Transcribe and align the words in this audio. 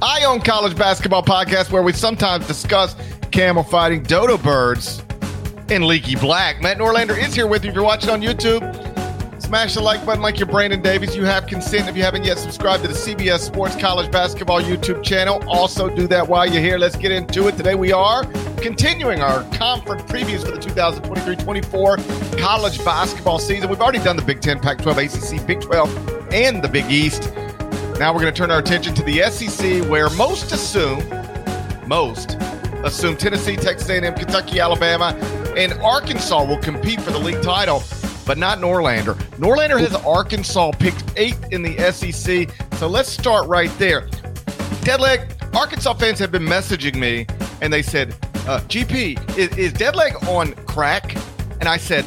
Eye 0.00 0.24
on 0.24 0.40
College 0.40 0.76
Basketball 0.76 1.24
podcast, 1.24 1.72
where 1.72 1.82
we 1.82 1.92
sometimes 1.92 2.46
discuss 2.46 2.94
camel 3.32 3.64
fighting 3.64 4.02
dodo 4.04 4.38
birds 4.38 5.02
and 5.70 5.84
leaky 5.84 6.14
black. 6.14 6.62
Matt 6.62 6.78
Norlander 6.78 7.20
is 7.20 7.34
here 7.34 7.48
with 7.48 7.64
you. 7.64 7.70
If 7.70 7.74
you're 7.74 7.84
watching 7.84 8.10
on 8.10 8.20
YouTube, 8.20 8.62
smash 9.42 9.74
the 9.74 9.80
like 9.80 10.06
button 10.06 10.22
like 10.22 10.38
you're 10.38 10.46
Brandon 10.46 10.80
Davies. 10.80 11.16
You 11.16 11.24
have 11.24 11.48
consent 11.48 11.88
if 11.88 11.96
you 11.96 12.04
haven't 12.04 12.22
yet 12.22 12.38
subscribed 12.38 12.84
to 12.84 12.88
the 12.88 12.94
CBS 12.94 13.40
Sports 13.40 13.74
College 13.74 14.08
Basketball 14.12 14.62
YouTube 14.62 15.02
channel. 15.02 15.42
Also, 15.48 15.88
do 15.88 16.06
that 16.06 16.28
while 16.28 16.48
you're 16.48 16.62
here. 16.62 16.78
Let's 16.78 16.96
get 16.96 17.10
into 17.10 17.48
it. 17.48 17.56
Today, 17.56 17.74
we 17.74 17.92
are 17.92 18.24
continuing 18.62 19.20
our 19.20 19.42
conference 19.54 20.02
previews 20.02 20.44
for 20.44 20.52
the 20.52 20.58
2023 20.58 21.34
24 21.36 21.96
college 22.38 22.84
basketball 22.84 23.40
season. 23.40 23.68
We've 23.68 23.80
already 23.80 23.98
done 23.98 24.14
the 24.14 24.22
Big 24.22 24.40
10, 24.40 24.60
Pac 24.60 24.78
12, 24.78 24.98
ACC, 24.98 25.44
Big 25.44 25.60
12 25.60 26.28
and 26.32 26.62
the 26.62 26.68
Big 26.68 26.88
East. 26.88 27.32
Now 27.98 28.14
we're 28.14 28.20
going 28.20 28.32
to 28.32 28.38
turn 28.38 28.52
our 28.52 28.60
attention 28.60 28.94
to 28.94 29.02
the 29.02 29.22
SEC, 29.28 29.84
where 29.90 30.08
most 30.10 30.52
assume, 30.52 31.00
most 31.88 32.36
assume 32.84 33.16
Tennessee, 33.16 33.56
Texas 33.56 33.88
A&M, 33.90 34.14
Kentucky, 34.14 34.60
Alabama, 34.60 35.16
and 35.56 35.72
Arkansas 35.82 36.44
will 36.44 36.58
compete 36.58 37.00
for 37.00 37.10
the 37.10 37.18
league 37.18 37.42
title, 37.42 37.82
but 38.24 38.38
not 38.38 38.58
Norlander. 38.58 39.14
Norlander 39.38 39.80
has 39.80 39.96
Arkansas 39.96 40.70
picked 40.78 41.02
eighth 41.16 41.52
in 41.52 41.62
the 41.62 41.76
SEC. 41.90 42.48
So 42.76 42.86
let's 42.86 43.08
start 43.08 43.48
right 43.48 43.76
there. 43.78 44.02
Deadleg, 44.82 45.52
Arkansas 45.52 45.94
fans 45.94 46.20
have 46.20 46.30
been 46.30 46.46
messaging 46.46 46.94
me, 46.94 47.26
and 47.60 47.72
they 47.72 47.82
said, 47.82 48.14
uh, 48.46 48.60
"GP, 48.68 49.36
is, 49.36 49.48
is 49.58 49.72
Deadleg 49.72 50.14
on 50.28 50.52
crack?" 50.66 51.16
And 51.58 51.68
I 51.68 51.78
said, 51.78 52.06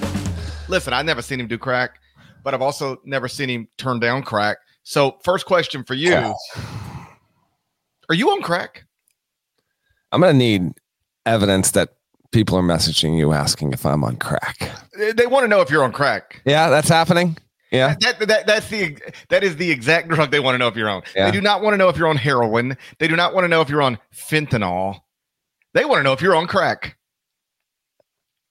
"Listen, 0.69 0.94
I've 0.94 1.06
never 1.06 1.22
seen 1.22 1.41
him 1.41 1.47
do 1.47 1.57
crack." 1.57 1.97
but 2.44 2.53
I've 2.53 2.62
also 2.62 3.00
never 3.06 3.28
seen 3.28 3.50
him 3.50 3.68
turn 3.78 4.00
down 4.00 4.24
crack. 4.24 4.57
So, 4.84 5.18
first 5.24 5.46
question 5.46 5.84
for 5.84 5.94
you. 5.94 6.36
Are 8.09 8.16
you 8.16 8.30
on 8.31 8.42
crack? 8.42 8.86
I'm 10.12 10.22
going 10.22 10.34
to 10.34 10.38
need 10.38 10.74
evidence 11.25 11.72
that 11.72 11.94
people 12.31 12.58
are 12.58 12.64
messaging 12.64 13.18
you 13.18 13.31
asking 13.31 13.74
if 13.74 13.86
I'm 13.86 14.03
on 14.03 14.18
crack. 14.18 14.72
They 14.97 15.28
want 15.28 15.44
to 15.44 15.47
know 15.47 15.62
if 15.62 15.69
you're 15.69 15.84
on 15.84 15.92
crack. 15.92 16.42
Yeah, 16.46 16.69
that's 16.69 16.90
happening. 16.90 17.38
Yeah. 17.72 17.96
That, 18.02 18.28
that, 18.28 18.47
that's 18.47 18.68
the 18.68 18.97
that 19.30 19.44
is 19.44 19.56
the 19.56 19.72
exact 19.72 20.08
drug 20.09 20.31
they 20.31 20.42
want 20.42 20.56
to 20.56 20.58
know 20.58 20.68
if 20.68 20.75
you're 20.75 20.90
on. 20.90 21.03
Yeah. 21.16 21.25
They 21.25 21.31
do 21.31 21.42
not 21.42 21.62
want 21.62 21.74
to 21.74 21.78
know 21.78 21.88
if 21.88 21.98
you're 21.98 22.09
on 22.09 22.18
heroin. 22.18 22.78
They 23.00 23.08
do 23.08 23.16
not 23.16 23.34
want 23.34 23.46
to 23.46 23.48
know 23.48 23.62
if 23.62 23.69
you're 23.69 23.81
on 23.81 23.98
fentanyl. 24.13 25.00
They 25.74 25.86
want 25.86 26.00
to 26.00 26.03
know 26.03 26.13
if 26.13 26.22
you're 26.22 26.36
on 26.36 26.48
crack. 26.48 26.98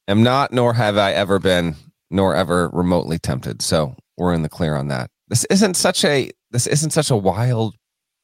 I'm 0.09 0.23
not 0.23 0.53
nor 0.53 0.73
have 0.73 0.97
I 0.97 1.12
ever 1.12 1.39
been 1.39 1.77
nor 2.11 2.35
ever 2.35 2.71
remotely 2.73 3.19
tempted. 3.19 3.62
So 3.62 3.95
we're 4.17 4.33
in 4.33 4.43
the 4.43 4.49
clear 4.49 4.75
on 4.75 4.89
that. 4.89 5.11
This 5.31 5.47
isn't 5.47 5.75
such 5.75 6.05
a 6.05 6.31
this 6.51 6.67
isn't 6.67 6.91
such 6.91 7.11
a 7.11 7.17
wild 7.17 7.77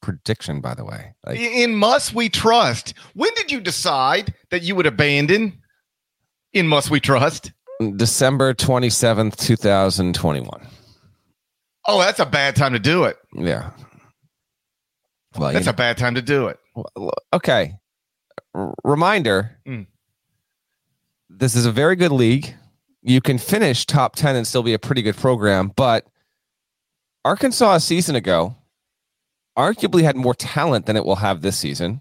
prediction, 0.03 0.61
by 0.61 0.75
the 0.75 0.84
way. 0.84 1.15
Like, 1.25 1.39
in 1.39 1.77
Muss 1.77 2.12
we 2.12 2.28
trust? 2.28 2.94
When 3.15 3.33
did 3.37 3.50
you 3.50 3.61
decide 3.61 4.34
that 4.50 4.62
you 4.62 4.75
would 4.75 4.87
abandon 4.87 5.62
in 6.53 6.67
Muss 6.67 6.91
we 6.91 6.99
trust? 7.00 7.53
December 7.94 8.53
twenty 8.53 8.91
seventh, 8.91 9.37
two 9.37 9.56
thousand 9.56 10.17
twenty 10.17 10.41
one. 10.41 10.67
Oh, 11.87 12.00
that's 12.00 12.19
a 12.19 12.27
bad 12.27 12.56
time 12.56 12.72
to 12.72 12.81
do 12.81 13.05
it. 13.05 13.17
Yeah. 13.33 13.71
Well, 15.38 15.53
that's 15.53 15.67
you 15.67 15.71
know, 15.71 15.75
a 15.75 15.77
bad 15.77 15.97
time 15.97 16.17
to 16.17 16.23
do 16.23 16.49
it. 16.49 16.59
Okay. 17.33 17.75
R- 18.53 18.75
reminder: 18.83 19.59
mm. 19.67 19.87
This 21.31 21.55
is 21.55 21.67
a 21.67 21.73
very 21.73 21.94
good 21.94 22.12
league 22.12 22.56
you 23.06 23.21
can 23.21 23.38
finish 23.38 23.87
top 23.87 24.17
10 24.17 24.34
and 24.34 24.47
still 24.47 24.65
be 24.65 24.75
a 24.75 24.81
pretty 24.81 25.00
good 25.00 25.17
program. 25.17 25.73
But 25.77 26.06
Arkansas 27.26 27.75
a 27.75 27.81
season 27.81 28.14
ago 28.14 28.54
arguably 29.59 30.04
had 30.04 30.14
more 30.14 30.32
talent 30.32 30.87
than 30.87 30.94
it 30.94 31.04
will 31.04 31.16
have 31.16 31.42
this 31.42 31.59
season. 31.59 32.00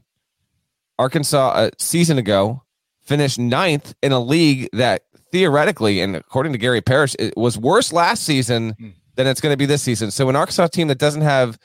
Arkansas 0.99 1.65
a 1.65 1.71
season 1.79 2.19
ago 2.19 2.61
finished 3.01 3.39
ninth 3.39 3.95
in 4.03 4.11
a 4.11 4.19
league 4.19 4.69
that 4.73 5.01
theoretically, 5.31 5.99
and 5.99 6.15
according 6.15 6.51
to 6.51 6.59
Gary 6.59 6.79
Parrish, 6.79 7.15
it 7.17 7.35
was 7.35 7.57
worse 7.57 7.91
last 7.91 8.21
season 8.23 8.75
hmm. 8.77 8.89
than 9.15 9.25
it's 9.25 9.41
going 9.41 9.51
to 9.51 9.57
be 9.57 9.65
this 9.65 9.81
season. 9.81 10.11
So 10.11 10.29
an 10.29 10.35
Arkansas 10.35 10.67
team 10.67 10.89
that 10.89 10.99
doesn't 10.99 11.23
have 11.23 11.57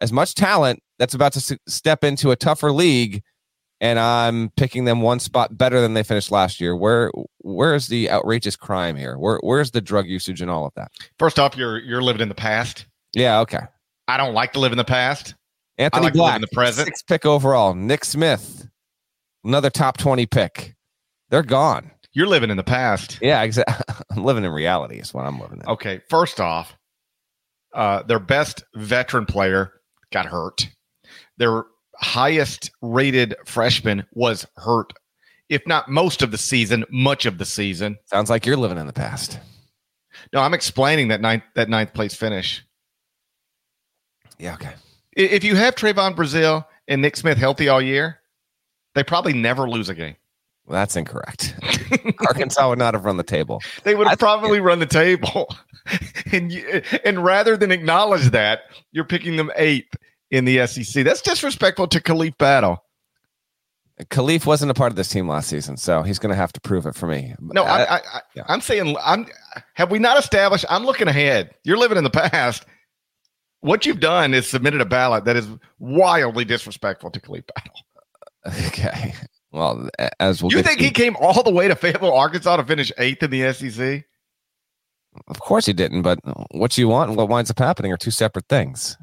as 0.00 0.12
much 0.12 0.36
talent 0.36 0.80
that's 1.00 1.14
about 1.14 1.32
to 1.32 1.58
step 1.66 2.04
into 2.04 2.30
a 2.30 2.36
tougher 2.36 2.70
league 2.70 3.24
and 3.80 3.98
I'm 3.98 4.50
picking 4.50 4.84
them 4.84 5.00
one 5.00 5.18
spot 5.18 5.56
better 5.56 5.80
than 5.80 5.94
they 5.94 6.02
finished 6.02 6.30
last 6.30 6.60
year. 6.60 6.76
Where 6.76 7.10
where's 7.38 7.88
the 7.88 8.10
outrageous 8.10 8.54
crime 8.54 8.94
here? 8.94 9.18
Where 9.18 9.40
where's 9.42 9.70
the 9.70 9.80
drug 9.80 10.06
usage 10.06 10.40
and 10.40 10.50
all 10.50 10.66
of 10.66 10.74
that? 10.74 10.92
First 11.18 11.38
off, 11.38 11.56
you're 11.56 11.78
you're 11.78 12.02
living 12.02 12.20
in 12.20 12.28
the 12.28 12.34
past. 12.34 12.86
Yeah, 13.14 13.40
okay. 13.40 13.60
I 14.08 14.16
don't 14.16 14.34
like 14.34 14.52
to 14.54 14.60
live 14.60 14.72
in 14.72 14.78
the 14.78 14.84
past. 14.84 15.34
Anthony 15.78 16.04
like 16.04 16.14
Black, 16.14 16.36
in 16.36 16.40
the 16.42 16.48
present. 16.48 16.86
Six 16.86 17.02
pick 17.02 17.24
overall. 17.24 17.74
Nick 17.74 18.04
Smith, 18.04 18.68
another 19.44 19.70
top 19.70 19.96
twenty 19.96 20.26
pick. 20.26 20.74
They're 21.30 21.42
gone. 21.42 21.90
You're 22.12 22.26
living 22.26 22.50
in 22.50 22.56
the 22.56 22.64
past. 22.64 23.18
Yeah, 23.22 23.42
exactly. 23.42 23.94
I'm 24.10 24.24
living 24.24 24.44
in 24.44 24.50
reality. 24.50 24.98
Is 24.98 25.14
what 25.14 25.26
I'm 25.26 25.40
living 25.40 25.60
in. 25.60 25.68
Okay, 25.68 26.00
first 26.10 26.40
off, 26.40 26.76
uh, 27.72 28.02
their 28.02 28.18
best 28.18 28.64
veteran 28.74 29.26
player 29.26 29.72
got 30.12 30.26
hurt. 30.26 30.68
Their 31.38 31.64
highest 31.96 32.70
rated 32.82 33.36
freshman 33.46 34.06
was 34.12 34.46
hurt, 34.56 34.92
if 35.48 35.66
not 35.66 35.88
most 35.88 36.20
of 36.20 36.30
the 36.30 36.38
season, 36.38 36.84
much 36.90 37.26
of 37.26 37.38
the 37.38 37.44
season. 37.44 37.96
Sounds 38.06 38.28
like 38.28 38.44
you're 38.44 38.56
living 38.56 38.78
in 38.78 38.86
the 38.86 38.92
past. 38.92 39.38
No, 40.32 40.40
I'm 40.40 40.54
explaining 40.54 41.08
that 41.08 41.20
ninth 41.20 41.44
that 41.54 41.68
ninth 41.68 41.94
place 41.94 42.14
finish. 42.14 42.64
Yeah, 44.40 44.54
okay. 44.54 44.72
If 45.12 45.44
you 45.44 45.54
have 45.56 45.74
Trevon 45.74 46.14
Brazile 46.14 46.64
and 46.88 47.02
Nick 47.02 47.16
Smith 47.16 47.36
healthy 47.36 47.68
all 47.68 47.82
year, 47.82 48.20
they 48.94 49.04
probably 49.04 49.32
never 49.32 49.68
lose 49.68 49.88
a 49.88 49.94
game. 49.94 50.16
Well, 50.66 50.78
that's 50.78 50.96
incorrect. 50.96 51.54
Arkansas 52.20 52.68
would 52.68 52.78
not 52.78 52.94
have 52.94 53.04
run 53.04 53.16
the 53.16 53.22
table. 53.22 53.60
They 53.82 53.94
would 53.94 54.06
have 54.06 54.18
probably 54.18 54.60
run 54.60 54.78
the 54.78 54.86
table. 54.86 55.48
and 56.32 56.52
you, 56.52 56.82
and 57.04 57.24
rather 57.24 57.56
than 57.56 57.72
acknowledge 57.72 58.30
that, 58.30 58.60
you're 58.92 59.04
picking 59.04 59.36
them 59.36 59.50
eighth 59.56 59.96
in 60.30 60.44
the 60.44 60.66
SEC. 60.66 61.04
That's 61.04 61.22
disrespectful 61.22 61.88
to 61.88 62.00
Khalif 62.00 62.38
Battle. 62.38 62.84
Khalif 64.04 64.46
wasn't 64.46 64.70
a 64.70 64.74
part 64.74 64.92
of 64.92 64.96
this 64.96 65.08
team 65.08 65.28
last 65.28 65.48
season, 65.48 65.76
so 65.76 66.02
he's 66.02 66.18
going 66.18 66.30
to 66.30 66.36
have 66.36 66.52
to 66.52 66.60
prove 66.60 66.86
it 66.86 66.94
for 66.94 67.06
me. 67.06 67.34
No, 67.40 67.64
I, 67.64 67.82
I, 67.82 67.96
I, 67.96 68.20
yeah. 68.34 68.44
I'm 68.46 68.60
saying, 68.60 68.96
I'm. 69.04 69.26
Have 69.74 69.90
we 69.90 69.98
not 69.98 70.18
established? 70.18 70.64
I'm 70.70 70.84
looking 70.84 71.08
ahead. 71.08 71.54
You're 71.64 71.76
living 71.76 71.98
in 71.98 72.04
the 72.04 72.10
past. 72.10 72.64
What 73.60 73.84
you've 73.84 74.00
done 74.00 74.32
is 74.32 74.48
submitted 74.48 74.80
a 74.80 74.86
ballot 74.86 75.24
that 75.26 75.36
is 75.36 75.48
wildly 75.78 76.44
disrespectful 76.44 77.10
to 77.10 77.20
Khalif 77.20 77.44
Battle. 77.54 77.74
Okay. 78.68 79.12
Well, 79.52 79.90
as 80.18 80.42
we'll 80.42 80.50
you 80.52 80.62
think 80.62 80.78
to, 80.78 80.84
he 80.84 80.90
came 80.90 81.14
all 81.20 81.42
the 81.42 81.50
way 81.50 81.68
to 81.68 81.74
Fayetteville, 81.74 82.14
Arkansas, 82.14 82.56
to 82.56 82.64
finish 82.64 82.90
eighth 82.96 83.22
in 83.22 83.30
the 83.30 83.52
SEC? 83.52 84.04
Of 85.28 85.40
course 85.40 85.66
he 85.66 85.72
didn't. 85.72 86.02
But 86.02 86.20
what 86.52 86.78
you 86.78 86.88
want 86.88 87.10
and 87.10 87.18
what 87.18 87.28
winds 87.28 87.50
up 87.50 87.58
happening 87.58 87.92
are 87.92 87.96
two 87.96 88.10
separate 88.10 88.46
things. 88.48 88.96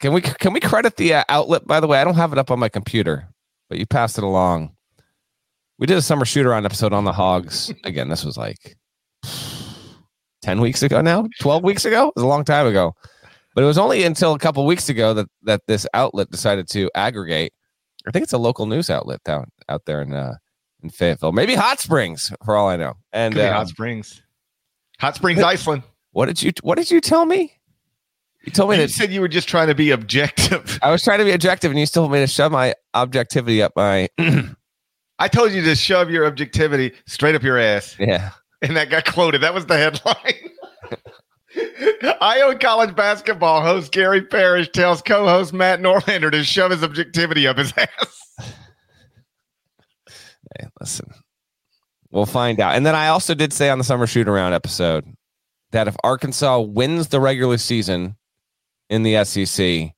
Can 0.00 0.14
we 0.14 0.22
can 0.22 0.54
we 0.54 0.60
credit 0.60 0.96
the 0.96 1.14
uh, 1.14 1.24
outlet? 1.28 1.66
By 1.66 1.78
the 1.78 1.86
way, 1.86 2.00
I 2.00 2.04
don't 2.04 2.14
have 2.14 2.32
it 2.32 2.38
up 2.38 2.50
on 2.50 2.58
my 2.58 2.70
computer, 2.70 3.28
but 3.68 3.78
you 3.78 3.86
passed 3.86 4.16
it 4.16 4.24
along. 4.24 4.74
We 5.78 5.86
did 5.86 5.98
a 5.98 6.02
summer 6.02 6.24
shooter 6.24 6.54
on 6.54 6.64
episode 6.64 6.94
on 6.94 7.04
the 7.04 7.12
Hogs. 7.12 7.72
Again, 7.84 8.08
this 8.08 8.24
was 8.24 8.38
like 8.38 8.76
ten 10.42 10.60
weeks 10.62 10.82
ago 10.82 11.02
now, 11.02 11.28
twelve 11.38 11.62
weeks 11.62 11.84
ago. 11.84 12.08
It 12.08 12.16
was 12.16 12.24
a 12.24 12.28
long 12.28 12.44
time 12.44 12.66
ago. 12.66 12.94
But 13.54 13.64
it 13.64 13.66
was 13.66 13.78
only 13.78 14.04
until 14.04 14.32
a 14.32 14.38
couple 14.38 14.64
weeks 14.64 14.88
ago 14.88 15.14
that 15.14 15.26
that 15.42 15.62
this 15.66 15.86
outlet 15.94 16.30
decided 16.30 16.68
to 16.70 16.90
aggregate. 16.94 17.52
I 18.06 18.10
think 18.10 18.22
it's 18.22 18.32
a 18.32 18.38
local 18.38 18.66
news 18.66 18.90
outlet 18.90 19.22
down 19.24 19.50
out 19.68 19.82
there 19.86 20.02
in 20.02 20.14
uh, 20.14 20.34
in 20.82 20.90
Fayetteville, 20.90 21.32
maybe 21.32 21.54
Hot 21.54 21.80
Springs, 21.80 22.32
for 22.44 22.56
all 22.56 22.68
I 22.68 22.76
know. 22.76 22.94
And 23.12 23.36
uh, 23.36 23.52
Hot 23.52 23.68
Springs, 23.68 24.22
Hot 24.98 25.16
Springs, 25.16 25.40
Iceland. 25.42 25.82
What 26.12 26.26
did 26.26 26.42
you 26.42 26.52
What 26.62 26.76
did 26.76 26.90
you 26.90 27.00
tell 27.00 27.26
me? 27.26 27.52
You 28.44 28.52
told 28.52 28.70
me 28.70 28.76
that 28.76 28.82
you 28.82 28.88
that 28.88 28.94
said 28.94 29.12
you 29.12 29.20
were 29.20 29.28
just 29.28 29.48
trying 29.48 29.68
to 29.68 29.74
be 29.74 29.90
objective. 29.90 30.78
I 30.82 30.90
was 30.90 31.02
trying 31.02 31.18
to 31.18 31.24
be 31.24 31.32
objective, 31.32 31.70
and 31.70 31.78
you 31.78 31.86
still 31.86 32.04
told 32.04 32.12
me 32.12 32.20
to 32.20 32.26
shove 32.26 32.52
my 32.52 32.74
objectivity 32.94 33.62
up 33.62 33.72
my. 33.76 34.08
I 35.18 35.28
told 35.28 35.52
you 35.52 35.62
to 35.62 35.74
shove 35.74 36.10
your 36.10 36.26
objectivity 36.26 36.92
straight 37.06 37.34
up 37.34 37.42
your 37.42 37.58
ass. 37.58 37.96
Yeah, 37.98 38.30
and 38.62 38.76
that 38.76 38.88
got 38.88 39.04
quoted. 39.04 39.42
That 39.42 39.52
was 39.52 39.66
the 39.66 39.76
headline. 39.76 40.39
Eye 42.20 42.42
on 42.42 42.58
College 42.58 42.94
Basketball 42.94 43.62
host 43.62 43.92
Gary 43.92 44.22
Parrish 44.22 44.70
tells 44.70 45.02
co-host 45.02 45.52
Matt 45.52 45.80
Norlander 45.80 46.30
to 46.30 46.44
shove 46.44 46.70
his 46.70 46.82
objectivity 46.82 47.46
up 47.46 47.58
his 47.58 47.72
ass. 47.76 48.20
Hey, 50.58 50.66
listen, 50.80 51.10
we'll 52.10 52.26
find 52.26 52.60
out. 52.60 52.74
And 52.74 52.84
then 52.84 52.94
I 52.94 53.08
also 53.08 53.34
did 53.34 53.52
say 53.52 53.70
on 53.70 53.78
the 53.78 53.84
summer 53.84 54.06
shoot 54.06 54.28
around 54.28 54.52
episode 54.52 55.04
that 55.72 55.88
if 55.88 55.96
Arkansas 56.02 56.60
wins 56.60 57.08
the 57.08 57.20
regular 57.20 57.58
season 57.58 58.16
in 58.88 59.02
the 59.02 59.24
SEC 59.24 59.92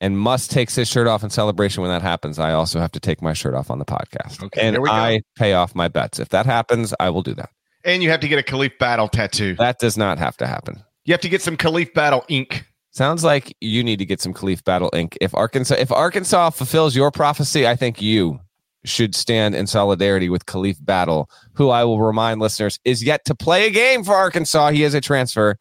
and 0.00 0.18
Muss 0.18 0.48
takes 0.48 0.74
his 0.74 0.88
shirt 0.88 1.06
off 1.06 1.22
in 1.22 1.30
celebration 1.30 1.82
when 1.82 1.90
that 1.90 2.02
happens, 2.02 2.38
I 2.38 2.52
also 2.52 2.80
have 2.80 2.92
to 2.92 3.00
take 3.00 3.22
my 3.22 3.32
shirt 3.32 3.54
off 3.54 3.70
on 3.70 3.78
the 3.78 3.84
podcast. 3.84 4.42
Okay, 4.42 4.60
and 4.60 4.78
I 4.88 5.20
pay 5.36 5.54
off 5.54 5.74
my 5.74 5.88
bets. 5.88 6.18
If 6.18 6.30
that 6.30 6.46
happens, 6.46 6.92
I 6.98 7.10
will 7.10 7.22
do 7.22 7.34
that. 7.34 7.50
And 7.86 8.02
you 8.02 8.10
have 8.10 8.20
to 8.20 8.28
get 8.28 8.38
a 8.38 8.42
Khalif 8.42 8.78
Battle 8.78 9.08
tattoo. 9.08 9.54
That 9.54 9.78
does 9.78 9.96
not 9.96 10.18
have 10.18 10.36
to 10.38 10.46
happen. 10.46 10.82
You 11.04 11.14
have 11.14 11.20
to 11.20 11.28
get 11.28 11.40
some 11.40 11.56
Khalif 11.56 11.94
Battle 11.94 12.24
ink. 12.28 12.66
Sounds 12.90 13.22
like 13.22 13.56
you 13.60 13.84
need 13.84 13.98
to 14.00 14.04
get 14.04 14.20
some 14.20 14.34
Khalif 14.34 14.64
Battle 14.64 14.90
ink. 14.92 15.16
If 15.20 15.34
Arkansas 15.34 15.76
if 15.78 15.92
Arkansas 15.92 16.50
fulfills 16.50 16.96
your 16.96 17.10
prophecy, 17.10 17.66
I 17.66 17.76
think 17.76 18.02
you 18.02 18.40
should 18.84 19.14
stand 19.14 19.54
in 19.54 19.66
solidarity 19.66 20.28
with 20.28 20.46
Khalif 20.46 20.84
Battle, 20.84 21.30
who 21.54 21.70
I 21.70 21.84
will 21.84 22.00
remind 22.00 22.40
listeners 22.40 22.80
is 22.84 23.04
yet 23.04 23.24
to 23.26 23.34
play 23.34 23.66
a 23.66 23.70
game 23.70 24.02
for 24.02 24.14
Arkansas. 24.14 24.70
He 24.70 24.82
is 24.82 24.94
a 24.94 25.00
transfer. 25.00 25.56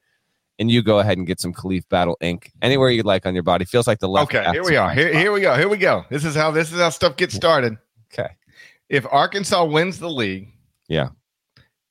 And 0.58 0.72
you 0.72 0.82
go 0.82 1.00
ahead 1.00 1.18
and 1.18 1.28
get 1.28 1.42
some 1.42 1.54
Khalif 1.54 1.84
Battle 1.90 2.18
ink 2.22 2.52
anywhere 2.62 2.90
you'd 2.90 3.06
like 3.06 3.26
on 3.26 3.34
your 3.34 3.44
body. 3.44 3.66
Feels 3.66 3.88
like 3.88 4.00
the 4.00 4.08
left. 4.08 4.34
Okay, 4.34 4.50
here 4.52 4.64
we 4.64 4.78
are. 4.78 4.90
Here, 4.90 5.14
here 5.14 5.32
we 5.34 5.42
go. 5.42 5.56
Here 5.56 5.68
we 5.68 5.78
go. 5.78 6.06
This 6.10 6.24
is 6.24 6.34
how 6.34 6.52
this 6.52 6.72
is 6.72 6.80
how 6.80 6.90
stuff 6.90 7.18
gets 7.18 7.36
started. 7.36 7.78
Okay. 8.14 8.30
If 8.88 9.06
Arkansas 9.12 9.66
wins 9.66 10.00
the 10.00 10.10
league, 10.10 10.54
yeah, 10.88 11.10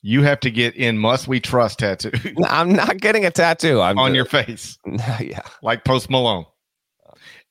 you 0.06 0.22
have 0.22 0.38
to 0.40 0.50
get 0.50 0.76
in 0.76 0.98
Muss 0.98 1.26
we 1.26 1.40
trust 1.40 1.78
tattoo. 1.78 2.12
I'm 2.46 2.72
not 2.72 2.98
getting 2.98 3.24
a 3.24 3.30
tattoo. 3.30 3.80
I'm 3.80 3.98
on 3.98 4.14
your 4.14 4.26
face. 4.26 4.76
yeah. 5.18 5.40
Like 5.62 5.84
Post 5.84 6.10
Malone. 6.10 6.44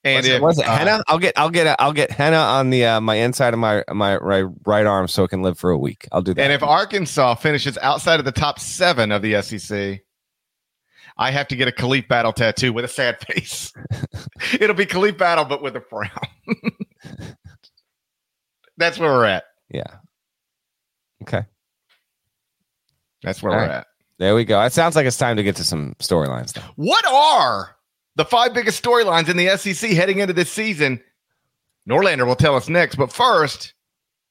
And 0.03 0.17
was 0.17 0.27
it, 0.27 0.41
was 0.41 0.59
it 0.59 0.67
uh, 0.67 0.77
henna? 0.77 1.03
I'll 1.07 1.17
get 1.17 1.33
I'll 1.35 1.50
get 1.50 1.65
a, 1.65 1.81
I'll 1.81 1.94
get 1.94 2.11
henna 2.11 2.38
on 2.38 2.69
the 2.69 2.85
uh, 2.85 3.01
my 3.01 3.15
inside 3.15 3.55
of 3.55 3.59
my 3.59 3.83
my 3.91 4.17
right, 4.17 4.45
right 4.67 4.85
arm 4.85 5.07
so 5.07 5.23
it 5.23 5.29
can 5.29 5.41
live 5.41 5.57
for 5.57 5.71
a 5.71 5.77
week. 5.77 6.07
I'll 6.11 6.21
do 6.21 6.35
that. 6.35 6.44
And 6.44 6.53
if 6.53 6.61
Arkansas 6.61 7.35
finishes 7.35 7.77
outside 7.79 8.19
of 8.19 8.25
the 8.25 8.31
top 8.31 8.59
seven 8.59 9.11
of 9.11 9.23
the 9.23 9.41
SEC, 9.41 10.01
I 11.17 11.31
have 11.31 11.47
to 11.47 11.55
get 11.55 11.67
a 11.67 11.71
Khalif 11.71 12.07
Battle 12.07 12.33
tattoo 12.33 12.71
with 12.71 12.85
a 12.85 12.89
sad 12.89 13.19
face. 13.25 13.73
It'll 14.59 14.75
be 14.75 14.85
Khalif 14.85 15.17
Battle, 15.17 15.45
but 15.45 15.63
with 15.63 15.75
a 15.75 15.81
frown. 15.81 16.11
That's 18.77 19.00
where 19.00 19.11
we're 19.11 19.25
at. 19.25 19.45
Yeah. 19.69 19.88
Okay. 21.23 21.45
That's 23.24 23.42
where 23.42 23.52
All 23.54 23.58
we're 23.60 23.68
right. 23.68 23.78
at. 23.78 23.88
There 24.20 24.36
we 24.36 24.46
go. 24.46 24.62
It 24.62 24.74
sounds 24.74 24.96
like 24.96 25.06
it's 25.06 25.18
time 25.18 25.38
to 25.38 25.44
get 25.44 25.56
to 25.58 25.64
some 25.64 25.96
storylines. 26.00 26.56
What 26.75 27.06
are 27.08 27.75
the 28.16 28.25
five 28.25 28.54
biggest 28.54 28.84
storylines 28.84 29.28
in 29.30 29.38
the 29.38 29.58
SEC 29.58 29.90
heading 29.92 30.20
into 30.20 30.34
this 30.34 30.52
season? 30.52 31.02
Norlander 31.90 32.25
will 32.25 32.36
tell 32.36 32.56
us 32.56 32.70
next. 32.70 32.96
But 32.96 33.12
first, 33.12 33.74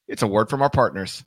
it's 0.07 0.23
a 0.23 0.27
word 0.27 0.49
from 0.49 0.61
our 0.61 0.69
partners. 0.69 1.23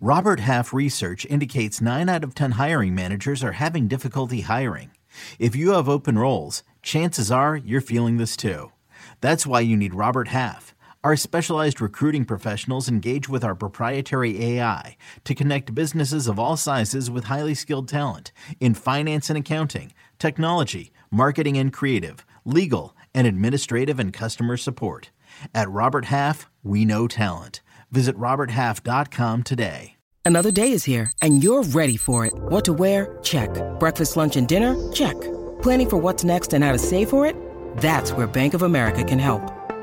Robert 0.00 0.40
Half 0.40 0.72
research 0.72 1.26
indicates 1.26 1.80
nine 1.80 2.08
out 2.08 2.24
of 2.24 2.34
10 2.34 2.52
hiring 2.52 2.94
managers 2.94 3.42
are 3.42 3.52
having 3.52 3.88
difficulty 3.88 4.42
hiring. 4.42 4.90
If 5.38 5.56
you 5.56 5.72
have 5.72 5.88
open 5.88 6.18
roles, 6.18 6.62
chances 6.82 7.30
are 7.30 7.56
you're 7.56 7.80
feeling 7.80 8.16
this 8.16 8.36
too. 8.36 8.72
That's 9.20 9.46
why 9.46 9.60
you 9.60 9.76
need 9.76 9.94
Robert 9.94 10.28
Half. 10.28 10.74
Our 11.04 11.14
specialized 11.14 11.80
recruiting 11.80 12.24
professionals 12.24 12.88
engage 12.88 13.28
with 13.28 13.44
our 13.44 13.54
proprietary 13.54 14.44
AI 14.44 14.96
to 15.24 15.34
connect 15.34 15.74
businesses 15.74 16.26
of 16.26 16.40
all 16.40 16.56
sizes 16.56 17.08
with 17.08 17.24
highly 17.24 17.54
skilled 17.54 17.88
talent 17.88 18.32
in 18.58 18.74
finance 18.74 19.30
and 19.30 19.38
accounting, 19.38 19.92
technology, 20.18 20.90
marketing 21.08 21.56
and 21.56 21.72
creative, 21.72 22.26
legal, 22.44 22.96
and 23.14 23.28
administrative 23.28 24.00
and 24.00 24.12
customer 24.12 24.56
support. 24.56 25.10
At 25.54 25.70
Robert 25.70 26.06
Half, 26.06 26.50
we 26.64 26.84
know 26.84 27.06
talent. 27.06 27.60
Visit 27.92 28.16
RobertHalf.com 28.18 29.44
today. 29.44 29.94
Another 30.24 30.50
day 30.50 30.72
is 30.72 30.84
here, 30.84 31.12
and 31.22 31.42
you're 31.42 31.62
ready 31.62 31.96
for 31.96 32.26
it. 32.26 32.34
What 32.34 32.64
to 32.64 32.72
wear? 32.72 33.16
Check. 33.22 33.50
Breakfast, 33.78 34.16
lunch, 34.16 34.36
and 34.36 34.48
dinner? 34.48 34.74
Check. 34.92 35.18
Planning 35.62 35.90
for 35.90 35.96
what's 35.96 36.24
next 36.24 36.52
and 36.52 36.64
how 36.64 36.72
to 36.72 36.78
save 36.78 37.08
for 37.08 37.24
it? 37.24 37.36
That's 37.76 38.12
where 38.12 38.26
Bank 38.26 38.52
of 38.54 38.62
America 38.62 39.04
can 39.04 39.18
help. 39.20 39.57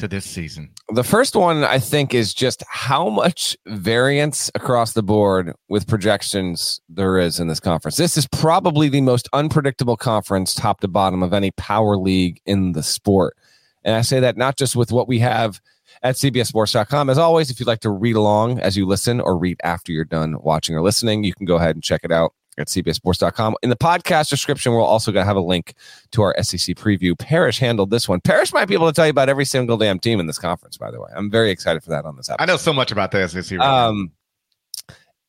to 0.00 0.08
this 0.08 0.24
season? 0.24 0.70
The 0.92 1.04
first 1.04 1.36
one, 1.36 1.64
I 1.64 1.78
think, 1.78 2.12
is 2.12 2.34
just 2.34 2.64
how 2.68 3.08
much 3.08 3.56
variance 3.66 4.50
across 4.54 4.92
the 4.92 5.02
board 5.02 5.54
with 5.68 5.86
projections 5.86 6.80
there 6.88 7.18
is 7.18 7.38
in 7.38 7.46
this 7.46 7.60
conference. 7.60 7.96
This 7.96 8.16
is 8.16 8.26
probably 8.26 8.88
the 8.88 9.00
most 9.00 9.28
unpredictable 9.32 9.96
conference, 9.96 10.54
top 10.54 10.80
to 10.80 10.88
bottom, 10.88 11.22
of 11.22 11.32
any 11.32 11.52
power 11.52 11.96
league 11.96 12.40
in 12.44 12.72
the 12.72 12.82
sport. 12.82 13.36
And 13.84 13.94
I 13.94 14.02
say 14.02 14.20
that 14.20 14.36
not 14.36 14.56
just 14.56 14.76
with 14.76 14.92
what 14.92 15.08
we 15.08 15.20
have 15.20 15.60
at 16.02 16.16
CBSSports.com. 16.16 17.10
As 17.10 17.18
always, 17.18 17.50
if 17.50 17.60
you'd 17.60 17.66
like 17.66 17.80
to 17.80 17.90
read 17.90 18.16
along 18.16 18.58
as 18.58 18.76
you 18.76 18.86
listen 18.86 19.20
or 19.20 19.36
read 19.36 19.58
after 19.62 19.92
you're 19.92 20.04
done 20.04 20.36
watching 20.40 20.74
or 20.74 20.82
listening, 20.82 21.24
you 21.24 21.34
can 21.34 21.46
go 21.46 21.56
ahead 21.56 21.76
and 21.76 21.82
check 21.82 22.00
it 22.04 22.12
out 22.12 22.32
at 22.60 22.68
cbssports.com. 22.68 23.56
In 23.62 23.70
the 23.70 23.76
podcast 23.76 24.28
description, 24.28 24.72
we're 24.72 24.82
also 24.82 25.12
going 25.12 25.22
to 25.22 25.26
have 25.26 25.36
a 25.36 25.40
link 25.40 25.74
to 26.12 26.22
our 26.22 26.34
SEC 26.42 26.76
preview. 26.76 27.18
Parrish 27.18 27.58
handled 27.58 27.90
this 27.90 28.08
one. 28.08 28.20
Parrish 28.20 28.52
might 28.52 28.66
be 28.66 28.74
able 28.74 28.86
to 28.86 28.92
tell 28.92 29.06
you 29.06 29.10
about 29.10 29.28
every 29.28 29.44
single 29.44 29.76
damn 29.76 29.98
team 29.98 30.20
in 30.20 30.26
this 30.26 30.38
conference, 30.38 30.76
by 30.76 30.90
the 30.90 31.00
way. 31.00 31.10
I'm 31.14 31.30
very 31.30 31.50
excited 31.50 31.82
for 31.82 31.90
that 31.90 32.04
on 32.04 32.16
this 32.16 32.28
episode. 32.28 32.42
I 32.42 32.46
know 32.46 32.56
so 32.56 32.72
much 32.72 32.92
about 32.92 33.10
the 33.10 33.26
SEC. 33.28 33.58
Right 33.58 33.66
um, 33.66 34.12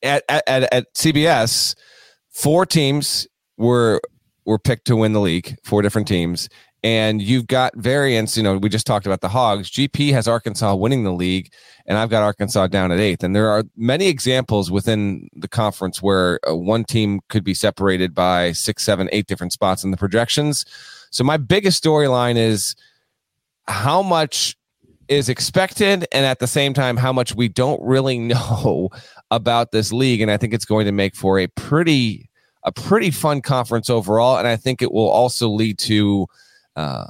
at, 0.03 0.23
at, 0.29 0.73
at 0.73 0.93
CBS, 0.93 1.75
four 2.29 2.65
teams 2.65 3.27
were 3.57 4.01
were 4.43 4.57
picked 4.57 4.85
to 4.87 4.95
win 4.95 5.13
the 5.13 5.21
league, 5.21 5.55
four 5.63 5.83
different 5.83 6.07
teams 6.07 6.49
and 6.83 7.21
you've 7.21 7.47
got 7.47 7.75
variance. 7.75 8.35
You 8.35 8.43
know, 8.43 8.57
we 8.57 8.69
just 8.69 8.87
talked 8.87 9.05
about 9.05 9.21
the 9.21 9.29
Hogs. 9.29 9.69
GP 9.69 10.11
has 10.13 10.27
Arkansas 10.27 10.73
winning 10.75 11.03
the 11.03 11.13
league, 11.13 11.51
and 11.85 11.97
I've 11.97 12.09
got 12.09 12.23
Arkansas 12.23 12.67
down 12.67 12.91
at 12.91 12.99
eighth. 12.99 13.23
And 13.23 13.35
there 13.35 13.49
are 13.49 13.63
many 13.75 14.07
examples 14.07 14.71
within 14.71 15.29
the 15.35 15.47
conference 15.47 16.01
where 16.01 16.39
uh, 16.47 16.55
one 16.55 16.83
team 16.83 17.21
could 17.29 17.43
be 17.43 17.53
separated 17.53 18.15
by 18.15 18.51
six, 18.51 18.83
seven, 18.83 19.09
eight 19.11 19.27
different 19.27 19.53
spots 19.53 19.83
in 19.83 19.91
the 19.91 19.97
projections. 19.97 20.65
So 21.11 21.23
my 21.23 21.37
biggest 21.37 21.83
storyline 21.83 22.37
is 22.37 22.75
how 23.67 24.01
much 24.01 24.55
is 25.07 25.29
expected, 25.29 26.07
and 26.11 26.25
at 26.25 26.39
the 26.39 26.47
same 26.47 26.73
time, 26.73 26.97
how 26.97 27.13
much 27.13 27.35
we 27.35 27.47
don't 27.47 27.81
really 27.83 28.17
know 28.33 28.89
about 29.29 29.71
this 29.71 29.93
league. 29.93 30.21
And 30.21 30.31
I 30.31 30.37
think 30.37 30.53
it's 30.53 30.65
going 30.65 30.85
to 30.85 30.91
make 30.91 31.15
for 31.15 31.37
a 31.37 31.47
pretty 31.47 32.27
a 32.63 32.71
pretty 32.71 33.09
fun 33.09 33.41
conference 33.41 33.89
overall. 33.89 34.37
And 34.37 34.47
I 34.47 34.55
think 34.55 34.83
it 34.83 34.91
will 34.91 35.09
also 35.09 35.49
lead 35.49 35.79
to 35.79 36.27
uh, 36.75 37.07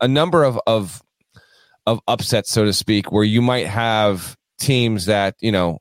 a 0.00 0.08
number 0.08 0.44
of 0.44 0.58
of 0.66 1.02
of 1.86 2.00
upsets, 2.08 2.50
so 2.50 2.64
to 2.64 2.72
speak, 2.72 3.12
where 3.12 3.24
you 3.24 3.40
might 3.40 3.66
have 3.66 4.36
teams 4.58 5.06
that 5.06 5.34
you 5.40 5.52
know 5.52 5.78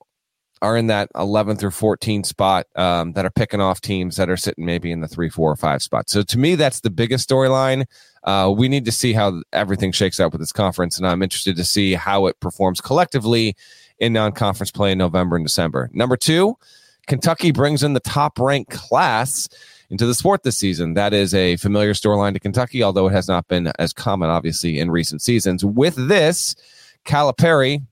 are 0.61 0.77
in 0.77 0.87
that 0.87 1.09
11th 1.15 1.61
or 1.63 1.69
14th 1.69 2.25
spot 2.25 2.65
um, 2.75 3.11
that 3.13 3.25
are 3.25 3.29
picking 3.29 3.61
off 3.61 3.81
teams 3.81 4.15
that 4.15 4.29
are 4.29 4.37
sitting 4.37 4.65
maybe 4.65 4.91
in 4.91 5.01
the 5.01 5.07
three, 5.07 5.29
four, 5.29 5.51
or 5.51 5.55
five 5.55 5.83
spot. 5.83 6.09
So 6.09 6.23
to 6.23 6.39
me, 6.39 6.55
that's 6.55 6.79
the 6.79 6.89
biggest 6.89 7.29
storyline. 7.29 7.85
Uh, 8.23 8.51
we 8.55 8.67
need 8.67 8.85
to 8.85 8.91
see 8.91 9.13
how 9.13 9.41
everything 9.53 9.91
shakes 9.91 10.19
out 10.19 10.31
with 10.31 10.41
this 10.41 10.53
conference, 10.53 10.97
and 10.97 11.07
I'm 11.07 11.21
interested 11.21 11.55
to 11.57 11.63
see 11.63 11.93
how 11.93 12.25
it 12.27 12.39
performs 12.39 12.81
collectively 12.81 13.55
in 13.99 14.13
non-conference 14.13 14.71
play 14.71 14.91
in 14.91 14.97
November 14.97 15.35
and 15.35 15.45
December. 15.45 15.89
Number 15.93 16.17
two, 16.17 16.57
Kentucky 17.07 17.51
brings 17.51 17.83
in 17.83 17.93
the 17.93 17.99
top 17.99 18.39
ranked 18.39 18.71
class 18.71 19.47
into 19.89 20.05
the 20.05 20.15
sport 20.15 20.43
this 20.43 20.57
season. 20.57 20.93
That 20.93 21.13
is 21.13 21.33
a 21.33 21.57
familiar 21.57 21.93
storyline 21.93 22.33
to 22.33 22.39
Kentucky, 22.39 22.83
although 22.83 23.07
it 23.07 23.13
has 23.13 23.27
not 23.27 23.47
been 23.47 23.71
as 23.79 23.93
common, 23.93 24.29
obviously, 24.29 24.79
in 24.79 24.91
recent 24.91 25.21
seasons. 25.21 25.63
With 25.63 25.95
this, 25.95 26.55
Calipari 27.05 27.85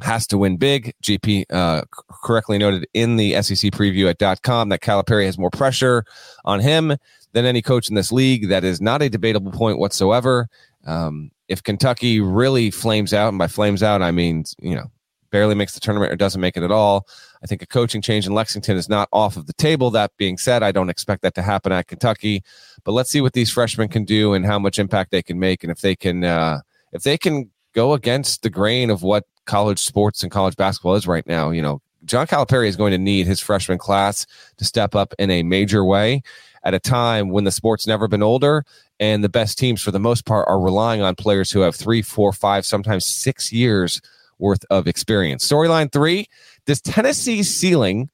has 0.00 0.26
to 0.28 0.38
win 0.38 0.56
big. 0.56 0.94
GP 1.02 1.44
uh, 1.50 1.82
correctly 2.22 2.58
noted 2.58 2.86
in 2.94 3.16
the 3.16 3.34
SEC 3.42 3.70
preview 3.72 4.08
at 4.08 4.42
.com 4.42 4.70
that 4.70 4.80
Calipari 4.80 5.26
has 5.26 5.38
more 5.38 5.50
pressure 5.50 6.04
on 6.44 6.60
him 6.60 6.96
than 7.32 7.44
any 7.44 7.62
coach 7.62 7.88
in 7.88 7.94
this 7.94 8.10
league. 8.10 8.48
That 8.48 8.64
is 8.64 8.80
not 8.80 9.02
a 9.02 9.08
debatable 9.08 9.52
point 9.52 9.78
whatsoever. 9.78 10.48
Um, 10.86 11.30
if 11.48 11.62
Kentucky 11.62 12.20
really 12.20 12.70
flames 12.70 13.12
out, 13.12 13.28
and 13.28 13.38
by 13.38 13.46
flames 13.46 13.82
out, 13.82 14.02
I 14.02 14.10
mean, 14.10 14.44
you 14.60 14.74
know, 14.74 14.90
barely 15.30 15.54
makes 15.54 15.74
the 15.74 15.80
tournament 15.80 16.12
or 16.12 16.16
doesn't 16.16 16.40
make 16.40 16.56
it 16.56 16.62
at 16.62 16.72
all, 16.72 17.06
I 17.42 17.46
think 17.46 17.62
a 17.62 17.66
coaching 17.66 18.02
change 18.02 18.26
in 18.26 18.34
Lexington 18.34 18.76
is 18.76 18.88
not 18.88 19.08
off 19.12 19.36
of 19.36 19.46
the 19.46 19.52
table. 19.54 19.90
That 19.90 20.12
being 20.16 20.36
said, 20.36 20.62
I 20.62 20.72
don't 20.72 20.90
expect 20.90 21.22
that 21.22 21.34
to 21.34 21.42
happen 21.42 21.72
at 21.72 21.86
Kentucky, 21.86 22.42
but 22.84 22.92
let's 22.92 23.10
see 23.10 23.20
what 23.20 23.32
these 23.32 23.50
freshmen 23.50 23.88
can 23.88 24.04
do 24.04 24.34
and 24.34 24.44
how 24.44 24.58
much 24.58 24.78
impact 24.78 25.10
they 25.10 25.22
can 25.22 25.38
make, 25.38 25.64
and 25.64 25.70
if 25.70 25.80
they 25.80 25.96
can, 25.96 26.24
uh, 26.24 26.60
if 26.92 27.02
they 27.02 27.16
can 27.16 27.50
go 27.72 27.92
against 27.92 28.42
the 28.42 28.50
grain 28.50 28.90
of 28.90 29.02
what 29.02 29.24
college 29.46 29.78
sports 29.78 30.22
and 30.22 30.30
college 30.30 30.56
basketball 30.56 30.94
is 30.94 31.06
right 31.06 31.26
now. 31.26 31.50
You 31.50 31.62
know, 31.62 31.80
John 32.04 32.26
Calipari 32.26 32.68
is 32.68 32.76
going 32.76 32.92
to 32.92 32.98
need 32.98 33.26
his 33.26 33.40
freshman 33.40 33.78
class 33.78 34.26
to 34.58 34.64
step 34.64 34.94
up 34.94 35.14
in 35.18 35.30
a 35.30 35.42
major 35.42 35.84
way 35.84 36.22
at 36.62 36.74
a 36.74 36.78
time 36.78 37.30
when 37.30 37.44
the 37.44 37.50
sport's 37.50 37.86
never 37.86 38.06
been 38.06 38.22
older 38.22 38.64
and 38.98 39.24
the 39.24 39.28
best 39.28 39.58
teams 39.58 39.80
for 39.80 39.90
the 39.90 39.98
most 39.98 40.26
part 40.26 40.46
are 40.48 40.60
relying 40.60 41.00
on 41.00 41.14
players 41.14 41.50
who 41.50 41.60
have 41.60 41.74
three, 41.74 42.02
four, 42.02 42.32
five, 42.32 42.66
sometimes 42.66 43.06
six 43.06 43.52
years 43.52 44.00
worth 44.38 44.64
of 44.70 44.86
experience. 44.86 45.46
Storyline 45.46 45.90
three 45.90 46.26
Does 46.70 46.80
Tennessee's 46.80 47.52
ceiling 47.52 48.10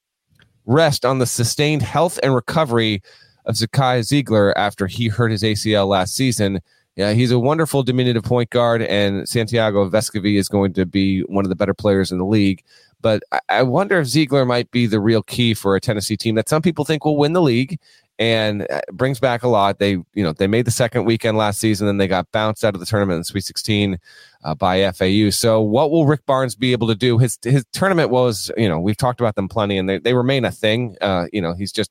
rest 0.65 1.05
on 1.05 1.19
the 1.19 1.27
sustained 1.27 1.83
health 1.83 2.19
and 2.23 2.35
recovery 2.35 3.03
of 3.45 3.55
Zakai 3.55 4.01
Zeigler 4.01 4.55
after 4.57 4.87
he 4.87 5.09
hurt 5.09 5.31
his 5.31 5.43
ACL 5.43 5.87
last 5.89 6.17
season? 6.17 6.61
Yeah, 6.95 7.13
he's 7.13 7.31
a 7.31 7.39
wonderful 7.39 7.83
diminutive 7.83 8.23
point 8.23 8.49
guard, 8.49 8.81
and 8.81 9.29
Santiago 9.29 9.87
Vescovi 9.91 10.39
is 10.39 10.49
going 10.49 10.73
to 10.73 10.87
be 10.87 11.21
one 11.25 11.45
of 11.45 11.51
the 11.51 11.55
better 11.55 11.75
players 11.75 12.11
in 12.11 12.17
the 12.17 12.25
league. 12.25 12.63
But 13.03 13.23
I 13.51 13.63
wonder 13.63 14.01
if 14.01 14.07
Zeigler 14.07 14.47
might 14.47 14.71
be 14.71 14.87
the 14.87 15.01
real 15.01 15.23
key 15.23 15.53
for 15.53 15.77
a 15.77 15.81
Tennessee 15.83 16.17
team 16.17 16.35
that 16.37 16.49
some 16.49 16.63
people 16.63 16.87
think 16.87 17.05
will 17.05 17.19
win 17.19 17.35
the 17.35 17.43
league 17.43 17.79
and 18.19 18.67
uh, 18.71 18.81
brings 18.93 19.21
back 19.21 19.43
a 19.43 19.49
lot. 19.49 19.79
They, 19.79 19.91
you 19.91 20.23
know, 20.23 20.33
they 20.33 20.47
made 20.47 20.65
the 20.65 20.71
second 20.71 21.05
weekend 21.05 21.37
last 21.37 21.59
season, 21.59 21.89
and 21.89 22.01
they 22.01 22.09
got 22.09 22.31
bounced 22.33 22.65
out 22.65 22.75
of 22.75 22.81
the 22.81 22.87
tournament 22.87 23.19
in 23.19 23.25
Sweet 23.25 23.45
16 23.45 23.99
uh, 24.45 24.55
by 24.55 24.91
FAU. 24.93 25.31
So, 25.31 25.61
what 25.61 25.91
will 25.91 26.07
Rick 26.07 26.25
Barnes 26.27 26.55
be 26.55 26.73
able 26.73 26.87
to 26.89 26.95
do? 26.95 27.19
His 27.19 27.39
his 27.43 27.65
tournament 27.73 28.11
was, 28.11 28.51
you 28.57 28.69
know, 28.69 28.81
we've 28.81 28.97
talked 28.97 29.21
about 29.21 29.35
them 29.35 29.49
plenty, 29.49 29.79
and 29.79 29.89
they, 29.89 29.99
they 29.99 30.15
remain 30.15 30.45
a 30.45 30.51
thing. 30.51 30.97
Uh, 31.01 31.27
you 31.33 31.43
know, 31.43 31.55
he's 31.55 31.73
just 31.73 31.91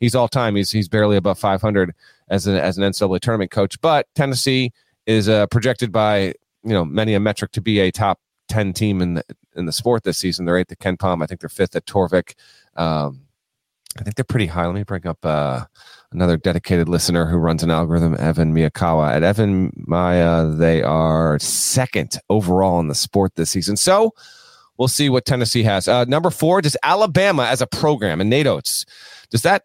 he's 0.00 0.14
all 0.14 0.28
time. 0.28 0.56
He's 0.56 0.70
he's 0.70 0.88
barely 0.88 1.16
above 1.16 1.38
500 1.38 1.94
as 2.28 2.46
an 2.46 2.56
as 2.56 2.78
an 2.78 2.84
NCAA 2.84 3.20
tournament 3.20 3.50
coach. 3.50 3.80
But 3.80 4.06
Tennessee 4.14 4.72
is 5.06 5.28
uh, 5.28 5.46
projected 5.48 5.92
by 5.92 6.34
you 6.62 6.72
know 6.72 6.84
many 6.84 7.14
a 7.14 7.20
metric 7.20 7.52
to 7.52 7.60
be 7.60 7.80
a 7.80 7.90
top 7.90 8.20
ten 8.48 8.72
team 8.72 9.02
in 9.02 9.14
the 9.14 9.24
in 9.56 9.66
the 9.66 9.72
sport 9.72 10.04
this 10.04 10.18
season. 10.18 10.44
They're 10.44 10.58
eighth 10.58 10.72
at 10.72 10.78
KenPom. 10.78 11.22
I 11.22 11.26
think 11.26 11.40
they're 11.40 11.48
fifth 11.48 11.76
at 11.76 11.86
Torvik. 11.86 12.34
Um, 12.76 13.23
I 13.98 14.02
think 14.02 14.16
they're 14.16 14.24
pretty 14.24 14.46
high. 14.46 14.66
Let 14.66 14.74
me 14.74 14.82
bring 14.82 15.06
up 15.06 15.24
uh, 15.24 15.64
another 16.12 16.36
dedicated 16.36 16.88
listener 16.88 17.26
who 17.26 17.36
runs 17.36 17.62
an 17.62 17.70
algorithm, 17.70 18.16
Evan 18.18 18.54
Miyakawa. 18.54 19.12
At 19.12 19.22
EvanMiya, 19.22 20.58
they 20.58 20.82
are 20.82 21.38
second 21.38 22.18
overall 22.28 22.80
in 22.80 22.88
the 22.88 22.94
sport 22.94 23.36
this 23.36 23.50
season. 23.50 23.76
So 23.76 24.12
we'll 24.78 24.88
see 24.88 25.08
what 25.08 25.24
Tennessee 25.24 25.62
has. 25.62 25.86
Uh, 25.86 26.04
number 26.04 26.30
four, 26.30 26.60
does 26.60 26.76
Alabama 26.82 27.44
as 27.44 27.60
a 27.60 27.66
program 27.66 28.20
and 28.20 28.30
Nate 28.30 28.46
Oats, 28.46 28.84
does 29.30 29.42
that 29.42 29.64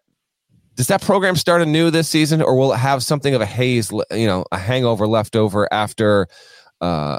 does 0.76 0.86
that 0.86 1.02
program 1.02 1.36
start 1.36 1.60
anew 1.60 1.90
this 1.90 2.08
season, 2.08 2.40
or 2.40 2.56
will 2.56 2.72
it 2.72 2.78
have 2.78 3.02
something 3.02 3.34
of 3.34 3.42
a 3.42 3.46
haze, 3.46 3.92
you 4.12 4.26
know, 4.26 4.46
a 4.50 4.56
hangover 4.56 5.06
left 5.06 5.36
over 5.36 5.70
after, 5.70 6.26
uh, 6.80 7.18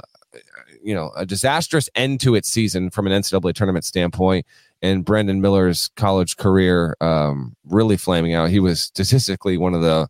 you 0.82 0.92
know, 0.92 1.12
a 1.14 1.24
disastrous 1.24 1.88
end 1.94 2.18
to 2.22 2.34
its 2.34 2.48
season 2.48 2.90
from 2.90 3.06
an 3.06 3.12
NCAA 3.12 3.54
tournament 3.54 3.84
standpoint, 3.84 4.46
and 4.82 5.04
Brandon 5.04 5.40
Miller's 5.40 5.90
college 5.96 6.36
career 6.36 6.96
um, 7.00 7.56
really 7.64 7.96
flaming 7.96 8.34
out? 8.34 8.50
He 8.50 8.60
was 8.60 8.80
statistically 8.80 9.56
one 9.56 9.74
of 9.74 9.82
the 9.82 10.08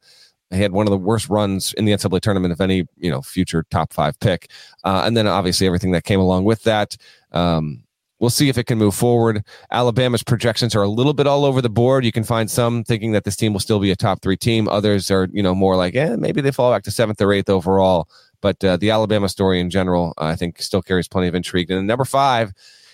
he 0.50 0.60
had 0.60 0.72
one 0.72 0.86
of 0.86 0.90
the 0.90 0.98
worst 0.98 1.30
runs 1.30 1.72
in 1.74 1.86
the 1.86 1.92
NCAA 1.92 2.20
tournament 2.20 2.52
of 2.52 2.60
any 2.60 2.86
you 2.96 3.10
know 3.10 3.22
future 3.22 3.64
top 3.70 3.92
five 3.92 4.18
pick, 4.20 4.50
uh, 4.84 5.02
and 5.04 5.16
then 5.16 5.26
obviously 5.26 5.66
everything 5.66 5.92
that 5.92 6.04
came 6.04 6.20
along 6.20 6.44
with 6.44 6.62
that. 6.64 6.96
Um, 7.32 7.84
We'll 8.22 8.30
see 8.30 8.48
if 8.48 8.56
it 8.56 8.66
can 8.66 8.78
move 8.78 8.94
forward. 8.94 9.44
Alabama's 9.72 10.22
projections 10.22 10.76
are 10.76 10.82
a 10.82 10.88
little 10.88 11.12
bit 11.12 11.26
all 11.26 11.44
over 11.44 11.60
the 11.60 11.68
board. 11.68 12.04
You 12.04 12.12
can 12.12 12.22
find 12.22 12.48
some 12.48 12.84
thinking 12.84 13.10
that 13.10 13.24
this 13.24 13.34
team 13.34 13.52
will 13.52 13.58
still 13.58 13.80
be 13.80 13.90
a 13.90 13.96
top 13.96 14.22
three 14.22 14.36
team. 14.36 14.68
Others 14.68 15.10
are, 15.10 15.26
you 15.32 15.42
know, 15.42 15.56
more 15.56 15.74
like, 15.74 15.96
eh, 15.96 16.14
maybe 16.14 16.40
they 16.40 16.52
fall 16.52 16.70
back 16.70 16.84
to 16.84 16.92
seventh 16.92 17.20
or 17.20 17.32
eighth 17.32 17.50
overall. 17.50 18.08
But 18.40 18.62
uh, 18.64 18.76
the 18.76 18.92
Alabama 18.92 19.28
story 19.28 19.58
in 19.58 19.70
general, 19.70 20.14
I 20.18 20.36
think, 20.36 20.62
still 20.62 20.82
carries 20.82 21.08
plenty 21.08 21.26
of 21.26 21.34
intrigue. 21.34 21.68
And 21.72 21.84
number 21.84 22.04
five 22.04 22.52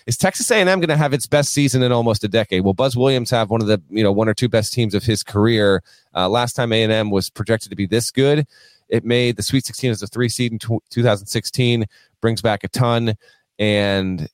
is 0.09 0.17
Texas 0.17 0.49
A&M 0.49 0.65
going 0.65 0.87
to 0.89 0.97
have 0.97 1.13
its 1.13 1.27
best 1.27 1.53
season 1.53 1.83
in 1.83 1.91
almost 1.91 2.23
a 2.23 2.27
decade? 2.27 2.63
Will 2.63 2.73
Buzz 2.73 2.97
Williams 2.97 3.29
have 3.29 3.51
one 3.51 3.61
of 3.61 3.67
the, 3.67 3.79
you 3.91 4.01
know, 4.03 4.11
one 4.11 4.27
or 4.27 4.33
two 4.33 4.49
best 4.49 4.73
teams 4.73 4.95
of 4.95 5.03
his 5.03 5.21
career? 5.21 5.83
Uh, 6.15 6.27
last 6.27 6.53
time 6.53 6.73
A&M 6.73 7.11
was 7.11 7.29
projected 7.29 7.69
to 7.69 7.75
be 7.75 7.85
this 7.85 8.09
good, 8.09 8.47
it 8.89 9.05
made 9.05 9.37
the 9.37 9.43
Sweet 9.43 9.67
16 9.67 9.91
as 9.91 10.01
a 10.01 10.07
three 10.07 10.27
seed 10.27 10.51
in 10.51 10.57
t- 10.57 10.79
2016, 10.89 11.85
brings 12.21 12.41
back 12.41 12.63
a 12.63 12.67
ton. 12.69 13.13
And 13.59 14.27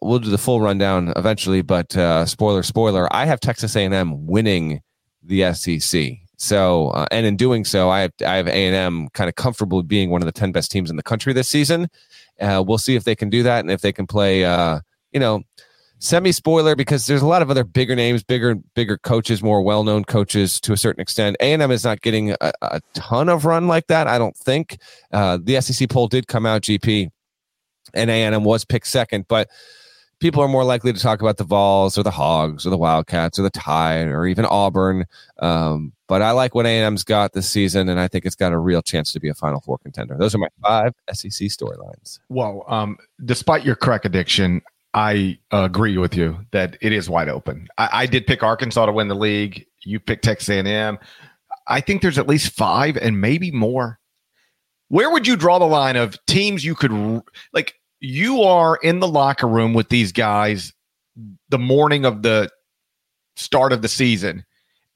we'll 0.00 0.18
do 0.18 0.30
the 0.30 0.38
full 0.38 0.62
rundown 0.62 1.12
eventually, 1.14 1.60
but 1.60 1.94
uh, 1.94 2.24
spoiler, 2.24 2.62
spoiler, 2.62 3.14
I 3.14 3.26
have 3.26 3.38
Texas 3.38 3.76
A&M 3.76 4.26
winning 4.26 4.80
the 5.22 5.52
SEC. 5.52 6.12
So, 6.38 6.88
uh, 6.88 7.04
and 7.10 7.26
in 7.26 7.36
doing 7.36 7.66
so, 7.66 7.90
I 7.90 8.00
have 8.00 8.12
I 8.26 8.36
have 8.36 8.48
A 8.48 8.50
and 8.50 8.74
M 8.74 9.08
kind 9.10 9.28
of 9.28 9.34
comfortable 9.34 9.82
being 9.82 10.08
one 10.08 10.22
of 10.22 10.26
the 10.26 10.32
ten 10.32 10.52
best 10.52 10.72
teams 10.72 10.90
in 10.90 10.96
the 10.96 11.02
country 11.02 11.34
this 11.34 11.48
season. 11.48 11.88
Uh, 12.40 12.64
we'll 12.66 12.78
see 12.78 12.96
if 12.96 13.04
they 13.04 13.14
can 13.14 13.28
do 13.28 13.42
that 13.42 13.60
and 13.60 13.70
if 13.70 13.82
they 13.82 13.92
can 13.92 14.06
play. 14.06 14.44
Uh, 14.44 14.80
you 15.12 15.20
know, 15.20 15.42
semi 15.98 16.32
spoiler 16.32 16.74
because 16.74 17.06
there's 17.06 17.22
a 17.22 17.26
lot 17.26 17.42
of 17.42 17.50
other 17.50 17.64
bigger 17.64 17.94
names, 17.94 18.22
bigger 18.22 18.56
bigger 18.74 18.98
coaches, 18.98 19.42
more 19.42 19.62
well 19.62 19.84
known 19.84 20.04
coaches 20.04 20.60
to 20.60 20.72
a 20.72 20.76
certain 20.76 21.00
extent. 21.00 21.36
A 21.40 21.52
and 21.52 21.62
M 21.62 21.70
is 21.70 21.84
not 21.84 22.00
getting 22.00 22.32
a, 22.32 22.52
a, 22.60 22.80
ton 22.94 23.28
of 23.28 23.44
run 23.44 23.68
like 23.68 23.86
that. 23.86 24.06
I 24.06 24.18
don't 24.18 24.36
think. 24.36 24.78
Uh, 25.12 25.38
the 25.42 25.60
SEC 25.60 25.88
poll 25.88 26.08
did 26.08 26.26
come 26.26 26.44
out. 26.44 26.62
GP 26.62 27.10
and 27.94 28.10
A&M 28.10 28.44
was 28.44 28.64
picked 28.64 28.86
second, 28.86 29.26
but 29.28 29.48
people 30.20 30.42
are 30.42 30.48
more 30.48 30.64
likely 30.64 30.92
to 30.92 31.00
talk 31.00 31.20
about 31.20 31.36
the 31.36 31.44
Vols 31.44 31.98
or 31.98 32.02
the 32.02 32.10
Hogs 32.10 32.64
or 32.64 32.70
the 32.70 32.78
Wildcats 32.78 33.38
or 33.38 33.42
the 33.42 33.50
Tide 33.50 34.06
or 34.06 34.26
even 34.26 34.44
Auburn. 34.44 35.04
Um, 35.40 35.92
but 36.06 36.22
I 36.22 36.30
like 36.30 36.54
what 36.54 36.66
A&M's 36.66 37.04
got 37.04 37.32
this 37.32 37.48
season, 37.48 37.88
and 37.88 37.98
I 37.98 38.06
think 38.06 38.24
it's 38.24 38.36
got 38.36 38.52
a 38.52 38.58
real 38.58 38.82
chance 38.82 39.12
to 39.12 39.20
be 39.20 39.28
a 39.28 39.34
Final 39.34 39.60
Four 39.60 39.78
contender. 39.78 40.16
Those 40.18 40.34
are 40.34 40.38
my 40.38 40.48
five 40.62 40.94
SEC 41.12 41.48
storylines. 41.48 42.20
Well, 42.28 42.64
um, 42.68 42.98
despite 43.24 43.64
your 43.64 43.76
crack 43.76 44.04
addiction, 44.04 44.62
I 44.94 45.38
agree 45.50 45.96
with 45.96 46.14
you 46.14 46.38
that 46.50 46.76
it 46.80 46.92
is 46.92 47.08
wide 47.08 47.28
open. 47.28 47.68
I, 47.78 47.88
I 47.92 48.06
did 48.06 48.26
pick 48.26 48.42
Arkansas 48.42 48.86
to 48.86 48.92
win 48.92 49.08
the 49.08 49.14
league. 49.14 49.66
You 49.84 49.98
picked 49.98 50.24
Texas 50.24 50.50
A&M. 50.50 50.98
I 51.66 51.80
think 51.80 52.02
there's 52.02 52.18
at 52.18 52.28
least 52.28 52.52
five 52.52 52.96
and 52.96 53.20
maybe 53.20 53.50
more. 53.50 53.98
Where 54.88 55.10
would 55.10 55.26
you 55.26 55.36
draw 55.36 55.58
the 55.58 55.64
line 55.64 55.96
of 55.96 56.18
teams 56.26 56.64
you 56.64 56.74
could 56.74 57.22
like? 57.54 57.74
you 58.02 58.42
are 58.42 58.76
in 58.82 58.98
the 58.98 59.06
locker 59.06 59.46
room 59.46 59.74
with 59.74 59.88
these 59.88 60.10
guys 60.10 60.72
the 61.50 61.58
morning 61.58 62.04
of 62.04 62.22
the 62.22 62.50
start 63.36 63.72
of 63.72 63.80
the 63.80 63.88
season, 63.88 64.44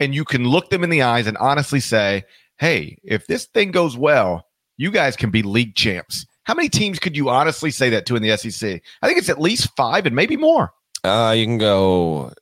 and 0.01 0.15
you 0.15 0.25
can 0.25 0.45
look 0.45 0.71
them 0.71 0.83
in 0.83 0.91
the 0.91 1.03
eyes 1.03 1.27
and 1.27 1.37
honestly 1.39 1.79
say, 1.79 2.25
hey, 2.59 2.99
if 3.05 3.27
this 3.29 3.47
thing 3.47 3.71
goes 3.71 3.97
well, 3.97 4.47
you 4.77 4.91
guys 4.91 5.15
can 5.15 5.31
be 5.31 5.43
league 5.43 5.77
champs. 5.77 6.27
How 6.47 6.55
many 6.55 6.69
teams 6.69 6.99
could 6.99 7.17
you 7.17 7.29
honestly 7.29 7.71
say 7.71 7.91
that 7.91 8.07
to 8.07 8.17
in 8.17 8.23
the 8.23 8.37
SEC? 8.37 8.81
I 9.03 9.07
think 9.07 9.19
it's 9.19 9.29
at 9.29 9.41
least 9.41 9.69
five 9.77 10.07
and 10.07 10.15
maybe 10.15 10.37
more. 10.37 10.73
Uh, 11.05 11.35
you 11.37 11.45
can 11.45 11.59
go 11.59 12.33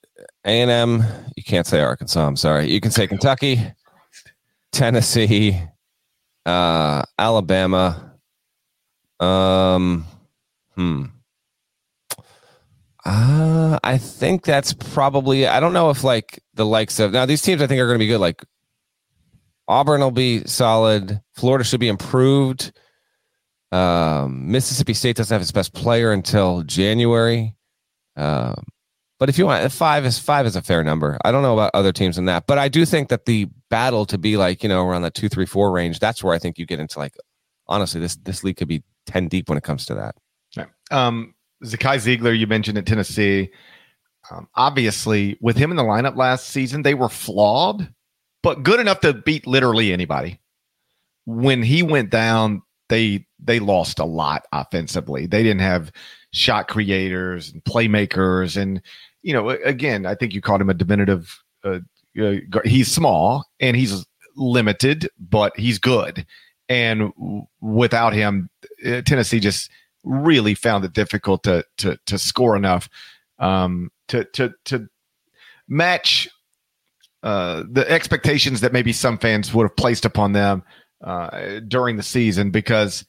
A 0.45 0.61
and 0.61 0.71
M. 0.71 1.03
You 1.37 1.43
can't 1.43 1.67
say 1.67 1.81
Arkansas. 1.81 2.27
I'm 2.27 2.37
sorry. 2.37 2.71
You 2.71 2.81
can 2.81 2.91
say 2.91 3.07
Kentucky, 3.07 3.61
Tennessee, 4.73 5.61
uh, 6.47 7.03
Alabama. 7.19 8.13
Um, 9.21 10.07
Hmm. 10.75 11.05
Uh, 13.05 13.79
I 13.85 13.99
think 13.99 14.45
that's 14.45 14.73
probably. 14.73 15.47
I 15.47 15.61
don't 15.61 15.73
know 15.73 15.91
if 15.91 16.05
like 16.05 16.43
the 16.55 16.67
likes 16.67 16.99
of 16.99 17.13
now 17.13 17.27
these 17.27 17.43
teams. 17.43 17.61
I 17.63 17.67
think 17.67 17.81
are 17.81 17.87
going 17.87 17.99
to 17.99 18.03
be 18.03 18.09
good. 18.09 18.19
Like 18.19 18.43
Auburn 19.69 20.01
will 20.01 20.11
be 20.11 20.45
solid. 20.47 21.21
Florida 21.35 21.65
should 21.65 21.81
be 21.81 21.89
improved. 21.89 22.73
Um, 23.75 24.51
Mississippi 24.51 24.95
State 24.95 25.17
doesn't 25.17 25.35
have 25.35 25.43
its 25.43 25.53
best 25.53 25.73
player 25.73 26.13
until 26.13 26.63
January. 26.63 27.55
Um, 28.17 28.65
But 29.19 29.29
if 29.29 29.39
you 29.39 29.47
want 29.47 29.73
five 29.73 30.05
is 30.05 30.19
five 30.19 30.47
is 30.47 30.57
a 30.57 30.63
fair 30.63 30.85
number. 30.85 31.19
I 31.25 31.33
don't 31.33 31.43
know 31.43 31.55
about 31.55 31.71
other 31.75 31.93
teams 31.93 32.19
in 32.19 32.27
that, 32.27 32.47
but 32.47 32.59
I 32.59 32.69
do 32.69 32.85
think 32.85 33.09
that 33.09 33.25
the 33.25 33.49
battle 33.71 34.07
to 34.07 34.19
be 34.19 34.37
like 34.37 34.63
you 34.63 34.69
know 34.69 34.87
around 34.87 35.03
the 35.03 35.11
two, 35.11 35.29
three, 35.29 35.47
four 35.47 35.73
range. 35.73 35.99
That's 35.99 36.23
where 36.23 36.35
I 36.35 36.39
think 36.39 36.59
you 36.59 36.67
get 36.67 36.79
into 36.79 36.99
like 36.99 37.15
honestly, 37.67 38.01
this 38.01 38.17
this 38.17 38.45
league 38.45 38.57
could 38.57 38.69
be 38.69 38.83
ten 39.07 39.29
deep 39.29 39.49
when 39.49 39.59
it 39.59 39.65
comes 39.65 39.87
to 39.87 39.95
that. 39.95 40.15
Right. 40.57 40.69
Um, 40.91 41.35
Zakai 41.65 41.97
Zeigler, 41.97 42.37
you 42.39 42.47
mentioned 42.47 42.79
at 42.79 42.87
Tennessee. 42.87 43.51
Um, 44.31 44.49
obviously, 44.55 45.37
with 45.41 45.57
him 45.57 45.71
in 45.71 45.77
the 45.77 45.83
lineup 45.83 46.17
last 46.17 46.49
season, 46.49 46.83
they 46.83 46.95
were 46.95 47.09
flawed, 47.09 47.93
but 48.43 48.63
good 48.63 48.81
enough 48.81 49.01
to 49.01 49.13
beat 49.15 49.47
literally 49.47 49.93
anybody. 49.93 50.41
When 51.27 51.63
he 51.63 51.83
went 51.83 52.11
down, 52.11 52.63
they 52.89 53.27
they 53.39 53.61
lost 53.61 53.99
a 53.99 54.05
lot 54.05 54.45
offensively. 54.53 55.27
They 55.27 55.43
didn't 55.43 55.61
have 55.61 55.93
shot 56.33 56.69
creators 56.69 57.53
and 57.53 57.65
playmakers, 57.65 58.61
and 58.61 58.81
you 59.23 59.33
know, 59.33 59.51
again, 59.51 60.07
I 60.07 60.15
think 60.15 60.35
you 60.35 60.41
called 60.41 60.61
him 60.61 60.71
a 60.71 60.75
diminutive. 60.75 61.43
Uh, 61.63 61.81
uh, 62.21 62.35
he's 62.65 62.93
small 62.93 63.45
and 63.59 63.77
he's 63.77 64.07
limited, 64.37 65.09
but 65.19 65.57
he's 65.57 65.79
good. 65.79 66.25
And 66.69 67.13
without 67.61 68.13
him, 68.13 68.51
uh, 68.87 69.03
Tennessee 69.03 69.41
just 69.41 69.71
really 70.05 70.55
found 70.55 70.85
it 70.85 70.93
difficult 70.93 71.43
to 71.45 71.65
to 71.79 71.99
to 72.07 72.19
score 72.19 72.57
enough 72.57 72.89
um, 73.39 73.91
to 74.09 74.25
to 74.25 74.53
to 74.67 74.89
match 75.69 76.29
uh, 77.23 77.65
the 77.71 77.91
expectations 77.91 78.61
that 78.61 78.73
maybe 78.73 78.93
some 78.93 79.19
fans 79.19 79.53
would 79.55 79.65
have 79.65 79.77
placed 79.77 80.05
upon 80.05 80.33
them 80.33 80.63
uh, 81.05 81.61
during 81.69 81.97
the 81.97 82.03
season 82.03 82.51
because 82.51 83.07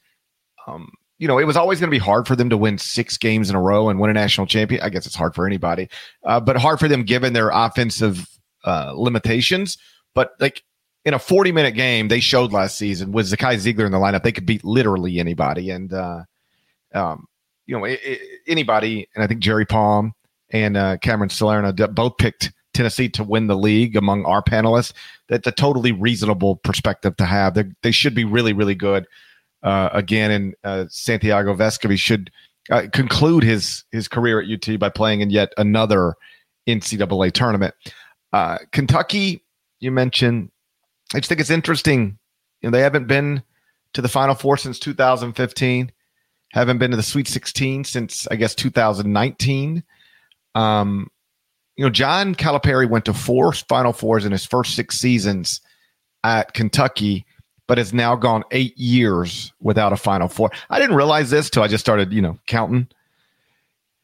um, 0.66 0.90
you 1.18 1.26
know 1.26 1.38
it 1.38 1.44
was 1.44 1.56
always 1.56 1.80
going 1.80 1.88
to 1.88 1.94
be 1.94 1.98
hard 1.98 2.28
for 2.28 2.36
them 2.36 2.50
to 2.50 2.56
win 2.56 2.78
six 2.78 3.16
games 3.16 3.50
in 3.50 3.56
a 3.56 3.60
row 3.60 3.88
and 3.88 3.98
win 3.98 4.10
a 4.10 4.14
national 4.14 4.46
champion. 4.46 4.82
I 4.82 4.90
guess 4.90 5.06
it's 5.06 5.16
hard 5.16 5.34
for 5.34 5.46
anybody, 5.46 5.88
uh, 6.24 6.40
but 6.40 6.56
hard 6.56 6.78
for 6.78 6.88
them 6.88 7.02
given 7.02 7.32
their 7.32 7.50
offensive 7.50 8.26
uh, 8.64 8.92
limitations. 8.94 9.78
But 10.14 10.32
like 10.40 10.62
in 11.06 11.14
a 11.14 11.18
40 11.18 11.52
minute 11.52 11.72
game, 11.72 12.08
they 12.08 12.20
showed 12.20 12.52
last 12.52 12.76
season 12.76 13.12
with 13.12 13.30
Zakai 13.30 13.54
Zeigler 13.54 13.86
in 13.86 13.92
the 13.92 13.98
lineup, 13.98 14.24
they 14.24 14.32
could 14.32 14.44
beat 14.44 14.64
literally 14.64 15.20
anybody. 15.20 15.70
And, 15.70 15.92
uh, 15.92 16.24
um, 16.94 17.26
you 17.66 17.78
know, 17.78 17.84
it, 17.84 18.00
it, 18.02 18.20
anybody, 18.48 19.08
and 19.14 19.22
I 19.22 19.28
think 19.28 19.40
Jerry 19.40 19.66
Palm 19.66 20.12
and 20.50 20.76
uh, 20.76 20.96
Cameron 20.98 21.30
Salerno 21.30 21.72
both 21.72 22.18
picked 22.18 22.52
Tennessee 22.76 23.08
to 23.10 23.24
win 23.24 23.46
the 23.46 23.56
league 23.56 23.96
among 23.96 24.24
our 24.24 24.42
panelists. 24.42 24.92
That's 25.28 25.46
a 25.46 25.52
totally 25.52 25.92
reasonable 25.92 26.56
perspective 26.56 27.16
to 27.16 27.24
have. 27.24 27.54
They're, 27.54 27.70
they 27.82 27.90
should 27.90 28.14
be 28.14 28.24
really, 28.24 28.52
really 28.52 28.74
good. 28.74 29.06
Uh, 29.62 29.88
again, 29.92 30.30
and 30.30 30.54
uh, 30.62 30.84
Santiago 30.88 31.54
Vescovi 31.54 31.98
should 31.98 32.30
uh, 32.70 32.82
conclude 32.92 33.42
his 33.42 33.84
his 33.90 34.06
career 34.06 34.40
at 34.40 34.48
UT 34.48 34.78
by 34.78 34.88
playing 34.88 35.22
in 35.22 35.30
yet 35.30 35.52
another 35.56 36.14
NCAA 36.68 37.32
tournament. 37.32 37.74
Uh, 38.32 38.58
Kentucky, 38.72 39.42
you 39.80 39.90
mentioned. 39.90 40.50
I 41.14 41.18
just 41.18 41.28
think 41.28 41.40
it's 41.40 41.50
interesting. 41.50 42.18
You 42.60 42.68
know, 42.68 42.76
they 42.76 42.82
haven't 42.82 43.06
been 43.06 43.42
to 43.94 44.02
the 44.02 44.08
Final 44.08 44.34
Four 44.34 44.56
since 44.56 44.78
2015. 44.78 45.90
Haven't 46.52 46.78
been 46.78 46.90
to 46.90 46.96
the 46.96 47.02
Sweet 47.02 47.28
16 47.28 47.84
since 47.84 48.28
I 48.28 48.36
guess 48.36 48.54
2019. 48.54 49.82
Um, 50.54 51.08
you 51.76 51.84
know, 51.84 51.90
John 51.90 52.34
Calipari 52.34 52.88
went 52.88 53.04
to 53.04 53.14
four 53.14 53.52
Final 53.52 53.92
Fours 53.92 54.24
in 54.24 54.32
his 54.32 54.46
first 54.46 54.74
six 54.74 54.98
seasons 54.98 55.60
at 56.24 56.54
Kentucky, 56.54 57.26
but 57.66 57.78
has 57.78 57.92
now 57.92 58.16
gone 58.16 58.44
eight 58.50 58.76
years 58.78 59.52
without 59.60 59.92
a 59.92 59.96
Final 59.96 60.28
Four. 60.28 60.50
I 60.70 60.80
didn't 60.80 60.96
realize 60.96 61.30
this 61.30 61.50
till 61.50 61.62
I 61.62 61.68
just 61.68 61.84
started, 61.84 62.12
you 62.12 62.22
know, 62.22 62.38
counting. 62.46 62.88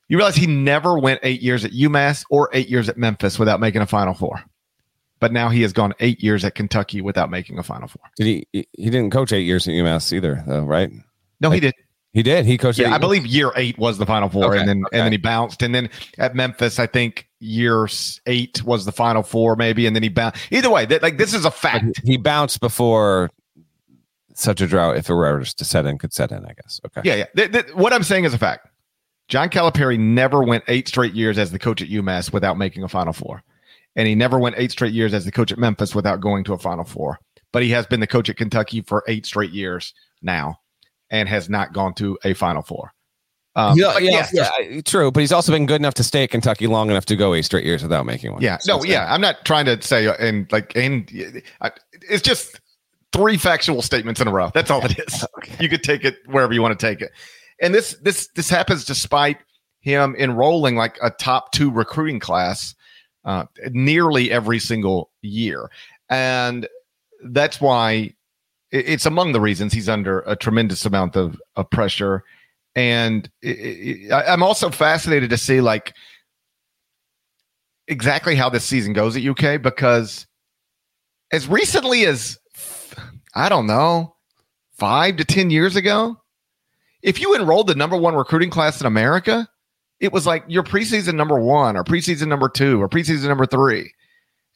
You 0.08 0.18
realize 0.18 0.36
he 0.36 0.46
never 0.46 0.98
went 0.98 1.20
eight 1.22 1.40
years 1.40 1.64
at 1.64 1.72
UMass 1.72 2.24
or 2.28 2.50
eight 2.52 2.68
years 2.68 2.88
at 2.90 2.98
Memphis 2.98 3.38
without 3.38 3.60
making 3.60 3.80
a 3.80 3.86
Final 3.86 4.12
Four. 4.12 4.42
But 5.20 5.32
now 5.32 5.48
he 5.48 5.62
has 5.62 5.72
gone 5.72 5.94
eight 6.00 6.22
years 6.22 6.44
at 6.44 6.54
Kentucky 6.54 7.00
without 7.00 7.30
making 7.30 7.58
a 7.58 7.62
Final 7.62 7.88
Four. 7.88 8.02
Did 8.16 8.26
he? 8.26 8.66
He 8.72 8.90
didn't 8.90 9.10
coach 9.10 9.32
eight 9.32 9.46
years 9.46 9.66
at 9.66 9.72
UMass 9.72 10.12
either, 10.12 10.44
though, 10.46 10.64
right? 10.64 10.90
No, 11.40 11.48
like, 11.48 11.54
he 11.54 11.60
did. 11.60 11.74
He 12.12 12.22
did. 12.22 12.44
He 12.44 12.58
coached. 12.58 12.78
Yeah, 12.78 12.94
I 12.94 12.98
believe 12.98 13.24
year 13.24 13.52
eight 13.56 13.78
was 13.78 13.96
the 13.96 14.04
Final 14.04 14.28
Four, 14.28 14.50
okay, 14.50 14.58
and 14.58 14.68
then 14.68 14.84
okay. 14.86 14.98
and 14.98 15.06
then 15.06 15.12
he 15.12 15.18
bounced, 15.18 15.62
and 15.62 15.74
then 15.74 15.88
at 16.18 16.34
Memphis, 16.34 16.78
I 16.78 16.86
think 16.86 17.26
year 17.40 17.88
eight 18.26 18.62
was 18.64 18.84
the 18.84 18.92
Final 18.92 19.22
Four, 19.22 19.56
maybe, 19.56 19.86
and 19.86 19.96
then 19.96 20.02
he 20.02 20.10
bounced. 20.10 20.38
Either 20.50 20.68
way, 20.68 20.84
that 20.86 21.02
like 21.02 21.16
this 21.16 21.32
is 21.32 21.46
a 21.46 21.50
fact. 21.50 22.02
He 22.04 22.18
bounced 22.18 22.60
before 22.60 23.30
such 24.34 24.60
a 24.60 24.66
drought, 24.66 24.96
if 24.96 25.08
it 25.08 25.14
were 25.14 25.42
to 25.42 25.64
set 25.64 25.86
in, 25.86 25.96
could 25.96 26.12
set 26.12 26.32
in. 26.32 26.44
I 26.44 26.52
guess. 26.52 26.80
Okay. 26.84 27.00
Yeah, 27.02 27.14
yeah. 27.14 27.26
The, 27.34 27.48
the, 27.48 27.76
what 27.76 27.94
I'm 27.94 28.02
saying 28.02 28.24
is 28.24 28.34
a 28.34 28.38
fact. 28.38 28.68
John 29.28 29.48
Calipari 29.48 29.98
never 29.98 30.42
went 30.42 30.64
eight 30.68 30.88
straight 30.88 31.14
years 31.14 31.38
as 31.38 31.50
the 31.50 31.58
coach 31.58 31.80
at 31.80 31.88
UMass 31.88 32.30
without 32.30 32.58
making 32.58 32.82
a 32.82 32.88
Final 32.88 33.14
Four, 33.14 33.42
and 33.96 34.06
he 34.06 34.14
never 34.14 34.38
went 34.38 34.56
eight 34.58 34.70
straight 34.72 34.92
years 34.92 35.14
as 35.14 35.24
the 35.24 35.32
coach 35.32 35.50
at 35.50 35.56
Memphis 35.56 35.94
without 35.94 36.20
going 36.20 36.44
to 36.44 36.52
a 36.52 36.58
Final 36.58 36.84
Four. 36.84 37.18
But 37.52 37.62
he 37.62 37.70
has 37.70 37.86
been 37.86 38.00
the 38.00 38.06
coach 38.06 38.28
at 38.28 38.36
Kentucky 38.36 38.82
for 38.82 39.02
eight 39.08 39.24
straight 39.24 39.52
years 39.52 39.94
now 40.20 40.58
and 41.12 41.28
has 41.28 41.48
not 41.48 41.72
gone 41.72 41.94
to 41.94 42.18
a 42.24 42.34
Final 42.34 42.62
Four. 42.62 42.92
Um, 43.54 43.78
yeah, 43.78 43.98
yeah, 43.98 44.26
yeah, 44.32 44.80
true. 44.80 45.12
But 45.12 45.20
he's 45.20 45.30
also 45.30 45.52
been 45.52 45.66
good 45.66 45.80
enough 45.80 45.94
to 45.94 46.02
stay 46.02 46.24
at 46.24 46.30
Kentucky 46.30 46.66
long 46.66 46.90
enough 46.90 47.04
to 47.04 47.16
go 47.16 47.34
eight 47.34 47.42
straight 47.42 47.66
years 47.66 47.82
without 47.82 48.06
making 48.06 48.32
one. 48.32 48.40
Yeah, 48.40 48.56
so 48.58 48.78
no, 48.78 48.84
yeah. 48.84 49.12
I'm 49.12 49.20
not 49.20 49.44
trying 49.44 49.66
to 49.66 49.80
say 49.82 50.06
uh, 50.06 50.14
and 50.18 50.50
like 50.50 50.74
and 50.74 51.06
it's 51.12 52.22
just 52.22 52.58
three 53.12 53.36
factual 53.36 53.82
statements 53.82 54.22
in 54.22 54.26
a 54.26 54.32
row. 54.32 54.50
That's 54.54 54.70
all 54.70 54.84
it 54.84 54.98
is. 54.98 55.24
okay. 55.38 55.54
You 55.60 55.68
could 55.68 55.82
take 55.82 56.02
it 56.04 56.16
wherever 56.26 56.54
you 56.54 56.62
want 56.62 56.78
to 56.78 56.86
take 56.86 57.02
it. 57.02 57.12
And 57.60 57.74
this 57.74 57.94
this 58.02 58.28
this 58.34 58.48
happens 58.48 58.86
despite 58.86 59.36
him 59.80 60.16
enrolling 60.18 60.76
like 60.76 60.98
a 61.02 61.10
top 61.10 61.52
two 61.52 61.70
recruiting 61.70 62.20
class 62.20 62.74
uh, 63.26 63.44
nearly 63.70 64.32
every 64.32 64.60
single 64.60 65.10
year, 65.20 65.70
and 66.08 66.66
that's 67.22 67.60
why 67.60 68.14
it's 68.72 69.06
among 69.06 69.32
the 69.32 69.40
reasons 69.40 69.72
he's 69.72 69.88
under 69.88 70.20
a 70.20 70.34
tremendous 70.34 70.84
amount 70.86 71.14
of, 71.14 71.40
of 71.56 71.68
pressure. 71.70 72.24
And 72.74 73.30
it, 73.42 73.48
it, 73.48 74.12
I'm 74.12 74.42
also 74.42 74.70
fascinated 74.70 75.30
to 75.30 75.36
see 75.36 75.60
like 75.60 75.92
exactly 77.86 78.34
how 78.34 78.48
this 78.48 78.64
season 78.64 78.94
goes 78.94 79.16
at 79.16 79.24
UK 79.24 79.60
because 79.60 80.26
as 81.30 81.46
recently 81.46 82.06
as 82.06 82.38
I 83.34 83.48
don't 83.48 83.66
know, 83.66 84.16
five 84.78 85.16
to 85.16 85.24
10 85.24 85.50
years 85.50 85.76
ago, 85.76 86.16
if 87.02 87.20
you 87.20 87.34
enrolled 87.34 87.66
the 87.66 87.74
number 87.74 87.96
one 87.96 88.14
recruiting 88.14 88.50
class 88.50 88.80
in 88.80 88.86
America, 88.86 89.48
it 90.00 90.12
was 90.12 90.26
like 90.26 90.44
your 90.48 90.62
preseason 90.62 91.14
number 91.14 91.38
one 91.38 91.76
or 91.76 91.84
preseason 91.84 92.28
number 92.28 92.48
two 92.48 92.80
or 92.80 92.88
preseason 92.88 93.28
number 93.28 93.46
three. 93.46 93.92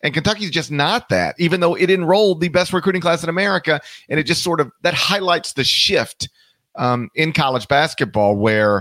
And 0.03 0.13
Kentucky's 0.13 0.51
just 0.51 0.71
not 0.71 1.09
that, 1.09 1.35
even 1.39 1.61
though 1.61 1.75
it 1.75 1.91
enrolled 1.91 2.41
the 2.41 2.49
best 2.49 2.73
recruiting 2.73 3.01
class 3.01 3.23
in 3.23 3.29
America. 3.29 3.81
And 4.09 4.21
it 4.21 4.25
just 4.25 4.43
sort 4.43 4.61
of 4.61 4.71
that 4.83 4.95
highlights 4.95 5.55
the 5.55 5.65
shift 5.65 6.29
um, 6.77 7.09
in 7.15 7.33
college 7.33 7.67
basketball 7.69 8.37
where 8.37 8.79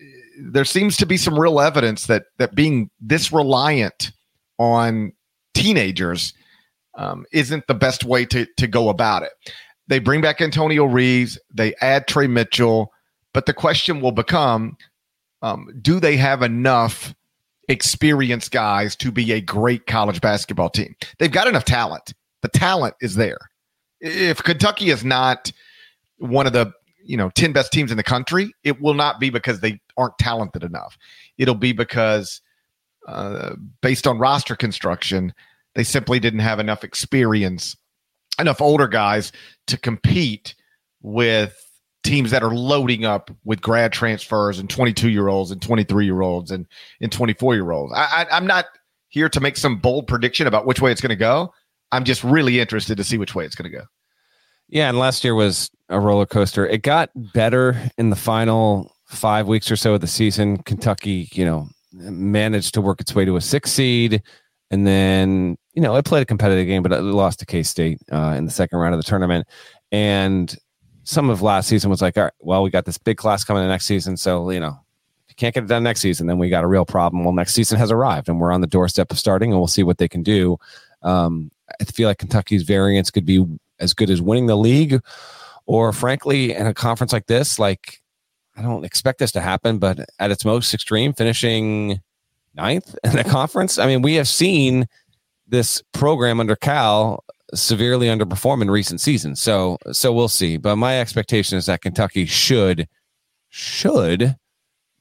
uh, 0.00 0.04
there 0.40 0.64
seems 0.64 0.96
to 0.96 1.06
be 1.06 1.16
some 1.16 1.38
real 1.38 1.60
evidence 1.60 2.06
that 2.06 2.24
that 2.38 2.54
being 2.54 2.90
this 3.00 3.32
reliant 3.32 4.12
on 4.58 5.12
teenagers 5.54 6.34
um, 6.94 7.24
isn't 7.32 7.66
the 7.66 7.74
best 7.74 8.04
way 8.04 8.24
to 8.26 8.46
to 8.56 8.66
go 8.66 8.88
about 8.88 9.22
it. 9.22 9.32
They 9.88 9.98
bring 9.98 10.20
back 10.20 10.40
Antonio 10.40 10.84
Reeves, 10.84 11.38
they 11.52 11.74
add 11.80 12.06
Trey 12.06 12.26
Mitchell, 12.26 12.92
but 13.32 13.46
the 13.46 13.54
question 13.54 14.00
will 14.00 14.12
become: 14.12 14.76
um, 15.42 15.68
Do 15.80 16.00
they 16.00 16.16
have 16.16 16.42
enough 16.42 17.14
experienced 17.72 18.52
guys 18.52 18.94
to 18.96 19.10
be 19.10 19.32
a 19.32 19.40
great 19.40 19.86
college 19.86 20.20
basketball 20.20 20.70
team. 20.70 20.94
They've 21.18 21.32
got 21.32 21.48
enough 21.48 21.64
talent. 21.64 22.12
The 22.42 22.48
talent 22.48 22.94
is 23.00 23.16
there. 23.16 23.38
If 24.00 24.42
Kentucky 24.42 24.90
is 24.90 25.04
not 25.04 25.50
one 26.18 26.46
of 26.46 26.52
the 26.52 26.72
you 27.04 27.16
know 27.16 27.30
10 27.30 27.52
best 27.52 27.72
teams 27.72 27.90
in 27.90 27.96
the 27.96 28.02
country, 28.02 28.52
it 28.62 28.80
will 28.80 28.94
not 28.94 29.18
be 29.18 29.30
because 29.30 29.60
they 29.60 29.80
aren't 29.96 30.18
talented 30.18 30.62
enough. 30.62 30.96
It'll 31.38 31.54
be 31.54 31.72
because 31.72 32.40
uh, 33.08 33.54
based 33.80 34.06
on 34.06 34.18
roster 34.18 34.54
construction, 34.54 35.32
they 35.74 35.84
simply 35.84 36.20
didn't 36.20 36.40
have 36.40 36.60
enough 36.60 36.84
experience, 36.84 37.76
enough 38.38 38.60
older 38.60 38.86
guys 38.86 39.32
to 39.66 39.78
compete 39.78 40.54
with 41.00 41.71
teams 42.02 42.30
that 42.30 42.42
are 42.42 42.54
loading 42.54 43.04
up 43.04 43.30
with 43.44 43.60
grad 43.60 43.92
transfers 43.92 44.58
and 44.58 44.68
22 44.68 45.08
year 45.08 45.28
olds 45.28 45.50
and 45.50 45.62
23 45.62 46.04
year 46.04 46.20
olds 46.20 46.50
and, 46.50 46.66
and 47.00 47.12
24 47.12 47.54
year 47.54 47.70
olds. 47.70 47.92
I, 47.94 48.26
I, 48.30 48.36
I'm 48.36 48.46
not 48.46 48.66
here 49.08 49.28
to 49.28 49.40
make 49.40 49.56
some 49.56 49.78
bold 49.78 50.06
prediction 50.08 50.46
about 50.46 50.66
which 50.66 50.80
way 50.80 50.90
it's 50.90 51.00
going 51.00 51.10
to 51.10 51.16
go. 51.16 51.52
I'm 51.92 52.04
just 52.04 52.24
really 52.24 52.60
interested 52.60 52.96
to 52.96 53.04
see 53.04 53.18
which 53.18 53.34
way 53.34 53.44
it's 53.44 53.54
going 53.54 53.70
to 53.70 53.76
go. 53.76 53.84
Yeah, 54.68 54.88
and 54.88 54.98
last 54.98 55.22
year 55.22 55.34
was 55.34 55.70
a 55.90 56.00
roller 56.00 56.24
coaster. 56.24 56.66
It 56.66 56.82
got 56.82 57.10
better 57.14 57.76
in 57.98 58.08
the 58.08 58.16
final 58.16 58.96
five 59.06 59.46
weeks 59.46 59.70
or 59.70 59.76
so 59.76 59.94
of 59.94 60.00
the 60.00 60.06
season. 60.06 60.56
Kentucky, 60.62 61.28
you 61.32 61.44
know, 61.44 61.68
managed 61.92 62.72
to 62.74 62.80
work 62.80 63.00
its 63.00 63.14
way 63.14 63.26
to 63.26 63.36
a 63.36 63.40
six 63.40 63.70
seed, 63.70 64.22
and 64.70 64.86
then 64.86 65.58
you 65.74 65.82
know 65.82 65.94
it 65.96 66.06
played 66.06 66.22
a 66.22 66.26
competitive 66.26 66.66
game, 66.66 66.82
but 66.82 66.92
it 66.92 67.02
lost 67.02 67.40
to 67.40 67.46
K 67.46 67.62
State 67.62 68.00
uh, 68.10 68.34
in 68.36 68.46
the 68.46 68.50
second 68.50 68.78
round 68.78 68.94
of 68.94 68.98
the 68.98 69.06
tournament. 69.06 69.46
And 69.90 70.56
some 71.04 71.30
of 71.30 71.42
last 71.42 71.68
season 71.68 71.90
was 71.90 72.02
like, 72.02 72.16
all 72.16 72.24
right, 72.24 72.32
well, 72.40 72.62
we 72.62 72.70
got 72.70 72.84
this 72.84 72.98
big 72.98 73.16
class 73.16 73.44
coming 73.44 73.62
in 73.62 73.68
next 73.68 73.86
season, 73.86 74.16
so 74.16 74.50
you 74.50 74.60
know, 74.60 74.78
if 75.26 75.30
you 75.30 75.34
can't 75.36 75.54
get 75.54 75.64
it 75.64 75.68
done 75.68 75.82
next 75.82 76.00
season, 76.00 76.26
then 76.26 76.38
we 76.38 76.48
got 76.48 76.64
a 76.64 76.68
real 76.68 76.84
problem. 76.84 77.24
Well, 77.24 77.32
next 77.32 77.54
season 77.54 77.78
has 77.78 77.90
arrived, 77.90 78.28
and 78.28 78.40
we're 78.40 78.52
on 78.52 78.60
the 78.60 78.66
doorstep 78.66 79.10
of 79.10 79.18
starting, 79.18 79.50
and 79.50 79.60
we'll 79.60 79.68
see 79.68 79.82
what 79.82 79.98
they 79.98 80.08
can 80.08 80.22
do. 80.22 80.58
Um, 81.02 81.50
I 81.80 81.84
feel 81.84 82.08
like 82.08 82.18
Kentucky's 82.18 82.62
variance 82.62 83.10
could 83.10 83.26
be 83.26 83.44
as 83.80 83.94
good 83.94 84.10
as 84.10 84.22
winning 84.22 84.46
the 84.46 84.56
league, 84.56 85.00
or 85.66 85.92
frankly, 85.92 86.54
in 86.54 86.66
a 86.66 86.74
conference 86.74 87.12
like 87.12 87.26
this, 87.26 87.58
like 87.58 88.00
I 88.56 88.62
don't 88.62 88.84
expect 88.84 89.18
this 89.18 89.32
to 89.32 89.40
happen, 89.40 89.78
but 89.78 90.00
at 90.18 90.30
its 90.30 90.44
most 90.44 90.74
extreme, 90.74 91.12
finishing 91.12 92.00
ninth 92.54 92.94
in 93.04 93.16
the 93.16 93.24
conference. 93.28 93.78
I 93.78 93.86
mean, 93.86 94.02
we 94.02 94.14
have 94.14 94.28
seen 94.28 94.86
this 95.48 95.82
program 95.92 96.40
under 96.40 96.56
Cal 96.56 97.24
severely 97.54 98.06
underperform 98.06 98.62
in 98.62 98.70
recent 98.70 99.00
seasons. 99.00 99.40
So 99.40 99.78
so 99.92 100.12
we'll 100.12 100.28
see. 100.28 100.56
But 100.56 100.76
my 100.76 101.00
expectation 101.00 101.58
is 101.58 101.66
that 101.66 101.82
Kentucky 101.82 102.26
should 102.26 102.88
should 103.48 104.36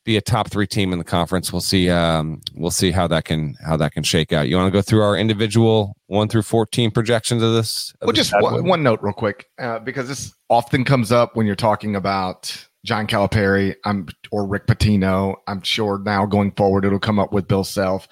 be 0.04 0.18
a 0.18 0.22
top 0.22 0.50
three 0.50 0.66
team 0.66 0.94
in 0.94 1.00
the 1.00 1.06
conference. 1.06 1.54
We'll 1.54 1.62
see. 1.62 1.90
Um, 1.90 2.42
we'll 2.56 2.72
see 2.72 2.92
how 2.92 3.08
that 3.08 3.26
can 3.26 3.56
how 3.64 3.78
that 3.78 3.94
can 3.94 4.04
shake 4.04 4.34
out. 4.34 4.48
You 4.48 4.56
want 4.56 4.68
to 4.68 4.78
go 4.78 4.82
through 4.82 5.02
our 5.02 5.16
individual 5.16 5.96
one 6.08 6.28
through 6.28 6.42
fourteen 6.42 6.92
projections 6.92 7.44
of 7.44 7.54
this? 7.54 7.94
Of 8.02 8.08
well, 8.08 8.14
just 8.14 8.34
one, 8.40 8.66
one, 8.66 8.84
note, 8.84 9.00
real 9.02 9.14
quick, 9.14 9.48
uh, 9.60 9.80
because 9.80 10.08
this 10.08 10.34
often 10.50 10.84
comes 10.84 11.12
up 11.12 11.36
when 11.36 11.46
you're 11.46 11.56
talking 11.56 11.96
about 11.96 12.68
John 12.84 13.08
Calipari. 13.08 13.76
I'm 13.86 14.08
or 14.32 14.46
Rick 14.46 14.68
Pitino. 14.68 15.36
I'm 15.48 15.62
sure 15.62 16.00
now 16.00 16.26
going 16.26 16.52
forward 16.52 16.86
it'll 16.86 17.00
come 17.00 17.20
up 17.20 17.32
with 17.32 17.48
Bill 17.48 17.64
Self. 17.64 18.08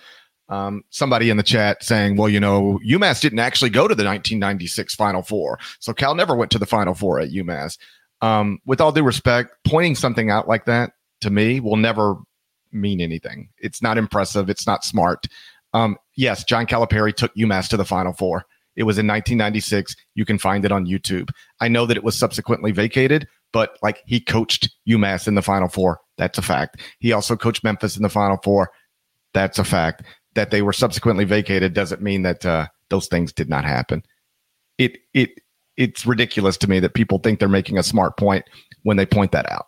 Um, 0.49 0.83
somebody 0.89 1.29
in 1.29 1.37
the 1.37 1.43
chat 1.43 1.83
saying, 1.83 2.17
well, 2.17 2.27
you 2.27 2.39
know, 2.39 2.79
UMass 2.85 3.21
didn't 3.21 3.39
actually 3.39 3.69
go 3.69 3.87
to 3.87 3.95
the 3.95 4.03
1996 4.03 4.95
Final 4.95 5.21
Four. 5.21 5.59
So 5.79 5.93
Cal 5.93 6.15
never 6.15 6.35
went 6.35 6.51
to 6.51 6.59
the 6.59 6.65
Final 6.65 6.95
Four 6.95 7.19
at 7.19 7.29
UMass. 7.29 7.77
Um, 8.21 8.59
with 8.65 8.81
all 8.81 8.91
due 8.91 9.03
respect, 9.03 9.51
pointing 9.63 9.95
something 9.95 10.29
out 10.29 10.47
like 10.47 10.65
that 10.65 10.91
to 11.21 11.29
me 11.29 11.59
will 11.59 11.77
never 11.77 12.15
mean 12.71 13.01
anything. 13.01 13.49
It's 13.59 13.81
not 13.81 13.97
impressive. 13.97 14.49
It's 14.49 14.67
not 14.67 14.83
smart. 14.83 15.27
Um, 15.73 15.97
yes, 16.15 16.43
John 16.43 16.65
Calipari 16.65 17.13
took 17.13 17.33
UMass 17.35 17.67
to 17.69 17.77
the 17.77 17.85
Final 17.85 18.13
Four. 18.13 18.45
It 18.75 18.83
was 18.83 18.97
in 18.97 19.07
1996. 19.07 19.95
You 20.15 20.25
can 20.25 20.37
find 20.37 20.65
it 20.65 20.71
on 20.71 20.85
YouTube. 20.85 21.29
I 21.59 21.67
know 21.67 21.85
that 21.85 21.97
it 21.97 22.03
was 22.03 22.17
subsequently 22.17 22.71
vacated, 22.71 23.27
but 23.51 23.77
like 23.81 24.01
he 24.05 24.19
coached 24.19 24.69
UMass 24.87 25.27
in 25.27 25.35
the 25.35 25.41
Final 25.41 25.69
Four. 25.69 25.99
That's 26.17 26.37
a 26.37 26.41
fact. 26.41 26.81
He 26.99 27.11
also 27.11 27.35
coached 27.35 27.63
Memphis 27.63 27.97
in 27.97 28.03
the 28.03 28.09
Final 28.09 28.37
Four. 28.43 28.71
That's 29.33 29.59
a 29.59 29.63
fact. 29.63 30.03
That 30.35 30.51
they 30.51 30.61
were 30.61 30.73
subsequently 30.73 31.25
vacated 31.25 31.73
doesn't 31.73 32.01
mean 32.01 32.21
that 32.21 32.45
uh, 32.45 32.67
those 32.89 33.07
things 33.07 33.33
did 33.33 33.49
not 33.49 33.65
happen. 33.65 34.03
It 34.77 34.97
it 35.13 35.31
it's 35.75 36.05
ridiculous 36.05 36.57
to 36.57 36.69
me 36.69 36.79
that 36.81 36.93
people 36.93 37.19
think 37.19 37.39
they're 37.39 37.49
making 37.49 37.77
a 37.77 37.83
smart 37.83 38.17
point 38.17 38.45
when 38.83 38.97
they 38.97 39.05
point 39.05 39.31
that 39.31 39.49
out. 39.51 39.67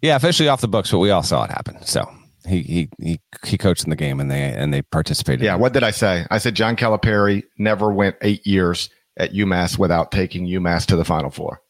Yeah, 0.00 0.16
officially 0.16 0.48
off 0.48 0.60
the 0.60 0.68
books, 0.68 0.90
but 0.90 0.98
we 0.98 1.10
all 1.10 1.22
saw 1.22 1.44
it 1.44 1.50
happen. 1.50 1.76
So 1.82 2.08
he 2.46 2.62
he 2.62 2.88
he 3.00 3.20
he 3.44 3.58
coached 3.58 3.84
in 3.84 3.90
the 3.90 3.96
game 3.96 4.20
and 4.20 4.30
they 4.30 4.42
and 4.42 4.72
they 4.72 4.82
participated. 4.82 5.42
Yeah, 5.42 5.56
what 5.56 5.72
did 5.72 5.82
I 5.82 5.90
say? 5.90 6.26
I 6.30 6.38
said 6.38 6.54
John 6.54 6.76
Calipari 6.76 7.42
never 7.58 7.92
went 7.92 8.16
eight 8.22 8.46
years 8.46 8.90
at 9.16 9.32
UMass 9.32 9.78
without 9.78 10.10
taking 10.10 10.46
UMass 10.46 10.86
to 10.86 10.96
the 10.96 11.04
Final 11.04 11.30
Four. 11.30 11.60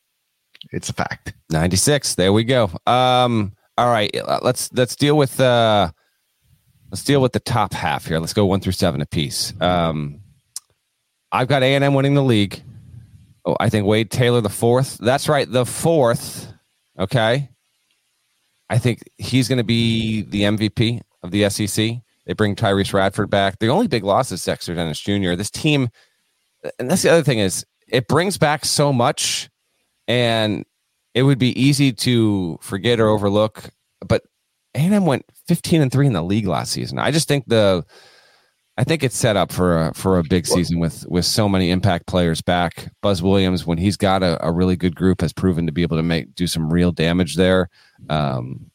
It's 0.73 0.89
a 0.89 0.93
fact. 0.93 1.35
Ninety 1.51 1.77
six. 1.77 2.15
There 2.15 2.33
we 2.33 2.45
go. 2.45 2.71
Um. 2.87 3.53
All 3.77 3.91
right. 3.91 4.15
Let's 4.43 4.73
let's 4.73 4.97
deal 4.97 5.17
with 5.17 5.41
uh. 5.41 5.91
Let's 6.95 7.03
deal 7.03 7.21
with 7.21 7.33
the 7.33 7.41
top 7.41 7.73
half 7.73 8.07
here. 8.07 8.21
Let's 8.21 8.35
go 8.35 8.47
one 8.47 8.61
through 8.61 8.71
seven 8.71 9.01
apiece. 9.01 9.53
Um, 9.61 10.21
I've 11.33 11.49
got 11.49 11.65
A 11.65 11.75
and 11.75 11.83
M 11.83 11.93
winning 11.93 12.15
the 12.15 12.23
league. 12.23 12.63
Oh, 13.45 13.57
I 13.59 13.69
think 13.69 13.85
Wade 13.85 14.13
Taylor 14.13 14.41
the 14.41 14.49
fourth. 14.49 14.99
That's 14.99 15.29
right, 15.29 15.51
the 15.51 15.67
fourth. 15.67 16.53
Okay. 16.97 17.49
I 18.71 18.79
think 18.79 19.03
he's 19.19 19.49
going 19.49 19.59
to 19.59 19.65
be 19.65 20.23
the 20.23 20.43
MVP 20.43 21.01
of 21.25 21.33
the 21.33 21.51
SEC. 21.51 21.97
They 22.27 22.33
bring 22.33 22.55
Tyrece 22.55 22.93
Radford 22.93 23.29
back. 23.29 23.59
The 23.59 23.71
only 23.71 23.89
big 23.89 24.05
loss 24.05 24.31
is 24.31 24.45
Dexter 24.45 24.77
Dennis 24.77 25.01
Jr. 25.01 25.35
This 25.35 25.51
team, 25.51 25.89
and 26.79 26.89
that's 26.89 27.03
the 27.03 27.11
other 27.11 27.25
thing 27.25 27.41
is 27.41 27.67
it 27.89 28.07
brings 28.07 28.39
back 28.39 28.65
so 28.65 28.93
much, 28.93 29.51
and 30.07 30.65
it 31.13 31.25
would 31.25 31.41
be 31.41 31.61
easy 31.61 31.93
to 31.93 32.57
forget 32.63 33.01
or 33.01 33.09
overlook. 33.09 33.71
But 34.07 34.23
A&M 34.75 35.07
went 35.07 35.25
15 35.47 35.83
and 35.83 35.93
three 35.93 36.07
in 36.07 36.13
the 36.13 36.23
league 36.23 36.47
last 36.47 36.73
season. 36.73 36.99
I 36.99 37.11
just 37.11 37.29
think 37.29 37.45
the 37.47 37.85
I 38.77 38.83
think 38.83 39.05
it's 39.05 39.17
set 39.17 39.37
up 39.37 39.53
for 39.53 39.79
a 39.79 39.95
for 39.95 40.19
a 40.19 40.25
big 40.25 40.47
season 40.47 40.81
with 40.81 41.07
with 41.09 41.25
so 41.25 41.49
many 41.49 41.71
impact 41.71 42.07
players 42.07 42.43
back. 42.43 42.89
Buzz 43.03 43.23
Williams, 43.23 43.65
when 43.65 43.79
he's 43.79 43.97
got 43.97 44.25
a, 44.25 44.45
a 44.45 44.51
really 44.51 44.75
good 44.75 44.97
group, 44.97 45.21
has 45.21 45.33
proven 45.33 45.67
to 45.67 45.73
be 45.73 45.83
able 45.83 45.97
to 45.97 46.03
make 46.03 46.35
do 46.35 46.49
some 46.49 46.73
real 46.73 46.91
damage 46.91 47.37
there. 47.37 47.69
Um, 48.11 48.71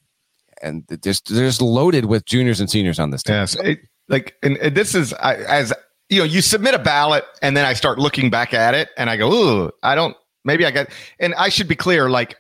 and 0.62 0.86
there's 0.88 1.20
there's 1.22 1.62
loaded 1.62 2.06
with 2.06 2.26
juniors 2.26 2.62
and 2.62 2.70
seniors 2.70 2.98
on 2.98 3.10
this 3.10 3.24
team. 3.24 3.36
Yes, 3.36 3.56
it, 3.56 3.80
like 4.08 4.36
and, 4.42 4.58
and, 4.58 4.74
this 4.74 4.96
is 4.96 5.12
as 5.14 5.74
you 6.08 6.20
know, 6.20 6.26
you 6.26 6.42
submit 6.42 6.76
a 6.76 6.80
ballot, 6.80 7.26
and 7.42 7.58
then 7.58 7.66
I 7.66 7.74
start 7.74 8.00
looking 8.00 8.30
back 8.30 8.54
at 8.54 8.74
it, 8.74 8.90
and 8.98 9.10
I 9.10 9.18
go, 9.18 9.32
"Ooh, 9.32 9.72
I 9.84 9.96
don't." 9.96 10.16
Maybe 10.46 10.66
I 10.66 10.72
got. 10.72 10.88
And 11.20 11.36
I 11.36 11.50
should 11.50 11.68
be 11.68 11.76
clear, 11.76 12.10
like 12.10 12.38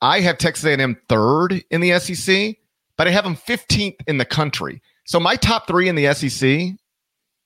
I 0.00 0.20
have 0.20 0.38
Texas 0.38 0.64
A&M 0.64 0.96
third 1.08 1.62
in 1.70 1.82
the 1.82 1.98
SEC, 1.98 2.56
but 3.00 3.08
I 3.08 3.12
have 3.12 3.24
them 3.24 3.34
15th 3.34 3.96
in 4.08 4.18
the 4.18 4.26
country. 4.26 4.82
So 5.06 5.18
my 5.18 5.34
top 5.34 5.66
three 5.66 5.88
in 5.88 5.94
the 5.94 6.12
SEC 6.12 6.76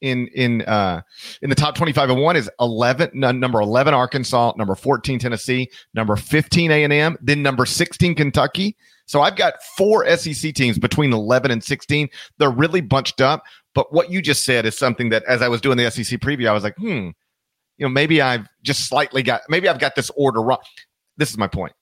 in 0.01 0.27
in 0.35 0.63
uh 0.63 1.01
in 1.43 1.49
the 1.49 1.55
top 1.55 1.77
25 1.77 2.11
and 2.11 2.21
one 2.21 2.35
is 2.35 2.51
11 2.59 3.11
number 3.15 3.61
11 3.61 3.95
arkansas 3.95 4.53
number 4.57 4.75
14 4.75 5.21
tennessee 5.21 5.71
number 5.95 6.17
15 6.17 6.73
a&m 6.73 7.17
then 7.23 7.41
number 7.41 7.65
16 7.65 8.17
kentucky. 8.17 8.77
So 9.07 9.21
i've 9.21 9.37
got 9.37 9.55
four 9.79 10.05
sec 10.17 10.55
teams 10.55 10.77
between 10.77 11.13
11 11.13 11.53
and 11.53 11.63
16 11.63 12.09
they're 12.39 12.51
really 12.51 12.81
bunched 12.81 13.21
up 13.21 13.45
but 13.77 13.93
what 13.93 14.11
you 14.11 14.21
just 14.21 14.45
said 14.45 14.67
is 14.67 14.77
something 14.77 15.11
that 15.11 15.23
as 15.29 15.41
i 15.41 15.47
was 15.47 15.61
doing 15.61 15.79
the 15.79 15.89
sec 15.89 16.19
preview 16.19 16.49
i 16.49 16.53
was 16.53 16.65
like 16.65 16.77
hmm 16.79 17.11
you 17.79 17.87
know 17.87 17.89
maybe 17.89 18.21
i've 18.21 18.49
just 18.65 18.89
slightly 18.89 19.23
got 19.23 19.43
maybe 19.49 19.69
i've 19.69 19.79
got 19.79 19.95
this 19.95 20.11
order 20.17 20.43
wrong. 20.43 20.59
This 21.17 21.31
is 21.31 21.39
my 21.39 21.47
point 21.47 21.73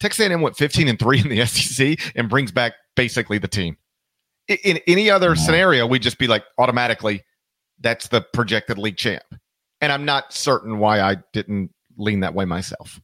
texas 0.00 0.26
a&m 0.26 0.40
went 0.40 0.56
15 0.56 0.88
and 0.88 0.98
3 0.98 1.20
in 1.20 1.28
the 1.28 1.44
sec 1.46 1.98
and 2.14 2.28
brings 2.28 2.52
back 2.52 2.74
basically 2.94 3.38
the 3.38 3.48
team 3.48 3.76
in 4.48 4.80
any 4.86 5.10
other 5.10 5.36
scenario, 5.36 5.86
we'd 5.86 6.02
just 6.02 6.18
be 6.18 6.26
like 6.26 6.44
automatically, 6.58 7.24
that's 7.80 8.08
the 8.08 8.22
projected 8.32 8.78
league 8.78 8.96
champ. 8.96 9.22
And 9.80 9.92
I'm 9.92 10.04
not 10.04 10.32
certain 10.32 10.78
why 10.78 11.00
I 11.00 11.16
didn't 11.32 11.70
lean 11.96 12.20
that 12.20 12.34
way 12.34 12.44
myself. 12.44 13.00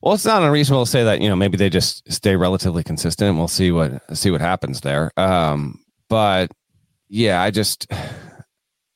Well, 0.00 0.14
it's 0.14 0.24
not 0.24 0.42
unreasonable 0.42 0.86
to 0.86 0.90
say 0.90 1.04
that 1.04 1.20
you 1.20 1.28
know 1.28 1.36
maybe 1.36 1.58
they 1.58 1.68
just 1.68 2.10
stay 2.10 2.34
relatively 2.34 2.82
consistent. 2.82 3.36
We'll 3.36 3.48
see 3.48 3.70
what 3.70 4.16
see 4.16 4.30
what 4.30 4.40
happens 4.40 4.80
there. 4.80 5.10
Um, 5.18 5.84
but 6.08 6.50
yeah, 7.08 7.42
I 7.42 7.50
just 7.50 7.86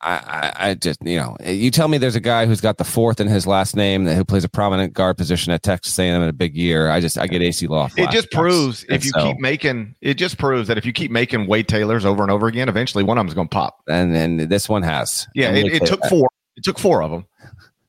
I, 0.07 0.53
I, 0.57 0.75
just, 0.75 1.03
you 1.03 1.17
know, 1.17 1.37
you 1.45 1.71
tell 1.71 1.89
me 1.89 1.97
there's 1.97 2.15
a 2.15 2.21
guy 2.21 2.45
who's 2.45 2.61
got 2.61 2.77
the 2.77 2.85
fourth 2.85 3.21
in 3.21 3.27
his 3.27 3.47
last 3.47 3.75
name 3.75 4.05
that 4.05 4.17
who 4.17 4.25
plays 4.25 4.45
a 4.45 4.51
prominent 4.51 4.93
guard 4.93 5.17
position 5.17 5.53
at 5.53 5.63
Texas 5.63 5.99
A&M 5.99 6.21
in 6.21 6.29
a 6.29 6.33
big 6.33 6.55
year. 6.55 6.91
I 6.91 7.01
just, 7.01 7.17
I 7.17 7.27
get 7.27 7.41
AC 7.41 7.67
Law. 7.67 7.89
It 7.97 8.11
just 8.11 8.31
proves 8.31 8.85
if 8.91 9.05
you 9.05 9.13
so, 9.13 9.23
keep 9.23 9.39
making, 9.41 9.97
it 10.03 10.15
just 10.15 10.37
proves 10.37 10.69
that 10.69 10.77
if 10.77 10.85
you 10.85 10.93
keep 10.93 11.11
making 11.11 11.47
Wade 11.47 11.69
Taylors 11.69 12.05
over 12.05 12.23
and 12.23 12.31
over 12.31 12.47
again, 12.47 12.69
eventually 12.69 13.03
one 13.03 13.17
of 13.17 13.23
them's 13.23 13.35
going 13.35 13.49
to 13.49 13.55
pop. 13.55 13.79
And 13.89 14.15
then 14.15 14.49
this 14.49 14.69
one 14.69 14.83
has. 14.83 15.27
Yeah, 15.35 15.53
it, 15.53 15.73
it 15.73 15.87
took 15.87 16.05
four. 16.05 16.29
It 16.57 16.65
took 16.65 16.79
four 16.79 17.03
of 17.03 17.11
them. 17.11 17.27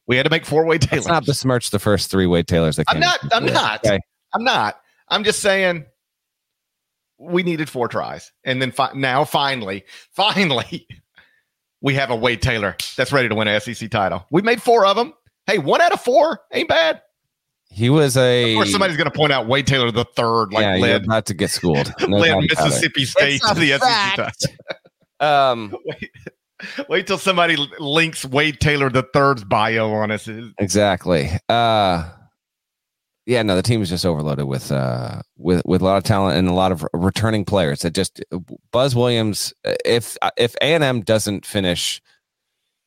We 0.07 0.15
had 0.15 0.23
to 0.23 0.29
make 0.29 0.45
four 0.45 0.65
Wade 0.65 0.83
Taylors. 0.83 1.05
Let's 1.05 1.13
not 1.13 1.25
besmirch 1.25 1.71
the 1.71 1.79
first 1.79 2.09
three 2.09 2.27
Wade 2.27 2.47
Taylors. 2.47 2.77
That 2.77 2.85
I'm 2.87 2.99
not. 2.99 3.19
I'm 3.33 3.45
not. 3.45 3.85
Okay. 3.85 3.99
I'm 4.33 4.43
not. 4.43 4.79
I'm 5.09 5.23
just 5.23 5.41
saying 5.41 5.85
we 7.17 7.43
needed 7.43 7.69
four 7.69 7.87
tries, 7.87 8.31
and 8.43 8.61
then 8.61 8.71
fi- 8.71 8.93
now 8.93 9.25
finally, 9.25 9.83
finally 10.11 10.87
we 11.85 11.93
have 11.93 12.09
a 12.09 12.15
Wade 12.15 12.41
Taylor 12.41 12.75
that's 12.97 13.13
ready 13.13 13.29
to 13.29 13.35
win 13.35 13.47
an 13.47 13.61
SEC 13.61 13.89
title. 13.91 14.25
We 14.31 14.41
made 14.41 14.61
four 14.61 14.87
of 14.87 14.97
them. 14.97 15.13
Hey, 15.45 15.59
one 15.59 15.79
out 15.81 15.93
of 15.93 16.01
four 16.01 16.41
ain't 16.51 16.67
bad. 16.67 17.01
He 17.69 17.91
was 17.91 18.17
a. 18.17 18.53
Of 18.53 18.57
course, 18.57 18.71
somebody's 18.71 18.97
going 18.97 19.09
to 19.09 19.15
point 19.15 19.31
out 19.31 19.47
Wade 19.47 19.67
Taylor 19.67 19.91
the 19.91 20.05
third, 20.15 20.51
like 20.51 20.63
yeah, 20.63 20.75
led 20.77 21.07
not 21.07 21.27
to 21.27 21.35
get 21.35 21.51
schooled. 21.51 21.93
No 22.07 22.17
led 22.17 22.37
Mississippi 22.49 23.05
State 23.05 23.41
to 23.47 23.53
the 23.53 23.77
SEC 23.77 24.15
title. 24.15 24.31
um, 25.19 25.75
wait, 25.85 26.11
wait 26.89 27.07
till 27.07 27.19
somebody 27.19 27.55
links 27.79 28.25
Wade 28.25 28.59
Taylor 28.59 28.89
the 28.89 29.03
third's 29.13 29.43
bio 29.43 29.91
on 29.91 30.09
us. 30.09 30.27
Exactly. 30.57 31.29
Uh, 31.49 32.09
yeah, 33.25 33.41
no, 33.41 33.55
the 33.55 33.63
team 33.63 33.81
is 33.81 33.89
just 33.89 34.05
overloaded 34.05 34.45
with 34.45 34.71
uh 34.71 35.21
with 35.37 35.63
with 35.65 35.81
a 35.81 35.85
lot 35.85 35.97
of 35.97 36.03
talent 36.03 36.37
and 36.37 36.47
a 36.47 36.53
lot 36.53 36.71
of 36.71 36.85
returning 36.93 37.43
players. 37.43 37.81
That 37.81 37.93
just 37.93 38.23
Buzz 38.71 38.95
Williams. 38.95 39.53
If 39.63 40.17
if 40.37 40.55
A 40.61 40.75
and 40.75 40.83
M 40.83 41.01
doesn't 41.01 41.45
finish 41.45 42.01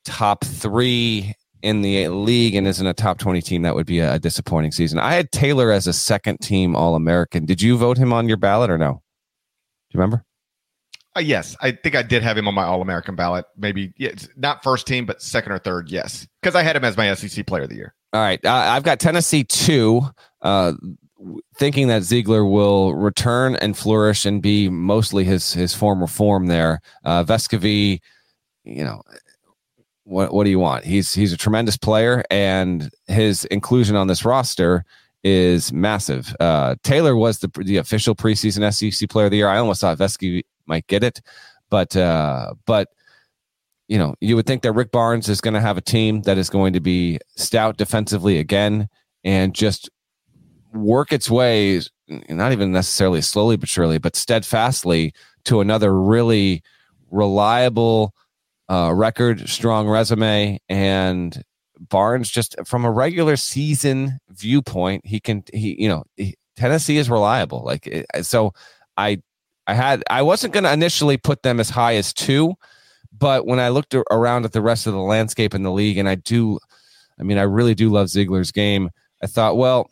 top 0.04 0.44
three 0.44 1.34
in 1.60 1.82
the 1.82 2.06
league 2.08 2.54
and 2.54 2.68
isn't 2.68 2.86
a 2.86 2.94
top 2.94 3.18
twenty 3.18 3.42
team, 3.42 3.62
that 3.62 3.74
would 3.74 3.86
be 3.86 3.98
a, 3.98 4.18
disappointing 4.18 4.70
season. 4.70 5.00
I 5.00 5.14
had 5.14 5.32
Taylor 5.32 5.72
as 5.72 5.88
a 5.88 5.92
second 5.92 6.38
team 6.38 6.76
All 6.76 6.94
American. 6.94 7.44
Did 7.44 7.60
you 7.60 7.76
vote 7.76 7.98
him 7.98 8.12
on 8.12 8.28
your 8.28 8.36
ballot 8.36 8.70
or 8.70 8.78
no? 8.78 8.92
Do 8.92 9.96
you 9.96 10.00
remember? 10.00 10.24
Uh, 11.16 11.20
yes, 11.20 11.56
I 11.60 11.72
think 11.72 11.96
I 11.96 12.02
did 12.02 12.22
have 12.22 12.38
him 12.38 12.46
on 12.46 12.54
my 12.54 12.62
All 12.62 12.80
American 12.80 13.16
ballot. 13.16 13.44
Maybe 13.56 13.92
yeah, 13.96 14.12
not 14.36 14.62
first 14.62 14.86
team, 14.86 15.04
but 15.04 15.20
second 15.20 15.50
or 15.50 15.58
third. 15.58 15.90
Yes, 15.90 16.28
because 16.40 16.54
I 16.54 16.62
had 16.62 16.76
him 16.76 16.84
as 16.84 16.96
my 16.96 17.12
SEC 17.14 17.44
Player 17.44 17.64
of 17.64 17.70
the 17.70 17.74
Year. 17.74 17.94
All 18.12 18.20
right, 18.20 18.42
uh, 18.44 18.52
I've 18.52 18.84
got 18.84 19.00
Tennessee 19.00 19.42
two. 19.42 20.02
Uh, 20.42 20.72
thinking 21.56 21.88
that 21.88 22.02
Zeigler 22.02 22.48
will 22.50 22.94
return 22.94 23.56
and 23.56 23.76
flourish 23.76 24.24
and 24.24 24.40
be 24.40 24.68
mostly 24.68 25.24
his 25.24 25.52
his 25.52 25.74
former 25.74 26.06
form 26.06 26.46
there. 26.46 26.80
Uh, 27.04 27.24
Vescovi, 27.24 28.00
you 28.64 28.84
know, 28.84 29.02
what 30.04 30.32
what 30.32 30.44
do 30.44 30.50
you 30.50 30.58
want? 30.58 30.84
He's 30.84 31.12
he's 31.12 31.32
a 31.32 31.36
tremendous 31.36 31.76
player, 31.76 32.24
and 32.30 32.90
his 33.08 33.44
inclusion 33.46 33.96
on 33.96 34.06
this 34.06 34.24
roster 34.24 34.84
is 35.24 35.72
massive. 35.72 36.34
Uh, 36.38 36.76
Taylor 36.82 37.16
was 37.16 37.40
the 37.40 37.50
the 37.64 37.78
official 37.78 38.14
preseason 38.14 38.72
SEC 38.72 39.08
Player 39.08 39.26
of 39.26 39.30
the 39.32 39.38
Year. 39.38 39.48
I 39.48 39.58
almost 39.58 39.80
thought 39.80 39.98
Vesky 39.98 40.42
might 40.66 40.86
get 40.86 41.02
it, 41.02 41.20
but 41.68 41.96
uh, 41.96 42.54
but 42.64 42.88
you 43.88 43.98
know, 43.98 44.14
you 44.20 44.36
would 44.36 44.46
think 44.46 44.62
that 44.62 44.72
Rick 44.72 44.92
Barnes 44.92 45.28
is 45.28 45.40
going 45.40 45.54
to 45.54 45.60
have 45.60 45.78
a 45.78 45.82
team 45.82 46.22
that 46.22 46.38
is 46.38 46.50
going 46.50 46.74
to 46.74 46.80
be 46.80 47.18
stout 47.36 47.78
defensively 47.78 48.38
again 48.38 48.88
and 49.24 49.54
just 49.54 49.88
work 50.72 51.12
its 51.12 51.30
way, 51.30 51.80
not 52.28 52.52
even 52.52 52.72
necessarily 52.72 53.20
slowly 53.20 53.56
but 53.56 53.68
surely, 53.68 53.98
but 53.98 54.16
steadfastly 54.16 55.12
to 55.44 55.60
another 55.60 55.98
really 55.98 56.62
reliable 57.10 58.14
uh, 58.68 58.92
record, 58.94 59.48
strong 59.48 59.88
resume, 59.88 60.58
and 60.68 61.42
Barnes 61.80 62.30
just 62.30 62.56
from 62.64 62.84
a 62.84 62.90
regular 62.90 63.36
season 63.36 64.18
viewpoint, 64.30 65.06
he 65.06 65.20
can 65.20 65.44
he 65.52 65.80
you 65.80 65.88
know 65.88 66.04
he, 66.16 66.34
Tennessee 66.56 66.98
is 66.98 67.08
reliable. 67.08 67.64
Like 67.64 68.06
so, 68.22 68.52
I 68.96 69.22
I 69.66 69.74
had 69.74 70.02
I 70.10 70.22
wasn't 70.22 70.52
going 70.52 70.64
to 70.64 70.72
initially 70.72 71.16
put 71.16 71.42
them 71.42 71.60
as 71.60 71.70
high 71.70 71.94
as 71.94 72.12
two, 72.12 72.54
but 73.16 73.46
when 73.46 73.60
I 73.60 73.68
looked 73.68 73.94
around 74.10 74.44
at 74.44 74.52
the 74.52 74.62
rest 74.62 74.86
of 74.86 74.92
the 74.92 75.00
landscape 75.00 75.54
in 75.54 75.62
the 75.62 75.72
league, 75.72 75.98
and 75.98 76.08
I 76.08 76.16
do, 76.16 76.58
I 77.18 77.22
mean, 77.22 77.38
I 77.38 77.42
really 77.42 77.74
do 77.74 77.90
love 77.90 78.08
Zeigler's 78.08 78.52
game. 78.52 78.90
I 79.22 79.26
thought, 79.26 79.56
well, 79.56 79.88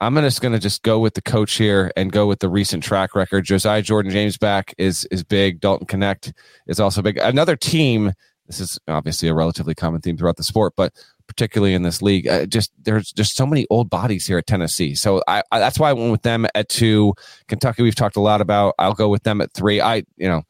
I'm 0.00 0.14
just 0.16 0.40
going 0.40 0.52
to 0.52 0.60
just 0.60 0.82
go 0.82 1.00
with 1.00 1.14
the 1.14 1.22
coach 1.22 1.54
here 1.54 1.90
and 1.96 2.12
go 2.12 2.26
with 2.26 2.38
the 2.38 2.48
recent 2.48 2.84
track 2.84 3.14
record. 3.14 3.44
Josiah 3.44 3.82
Jordan 3.82 4.12
James 4.12 4.38
back 4.38 4.74
is 4.78 5.04
is 5.10 5.24
big. 5.24 5.60
Dalton 5.60 5.86
Knecht 5.86 6.32
is 6.66 6.78
also 6.78 7.02
big. 7.02 7.18
Another 7.18 7.56
team. 7.56 8.12
This 8.46 8.60
is 8.60 8.78
obviously 8.88 9.28
a 9.28 9.34
relatively 9.34 9.74
common 9.74 10.00
theme 10.00 10.16
throughout 10.16 10.36
the 10.36 10.42
sport, 10.42 10.72
but 10.74 10.94
particularly 11.26 11.74
in 11.74 11.82
this 11.82 12.00
league, 12.00 12.26
uh, 12.26 12.46
just 12.46 12.72
there's 12.82 13.12
just 13.12 13.36
so 13.36 13.44
many 13.44 13.66
old 13.68 13.90
bodies 13.90 14.26
here 14.26 14.38
at 14.38 14.46
Tennessee. 14.46 14.94
So 14.94 15.22
I, 15.28 15.42
I, 15.52 15.58
that's 15.58 15.78
why 15.78 15.90
I 15.90 15.92
went 15.92 16.10
with 16.10 16.22
them 16.22 16.46
at 16.54 16.68
two. 16.70 17.12
Kentucky, 17.48 17.82
we've 17.82 17.94
talked 17.94 18.16
a 18.16 18.20
lot 18.20 18.40
about. 18.40 18.74
I'll 18.78 18.94
go 18.94 19.10
with 19.10 19.24
them 19.24 19.42
at 19.42 19.52
three. 19.52 19.80
I 19.82 19.96
you 20.16 20.28
know 20.28 20.44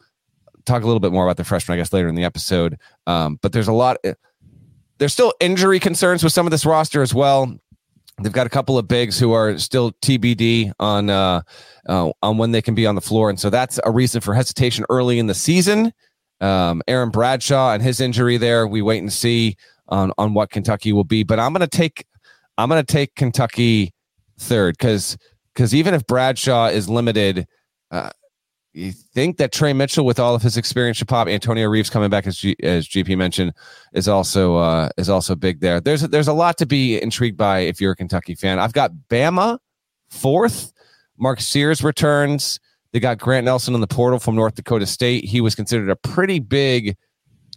talk 0.64 0.82
a 0.82 0.86
little 0.86 1.00
bit 1.00 1.10
more 1.10 1.24
about 1.24 1.38
the 1.38 1.44
freshman, 1.44 1.74
I 1.74 1.78
guess, 1.78 1.92
later 1.92 2.08
in 2.08 2.14
the 2.14 2.24
episode. 2.24 2.78
Um, 3.06 3.38
but 3.42 3.52
there's 3.52 3.68
a 3.68 3.72
lot. 3.72 3.96
Uh, 4.04 4.12
there's 4.98 5.12
still 5.12 5.32
injury 5.40 5.80
concerns 5.80 6.22
with 6.22 6.32
some 6.32 6.46
of 6.46 6.50
this 6.50 6.66
roster 6.66 7.02
as 7.02 7.14
well. 7.14 7.56
They've 8.20 8.32
got 8.32 8.46
a 8.46 8.50
couple 8.50 8.76
of 8.78 8.88
bigs 8.88 9.18
who 9.18 9.32
are 9.32 9.56
still 9.58 9.92
TBD 9.92 10.72
on 10.80 11.08
uh, 11.08 11.42
uh, 11.88 12.10
on 12.22 12.38
when 12.38 12.50
they 12.50 12.62
can 12.62 12.74
be 12.74 12.86
on 12.86 12.94
the 12.94 13.00
floor, 13.00 13.30
and 13.30 13.38
so 13.38 13.48
that's 13.50 13.78
a 13.84 13.90
reason 13.90 14.20
for 14.20 14.34
hesitation 14.34 14.84
early 14.90 15.18
in 15.18 15.26
the 15.26 15.34
season. 15.34 15.92
Um, 16.40 16.82
Aaron 16.88 17.10
Bradshaw 17.10 17.72
and 17.72 17.82
his 17.82 18.00
injury 18.00 18.36
there, 18.36 18.66
we 18.66 18.82
wait 18.82 18.98
and 18.98 19.12
see 19.12 19.56
on 19.88 20.12
on 20.18 20.34
what 20.34 20.50
Kentucky 20.50 20.92
will 20.92 21.04
be. 21.04 21.22
But 21.22 21.38
I'm 21.38 21.52
going 21.52 21.68
to 21.68 21.76
take 21.76 22.04
I'm 22.56 22.68
going 22.68 22.84
to 22.84 22.92
take 22.92 23.14
Kentucky 23.14 23.92
third 24.38 24.76
because 24.78 25.16
because 25.54 25.74
even 25.74 25.94
if 25.94 26.06
Bradshaw 26.06 26.66
is 26.66 26.88
limited, 26.88 27.46
uh, 27.90 28.10
you 28.78 28.92
think 28.92 29.38
that 29.38 29.50
Trey 29.52 29.72
Mitchell, 29.72 30.04
with 30.04 30.20
all 30.20 30.34
of 30.34 30.42
his 30.42 30.56
experience, 30.56 30.98
should 30.98 31.08
pop. 31.08 31.26
Antonio 31.26 31.68
Reeves 31.68 31.90
coming 31.90 32.10
back 32.10 32.26
as 32.26 32.38
G, 32.38 32.54
as 32.62 32.86
GP 32.86 33.18
mentioned 33.18 33.52
is 33.92 34.06
also 34.06 34.56
uh, 34.56 34.88
is 34.96 35.08
also 35.08 35.34
big 35.34 35.60
there. 35.60 35.80
There's 35.80 36.02
there's 36.02 36.28
a 36.28 36.32
lot 36.32 36.56
to 36.58 36.66
be 36.66 37.00
intrigued 37.00 37.36
by 37.36 37.60
if 37.60 37.80
you're 37.80 37.92
a 37.92 37.96
Kentucky 37.96 38.34
fan. 38.34 38.58
I've 38.58 38.72
got 38.72 38.92
Bama 39.10 39.58
fourth. 40.08 40.72
Mark 41.18 41.40
Sears 41.40 41.82
returns. 41.82 42.60
They 42.92 43.00
got 43.00 43.18
Grant 43.18 43.44
Nelson 43.44 43.74
in 43.74 43.80
the 43.80 43.88
portal 43.88 44.20
from 44.20 44.36
North 44.36 44.54
Dakota 44.54 44.86
State. 44.86 45.24
He 45.24 45.40
was 45.40 45.56
considered 45.56 45.90
a 45.90 45.96
pretty 45.96 46.38
big 46.38 46.96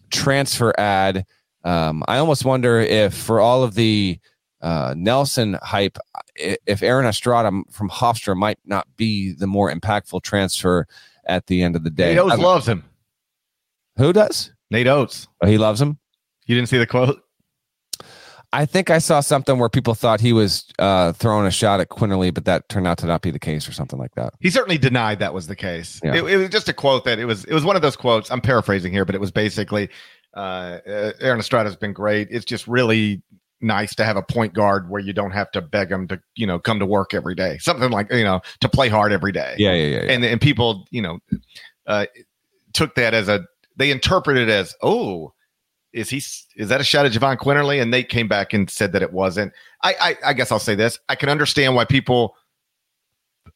transfer 0.09 0.73
ad. 0.79 1.25
Um, 1.63 2.03
I 2.07 2.17
almost 2.17 2.43
wonder 2.43 2.79
if 2.79 3.13
for 3.13 3.39
all 3.39 3.63
of 3.63 3.75
the 3.75 4.19
uh, 4.61 4.95
Nelson 4.97 5.57
hype, 5.61 5.97
if 6.35 6.81
Aaron 6.81 7.05
Estrada 7.05 7.51
from 7.69 7.89
Hofstra 7.89 8.35
might 8.35 8.57
not 8.65 8.87
be 8.97 9.31
the 9.31 9.47
more 9.47 9.71
impactful 9.71 10.23
transfer 10.23 10.87
at 11.25 11.47
the 11.47 11.63
end 11.63 11.75
of 11.75 11.83
the 11.83 11.89
day. 11.89 12.15
Nate 12.15 12.19
Oats 12.19 12.37
loves 12.37 12.67
him. 12.67 12.83
Who 13.97 14.13
does? 14.13 14.51
Nate 14.69 14.87
Oats. 14.87 15.27
Oh, 15.41 15.47
he 15.47 15.57
loves 15.57 15.81
him. 15.81 15.99
You 16.45 16.55
didn't 16.55 16.69
see 16.69 16.77
the 16.77 16.87
quote? 16.87 17.21
I 18.53 18.65
think 18.65 18.89
I 18.89 18.97
saw 18.97 19.21
something 19.21 19.57
where 19.59 19.69
people 19.69 19.93
thought 19.93 20.19
he 20.19 20.33
was 20.33 20.65
uh, 20.77 21.13
throwing 21.13 21.45
a 21.45 21.51
shot 21.51 21.79
at 21.79 21.89
Quinerly, 21.89 22.33
but 22.33 22.43
that 22.45 22.67
turned 22.67 22.85
out 22.85 22.97
to 22.97 23.05
not 23.05 23.21
be 23.21 23.31
the 23.31 23.39
case, 23.39 23.67
or 23.67 23.71
something 23.71 23.97
like 23.97 24.13
that. 24.15 24.33
He 24.41 24.49
certainly 24.49 24.77
denied 24.77 25.19
that 25.19 25.33
was 25.33 25.47
the 25.47 25.55
case. 25.55 26.01
Yeah. 26.03 26.15
It, 26.15 26.23
it, 26.25 26.37
was 26.37 26.49
just 26.49 26.67
a 26.67 26.73
quote 26.73 27.05
that 27.05 27.17
it 27.17 27.25
was. 27.25 27.45
It 27.45 27.53
was 27.53 27.63
one 27.63 27.77
of 27.77 27.81
those 27.81 27.95
quotes. 27.95 28.29
I'm 28.29 28.41
paraphrasing 28.41 28.91
here, 28.91 29.05
but 29.05 29.15
it 29.15 29.21
was 29.21 29.31
basically, 29.31 29.89
uh, 30.33 30.79
"Aaron 30.85 31.39
Estrada 31.39 31.69
has 31.69 31.77
been 31.77 31.93
great. 31.93 32.27
It's 32.29 32.43
just 32.43 32.67
really 32.67 33.21
nice 33.61 33.95
to 33.95 34.03
have 34.03 34.17
a 34.17 34.21
point 34.21 34.53
guard 34.53 34.89
where 34.89 35.01
you 35.01 35.13
don't 35.13 35.31
have 35.31 35.51
to 35.51 35.61
beg 35.61 35.89
them 35.89 36.07
to 36.07 36.19
you 36.35 36.45
know 36.45 36.59
come 36.59 36.79
to 36.79 36.85
work 36.85 37.13
every 37.13 37.35
day 37.35 37.57
something 37.59 37.91
like 37.91 38.11
you 38.11 38.23
know 38.23 38.41
to 38.59 38.69
play 38.69 38.89
hard 38.89 39.11
every 39.11 39.31
day 39.31 39.55
yeah 39.57 39.73
yeah 39.73 39.85
yeah, 39.85 40.03
yeah. 40.03 40.11
and 40.11 40.23
and 40.25 40.41
people 40.41 40.87
you 40.91 41.01
know 41.01 41.19
uh 41.87 42.05
took 42.73 42.95
that 42.95 43.13
as 43.13 43.27
a 43.27 43.45
they 43.75 43.91
interpreted 43.91 44.49
it 44.49 44.51
as 44.51 44.75
oh 44.81 45.33
is 45.93 46.09
he 46.09 46.17
is 46.17 46.69
that 46.69 46.79
a 46.79 46.85
shot 46.85 47.05
at 47.05 47.11
Jahvon 47.11 47.37
Quinerly 47.37 47.81
And 47.81 47.91
Nate 47.91 48.07
came 48.07 48.29
back 48.29 48.53
and 48.53 48.69
said 48.69 48.93
that 48.93 49.01
it 49.01 49.11
wasn't. 49.11 49.51
I, 49.83 49.93
I, 49.99 50.17
I 50.27 50.33
guess 50.33 50.49
I'll 50.49 50.57
say 50.57 50.73
this: 50.73 50.97
I 51.09 51.15
can 51.15 51.27
understand 51.27 51.75
why 51.75 51.83
people 51.83 52.37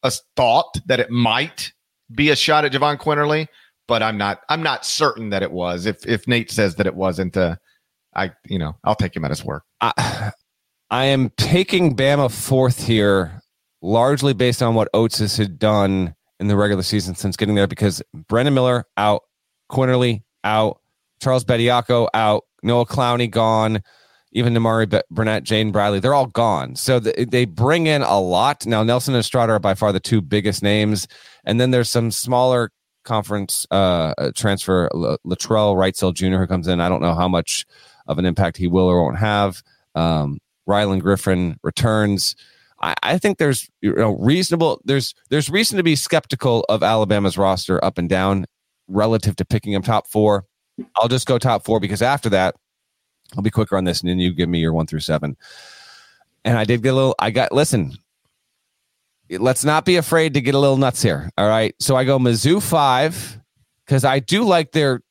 uh, 0.02 0.10
thought 0.36 0.76
that 0.84 1.00
it 1.00 1.10
might 1.10 1.72
be 2.14 2.28
a 2.28 2.36
shot 2.36 2.66
at 2.66 2.72
Jahvon 2.72 2.98
Quinerly 2.98 3.48
but 3.86 4.02
I'm 4.02 4.18
not. 4.18 4.40
I'm 4.48 4.62
not 4.62 4.84
certain 4.84 5.30
that 5.30 5.42
it 5.42 5.52
was. 5.52 5.86
If 5.86 6.06
if 6.06 6.26
Nate 6.26 6.50
says 6.50 6.76
that 6.76 6.86
it 6.86 6.94
wasn't, 6.94 7.36
uh, 7.36 7.56
I, 8.16 8.32
you 8.46 8.58
know, 8.58 8.74
I'll 8.82 8.94
take 8.94 9.14
him 9.14 9.24
at 9.24 9.30
his 9.30 9.44
word. 9.44 9.60
I, 9.80 10.32
I 10.90 11.04
am 11.04 11.30
taking 11.36 11.94
Bama 11.94 12.30
fourth 12.30 12.86
here, 12.86 13.42
largely 13.82 14.32
based 14.32 14.62
on 14.62 14.74
what 14.74 14.88
has 14.94 15.36
had 15.36 15.58
done 15.58 16.14
in 16.40 16.48
the 16.48 16.56
regular 16.56 16.82
season 16.82 17.14
since 17.14 17.36
getting 17.36 17.54
there, 17.54 17.66
because 17.66 18.02
Brandon 18.28 18.54
Miller 18.54 18.84
out, 18.96 19.22
Quinerly 19.70 20.22
out, 20.44 20.80
Charles 21.20 21.44
Bediako 21.44 22.08
out, 22.14 22.44
Noah 22.62 22.86
Clowney 22.86 23.30
gone, 23.30 23.80
even 24.32 24.54
Nimari 24.54 24.88
B- 24.88 25.00
Burnett, 25.10 25.44
Jaden 25.44 25.72
Bradley, 25.72 25.98
they're 25.98 26.14
all 26.14 26.26
gone. 26.26 26.76
So 26.76 27.00
th- 27.00 27.28
they 27.30 27.46
bring 27.46 27.86
in 27.86 28.02
a 28.02 28.20
lot. 28.20 28.66
Now, 28.66 28.82
Nelson 28.82 29.14
and 29.14 29.20
Estrada 29.20 29.54
are 29.54 29.58
by 29.58 29.74
far 29.74 29.92
the 29.92 30.00
two 30.00 30.20
biggest 30.20 30.62
names. 30.62 31.08
And 31.44 31.60
then 31.60 31.70
there's 31.70 31.88
some 31.88 32.10
smaller 32.10 32.70
conference 33.04 33.66
uh, 33.70 34.30
transfer, 34.34 34.90
Latrell 34.94 35.74
Wrightsell 35.74 36.12
Jr., 36.12 36.38
who 36.38 36.46
comes 36.46 36.68
in. 36.68 36.80
I 36.80 36.88
don't 36.88 37.00
know 37.00 37.14
how 37.14 37.28
much 37.28 37.64
of 38.06 38.18
an 38.18 38.24
impact 38.24 38.56
he 38.56 38.66
will 38.66 38.86
or 38.86 39.02
won't 39.02 39.18
have. 39.18 39.62
Um, 39.94 40.38
Rylan 40.68 41.00
Griffin 41.00 41.58
returns. 41.62 42.36
I, 42.82 42.94
I, 43.02 43.18
think 43.18 43.38
there's 43.38 43.70
you 43.80 43.94
know 43.94 44.16
reasonable 44.16 44.82
there's 44.84 45.14
there's 45.30 45.48
reason 45.48 45.76
to 45.78 45.82
be 45.82 45.96
skeptical 45.96 46.64
of 46.68 46.82
Alabama's 46.82 47.38
roster 47.38 47.82
up 47.84 47.98
and 47.98 48.08
down 48.08 48.46
relative 48.88 49.36
to 49.36 49.44
picking 49.44 49.72
them 49.72 49.82
top 49.82 50.08
four. 50.08 50.44
I'll 50.96 51.08
just 51.08 51.26
go 51.26 51.38
top 51.38 51.64
four 51.64 51.80
because 51.80 52.02
after 52.02 52.28
that, 52.30 52.54
I'll 53.34 53.42
be 53.42 53.50
quicker 53.50 53.76
on 53.76 53.84
this, 53.84 54.00
and 54.00 54.10
then 54.10 54.18
you 54.18 54.32
give 54.32 54.48
me 54.48 54.60
your 54.60 54.72
one 54.72 54.86
through 54.86 55.00
seven. 55.00 55.36
And 56.44 56.58
I 56.58 56.64
did 56.64 56.82
get 56.82 56.90
a 56.90 56.94
little. 56.94 57.14
I 57.18 57.30
got 57.30 57.52
listen. 57.52 57.96
Let's 59.28 59.64
not 59.64 59.84
be 59.84 59.96
afraid 59.96 60.34
to 60.34 60.40
get 60.40 60.54
a 60.54 60.58
little 60.58 60.76
nuts 60.76 61.02
here. 61.02 61.30
All 61.36 61.48
right. 61.48 61.74
So 61.80 61.96
I 61.96 62.04
go 62.04 62.18
Mizzou 62.18 62.62
five 62.62 63.40
because 63.84 64.04
I 64.04 64.20
do 64.20 64.44
like 64.44 64.70
their 64.70 65.02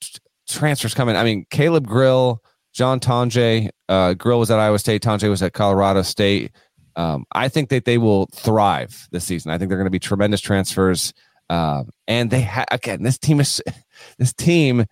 transfers 0.48 0.94
coming. 0.94 1.18
I 1.18 1.24
mean, 1.26 1.46
Caleb 1.50 1.86
Grill, 1.86 2.42
John 2.76 3.00
Tonje, 3.00 3.70
uh, 3.88 4.14
Grill 4.16 4.38
was 4.38 4.52
at 4.52 4.60
Iowa 4.60 4.78
State, 4.78 5.02
Tonje 5.02 5.30
was 5.30 5.42
at 5.42 5.54
Colorado 5.54 6.02
State. 6.02 6.52
Um, 6.98 7.26
I 7.32 7.48
think 7.48 7.70
that 7.70 7.86
they 7.86 7.98
will 7.98 8.28
thrive 8.34 9.08
this 9.12 9.24
season. 9.24 9.52
I 9.52 9.58
think 9.58 9.70
they're 9.70 9.78
going 9.78 9.86
to 9.86 9.92
be 9.92 10.00
tremendous 10.00 10.42
transfers. 10.42 11.14
Um, 11.50 11.90
and 12.06 12.30
they 12.30 12.42
ha- 12.42 12.66
again, 12.72 13.02
this 13.02 13.18
team 13.18 13.40
is 13.40 13.64
this 14.20 14.34
team, 14.34 14.86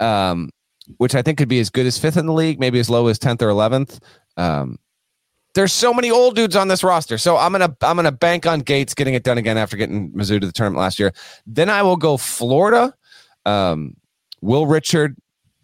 um, 0.00 0.50
which 0.98 1.14
I 1.14 1.22
think 1.22 1.38
could 1.38 1.48
be 1.48 1.60
as 1.60 1.70
good 1.70 1.86
as 1.86 1.98
fifth 1.98 2.18
in 2.18 2.26
the 2.26 2.32
league, 2.34 2.60
maybe 2.60 2.78
as 2.78 2.90
low 2.90 3.06
as 3.06 3.18
tenth 3.18 3.40
or 3.40 3.48
eleventh. 3.48 4.00
Um, 4.36 4.78
there's 5.54 5.72
so 5.72 5.94
many 5.94 6.10
old 6.10 6.36
dudes 6.36 6.56
on 6.56 6.68
this 6.68 6.84
roster, 6.84 7.16
so 7.16 7.38
I'm 7.38 7.52
gonna 7.52 7.74
I'm 7.80 7.96
gonna 7.96 8.12
bank 8.12 8.46
on 8.46 8.60
Gates 8.60 8.94
getting 8.94 9.14
it 9.14 9.22
done 9.22 9.38
again 9.38 9.56
after 9.56 9.76
getting 9.78 10.12
Mizzou 10.12 10.40
to 10.40 10.46
the 10.46 10.52
tournament 10.52 10.80
last 10.80 10.98
year. 10.98 11.12
Then 11.46 11.70
I 11.70 11.82
will 11.82 11.96
go 11.96 12.16
Florida. 12.18 12.94
Um, 13.46 13.96
Will 14.42 14.66
Richard, 14.66 15.16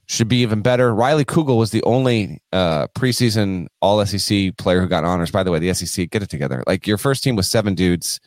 should 0.06 0.28
be 0.28 0.36
even 0.36 0.62
better. 0.62 0.94
Riley 0.94 1.24
Kugel 1.24 1.58
was 1.58 1.72
the 1.72 1.82
only 1.82 2.40
uh, 2.52 2.86
preseason 2.88 3.66
All 3.80 4.04
SEC 4.06 4.56
player 4.56 4.80
who 4.80 4.88
got 4.88 5.04
honors. 5.04 5.30
By 5.30 5.42
the 5.42 5.50
way, 5.50 5.58
the 5.58 5.74
SEC 5.74 6.10
get 6.10 6.22
it 6.22 6.30
together. 6.30 6.62
Like 6.66 6.86
your 6.86 6.98
first 6.98 7.24
team 7.24 7.36
was 7.36 7.50
seven 7.50 7.74
dudes. 7.74 8.20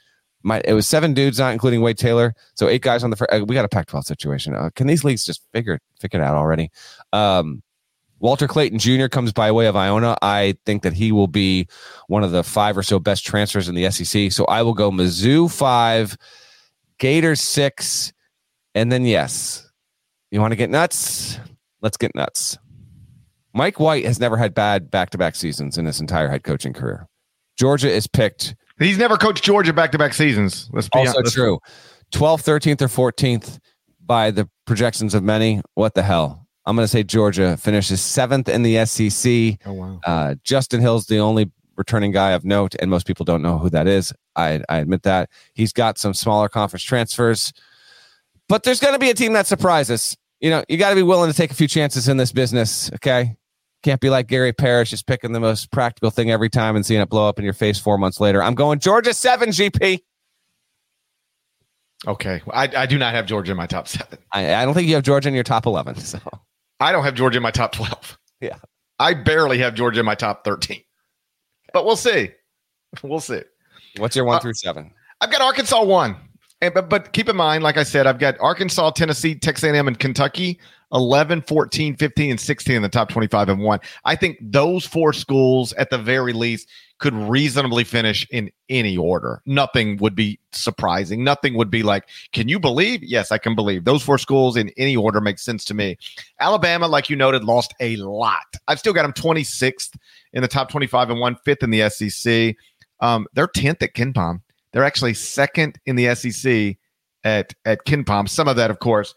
My 0.44 0.62
it 0.66 0.74
was 0.74 0.88
seven 0.88 1.14
dudes, 1.14 1.40
not 1.40 1.54
including 1.54 1.82
Wade 1.82 1.98
Taylor. 1.98 2.34
So 2.56 2.68
eight 2.68 2.82
guys 2.82 3.04
on 3.04 3.10
the 3.10 3.16
first. 3.16 3.32
Uh, 3.32 3.46
we 3.46 3.56
got 3.56 3.66
a 3.66 3.70
Pac-12 3.70 4.04
situation. 4.04 4.56
Uh, 4.56 4.70
can 4.76 4.88
these 4.88 5.04
leagues 5.04 5.26
just 5.26 5.42
figure 5.54 5.80
figure 6.00 6.22
it 6.22 6.24
out 6.24 6.36
already? 6.36 6.70
Um, 7.14 7.62
Walter 8.20 8.48
Clayton 8.48 8.80
Jr. 8.80 9.08
comes 9.08 9.32
by 9.32 9.50
way 9.52 9.68
of 9.68 9.78
Iona. 9.78 10.18
I 10.22 10.56
think 10.66 10.84
that 10.84 10.94
he 10.94 11.14
will 11.14 11.28
be 11.28 11.68
one 12.08 12.24
of 12.24 12.32
the 12.32 12.44
five 12.44 12.78
or 12.78 12.84
so 12.84 13.00
best 13.00 13.26
transfers 13.26 13.70
in 13.70 13.76
the 13.76 13.90
SEC. 13.90 14.32
So 14.34 14.44
I 14.46 14.62
will 14.62 14.74
go 14.74 14.92
Mizzou 14.92 15.50
five, 15.50 16.18
Gators 16.98 17.40
six, 17.40 18.12
and 18.76 18.92
then 18.92 19.06
yes, 19.06 19.70
you 20.32 20.42
want 20.42 20.52
to 20.52 20.58
get 20.58 20.70
nuts? 20.70 21.40
Let's 21.82 21.98
get 21.98 22.14
nuts. 22.16 22.58
Mike 23.54 23.80
White 23.80 24.06
has 24.06 24.20
never 24.20 24.38
had 24.38 24.54
bad 24.54 24.92
back 24.92 25.10
to 25.12 25.18
back 25.18 25.36
seasons 25.36 25.78
in 25.78 25.86
his 25.86 26.00
entire 26.00 26.30
head 26.30 26.44
coaching 26.44 26.74
career. 26.74 27.08
Georgia 27.58 27.92
is 27.92 28.08
picked. 28.08 28.56
He's 28.78 28.98
never 28.98 29.18
coached 29.18 29.44
Georgia 29.44 29.74
back 29.74 29.92
to 29.92 29.98
back 29.98 30.14
seasons. 30.14 30.70
Let's 30.72 30.88
be 30.90 31.00
also 31.00 31.18
honest. 31.18 31.36
true. 31.36 31.60
12th, 32.14 32.44
13th, 32.44 32.82
or 32.82 33.12
14th 33.12 33.60
by 34.06 34.32
the 34.32 34.50
projections 34.66 35.14
of 35.14 35.24
many. 35.24 35.62
What 35.74 35.94
the 35.94 36.04
hell? 36.04 36.48
I'm 36.66 36.76
going 36.76 36.84
to 36.84 36.88
say 36.88 37.04
Georgia 37.04 37.58
finishes 37.58 38.02
seventh 38.02 38.48
in 38.48 38.62
the 38.62 38.86
SEC. 38.86 39.60
Oh, 39.66 39.74
wow. 39.74 40.00
Uh, 40.06 40.36
Justin 40.44 40.82
Hill's 40.82 41.08
the 41.08 41.18
only 41.18 41.52
returning 41.76 42.12
guy 42.12 42.32
of 42.32 42.46
note, 42.46 42.76
and 42.80 42.92
most 42.92 43.08
people 43.08 43.26
don't 43.26 43.42
know 43.42 43.58
who 43.58 43.70
that 43.72 43.88
is. 43.88 44.14
I, 44.36 44.62
I 44.70 44.78
admit 44.78 45.04
that. 45.04 45.30
He's 45.54 45.74
got 45.74 45.98
some 45.98 46.14
smaller 46.14 46.50
conference 46.50 46.84
transfers, 46.84 47.54
but 48.48 48.64
there's 48.64 48.80
going 48.80 48.94
to 48.94 49.00
be 49.00 49.10
a 49.10 49.14
team 49.14 49.34
that 49.34 49.48
surprises. 49.48 50.16
You 50.40 50.50
know, 50.50 50.64
you 50.70 50.78
got 50.78 50.90
to 50.90 50.96
be 50.96 51.04
willing 51.04 51.30
to 51.30 51.36
take 51.36 51.52
a 51.52 51.54
few 51.54 51.68
chances 51.68 52.08
in 52.08 52.18
this 52.18 52.32
business, 52.32 52.92
okay? 52.96 53.36
Can't 53.84 54.00
be 54.02 54.10
like 54.10 54.28
Gary 54.28 54.54
Parrish, 54.54 54.90
just 54.90 55.06
picking 55.06 55.32
the 55.32 55.40
most 55.40 55.72
practical 55.72 56.12
thing 56.12 56.32
every 56.32 56.50
time 56.50 56.76
and 56.76 56.86
seeing 56.86 57.02
it 57.02 57.10
blow 57.10 57.28
up 57.28 57.40
in 57.40 57.46
your 57.46 57.54
face 57.54 57.78
four 57.80 57.98
months 57.98 58.20
later. 58.20 58.42
I'm 58.42 58.56
going 58.56 58.80
Georgia 58.80 59.14
7 59.14 59.50
GP. 59.50 60.00
Okay. 62.08 62.42
I, 62.54 62.70
I 62.76 62.86
do 62.86 62.98
not 62.98 63.14
have 63.14 63.26
Georgia 63.26 63.52
in 63.52 63.58
my 63.58 63.68
top 63.68 63.88
seven. 63.88 64.18
I, 64.32 64.56
I 64.56 64.66
don't 64.66 64.74
think 64.74 64.88
you 64.88 64.96
have 64.96 65.04
Georgia 65.04 65.28
in 65.28 65.36
your 65.36 65.44
top 65.44 65.66
11. 65.66 65.96
So 65.96 66.20
I 66.80 66.92
don't 66.92 67.04
have 67.04 67.16
Georgia 67.16 67.38
in 67.38 67.44
my 67.44 67.52
top 67.52 67.72
12. 67.74 68.18
Yeah. 68.42 68.58
I 69.00 69.14
barely 69.14 69.58
have 69.60 69.76
Georgia 69.76 70.00
in 70.00 70.06
my 70.06 70.16
top 70.16 70.46
13. 70.46 70.82
But 71.74 71.86
we'll 71.86 71.98
see. 71.98 72.32
We'll 73.04 73.20
see. 73.20 73.42
what's 73.98 74.16
your 74.16 74.24
one 74.26 74.38
Uh, 74.38 74.40
through 74.40 74.54
seven? 74.54 74.92
I've 75.22 75.30
got 75.32 75.42
Arkansas 75.42 75.84
one. 75.84 76.16
And, 76.62 76.74
but, 76.74 76.90
but 76.90 77.14
keep 77.14 77.30
in 77.30 77.38
mind, 77.38 77.64
like 77.64 77.78
I 77.78 77.84
said, 77.84 78.06
I've 78.06 78.20
got 78.20 78.38
Arkansas, 78.40 78.92
Tennessee, 78.92 79.36
Texas 79.36 79.64
A&M, 79.64 79.88
and 79.88 79.98
Kentucky 79.98 80.60
11, 80.92 81.44
14, 81.44 81.96
15, 81.96 82.32
and 82.32 82.40
16 82.40 82.76
in 82.76 82.82
the 82.82 82.90
top 82.90 83.10
25 83.10 83.50
and 83.50 83.60
one. 83.62 83.80
I 84.06 84.16
think 84.16 84.38
those 84.42 84.86
four 84.86 85.14
schools, 85.14 85.72
at 85.74 85.90
the 85.90 85.98
very 85.98 86.34
least, 86.34 86.68
could 86.98 87.14
reasonably 87.14 87.84
finish 87.84 88.28
in 88.30 88.52
any 88.68 88.98
order. 88.98 89.42
Nothing 89.46 89.98
would 89.98 90.16
be 90.16 90.40
surprising. 90.52 91.24
Nothing 91.24 91.54
would 91.54 91.70
be 91.70 91.82
like, 91.82 92.10
can 92.34 92.50
you 92.50 92.60
believe? 92.60 93.02
Yes, 93.04 93.32
I 93.32 93.38
can 93.38 93.56
believe. 93.56 93.86
Those 93.86 94.04
four 94.04 94.18
schools 94.18 94.58
in 94.58 94.70
any 94.78 94.98
order 94.98 95.22
makes 95.22 95.44
sense 95.44 95.64
to 95.66 95.74
me. 95.74 95.98
Alabama, 96.40 96.88
like 96.88 97.10
you 97.10 97.16
noted, 97.16 97.46
lost 97.46 97.74
a 97.80 97.96
lot. 97.98 98.58
I've 98.68 98.80
still 98.80 98.94
got 98.94 99.04
them 99.04 99.14
26th 99.14 99.96
in 100.34 100.42
the 100.42 100.48
top 100.48 100.70
25 100.70 101.12
and 101.12 101.20
one, 101.20 101.38
fifth 101.46 101.64
in 101.64 101.70
the 101.70 101.90
SEC. 101.90 102.56
Um, 103.00 103.28
they're 103.34 103.48
10th 103.48 103.82
at 103.82 103.94
KenPom. 103.94 104.42
They're 104.74 104.84
actually 104.84 105.14
second 105.16 105.80
in 105.86 105.96
the 105.96 106.14
SEC 106.16 106.78
at 107.24 107.54
at 107.66 107.86
KenPom. 107.86 108.30
Some 108.30 108.48
of 108.48 108.56
that, 108.58 108.70
of 108.72 108.80
course, 108.80 109.14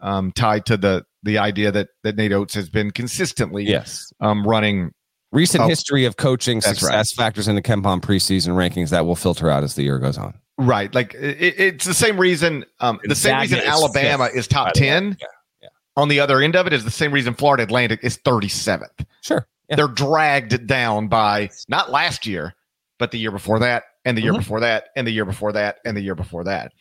um, 0.00 0.32
tied 0.32 0.66
to 0.66 0.76
the 0.76 1.04
the 1.22 1.38
idea 1.38 1.72
that 1.72 1.88
that 2.02 2.16
Nate 2.16 2.32
Oats 2.32 2.54
has 2.54 2.68
been 2.68 2.90
consistently 2.90 3.64
Yes. 3.64 4.12
um, 4.20 4.46
running. 4.46 4.92
Recent 5.32 5.64
history 5.64 6.04
of 6.04 6.16
coaching 6.16 6.60
that's 6.60 6.78
success 6.78 7.12
factors 7.12 7.48
into 7.48 7.60
KenPom 7.60 8.00
preseason 8.00 8.50
rankings 8.54 8.90
that 8.90 9.04
will 9.04 9.16
filter 9.16 9.50
out 9.50 9.64
as 9.64 9.74
the 9.74 9.82
year 9.82 9.98
goes 9.98 10.16
on. 10.16 10.32
Right, 10.56 10.94
like 10.94 11.12
it, 11.14 11.54
it's 11.58 11.84
the 11.84 11.92
same 11.92 12.18
reason. 12.18 12.64
Um, 12.80 13.00
the 13.04 13.14
same 13.14 13.38
reason 13.40 13.58
is 13.58 13.64
Alabama 13.66 14.26
fifth, 14.28 14.36
is 14.36 14.48
top 14.48 14.66
by 14.68 14.72
the 14.74 14.80
way. 14.80 14.86
ten. 14.88 15.16
Yeah. 15.20 15.68
On 15.96 16.08
the 16.08 16.20
other 16.20 16.40
end 16.40 16.56
of 16.56 16.66
it 16.66 16.72
is 16.72 16.84
the 16.84 16.90
same 16.90 17.12
reason 17.12 17.34
Florida 17.34 17.64
Atlantic 17.64 18.00
is 18.02 18.16
thirty 18.24 18.48
seventh. 18.48 19.04
Sure. 19.20 19.46
Yeah. 19.68 19.76
They're 19.76 19.88
dragged 19.88 20.66
down 20.66 21.08
by 21.08 21.50
not 21.68 21.90
last 21.90 22.24
year, 22.24 22.54
but 22.98 23.10
the 23.10 23.18
year 23.18 23.32
before 23.32 23.58
that, 23.58 23.82
and 24.06 24.16
the 24.16 24.22
year 24.22 24.32
Mhm. 24.32 24.38
before 24.38 24.60
that, 24.60 24.88
and 24.96 25.06
the 25.06 25.10
year 25.10 25.26
before 25.26 25.52
that, 25.52 25.78
and 25.84 25.94
the 25.96 26.00
year 26.00 26.14
before 26.14 26.44
that. 26.44 26.72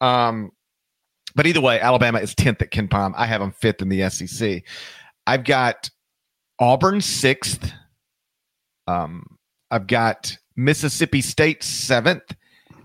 Um, 0.00 0.50
but 1.34 1.46
either 1.46 1.60
way, 1.60 1.78
Alabama 1.80 2.20
is 2.20 2.34
tenth 2.34 2.62
at 2.62 2.70
KenPom. 2.70 3.12
I 3.16 3.26
have 3.26 3.40
them 3.40 3.52
fifth 3.52 3.82
in 3.82 3.90
the 3.90 4.02
SEC. 4.02 4.64
I've 5.26 5.44
got 5.44 5.90
Auburn 6.58 7.00
sixth. 7.02 7.72
Um, 8.86 9.38
I've 9.70 9.86
got 9.86 10.36
Mississippi 10.56 11.20
State 11.20 11.62
seventh, 11.62 12.34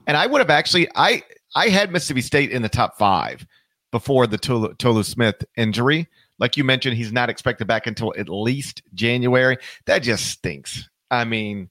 and 0.05 0.17
I 0.17 0.27
would 0.27 0.39
have 0.39 0.49
actually 0.49 0.87
I 0.95 1.23
I 1.55 1.69
had 1.69 1.91
Mississippi 1.91 2.21
State 2.21 2.51
in 2.51 2.61
the 2.61 2.69
top 2.69 2.97
five 2.97 3.45
before 3.91 4.27
the 4.27 4.37
Tolu, 4.37 4.73
Tolu 4.75 5.03
Smith 5.03 5.43
injury. 5.55 6.07
Like 6.39 6.57
you 6.57 6.63
mentioned, 6.63 6.97
he's 6.97 7.13
not 7.13 7.29
expected 7.29 7.67
back 7.67 7.87
until 7.87 8.13
at 8.17 8.27
least 8.27 8.81
January. 8.93 9.57
That 9.85 9.99
just 9.99 10.25
stinks. 10.25 10.89
I 11.11 11.25
mean, 11.25 11.69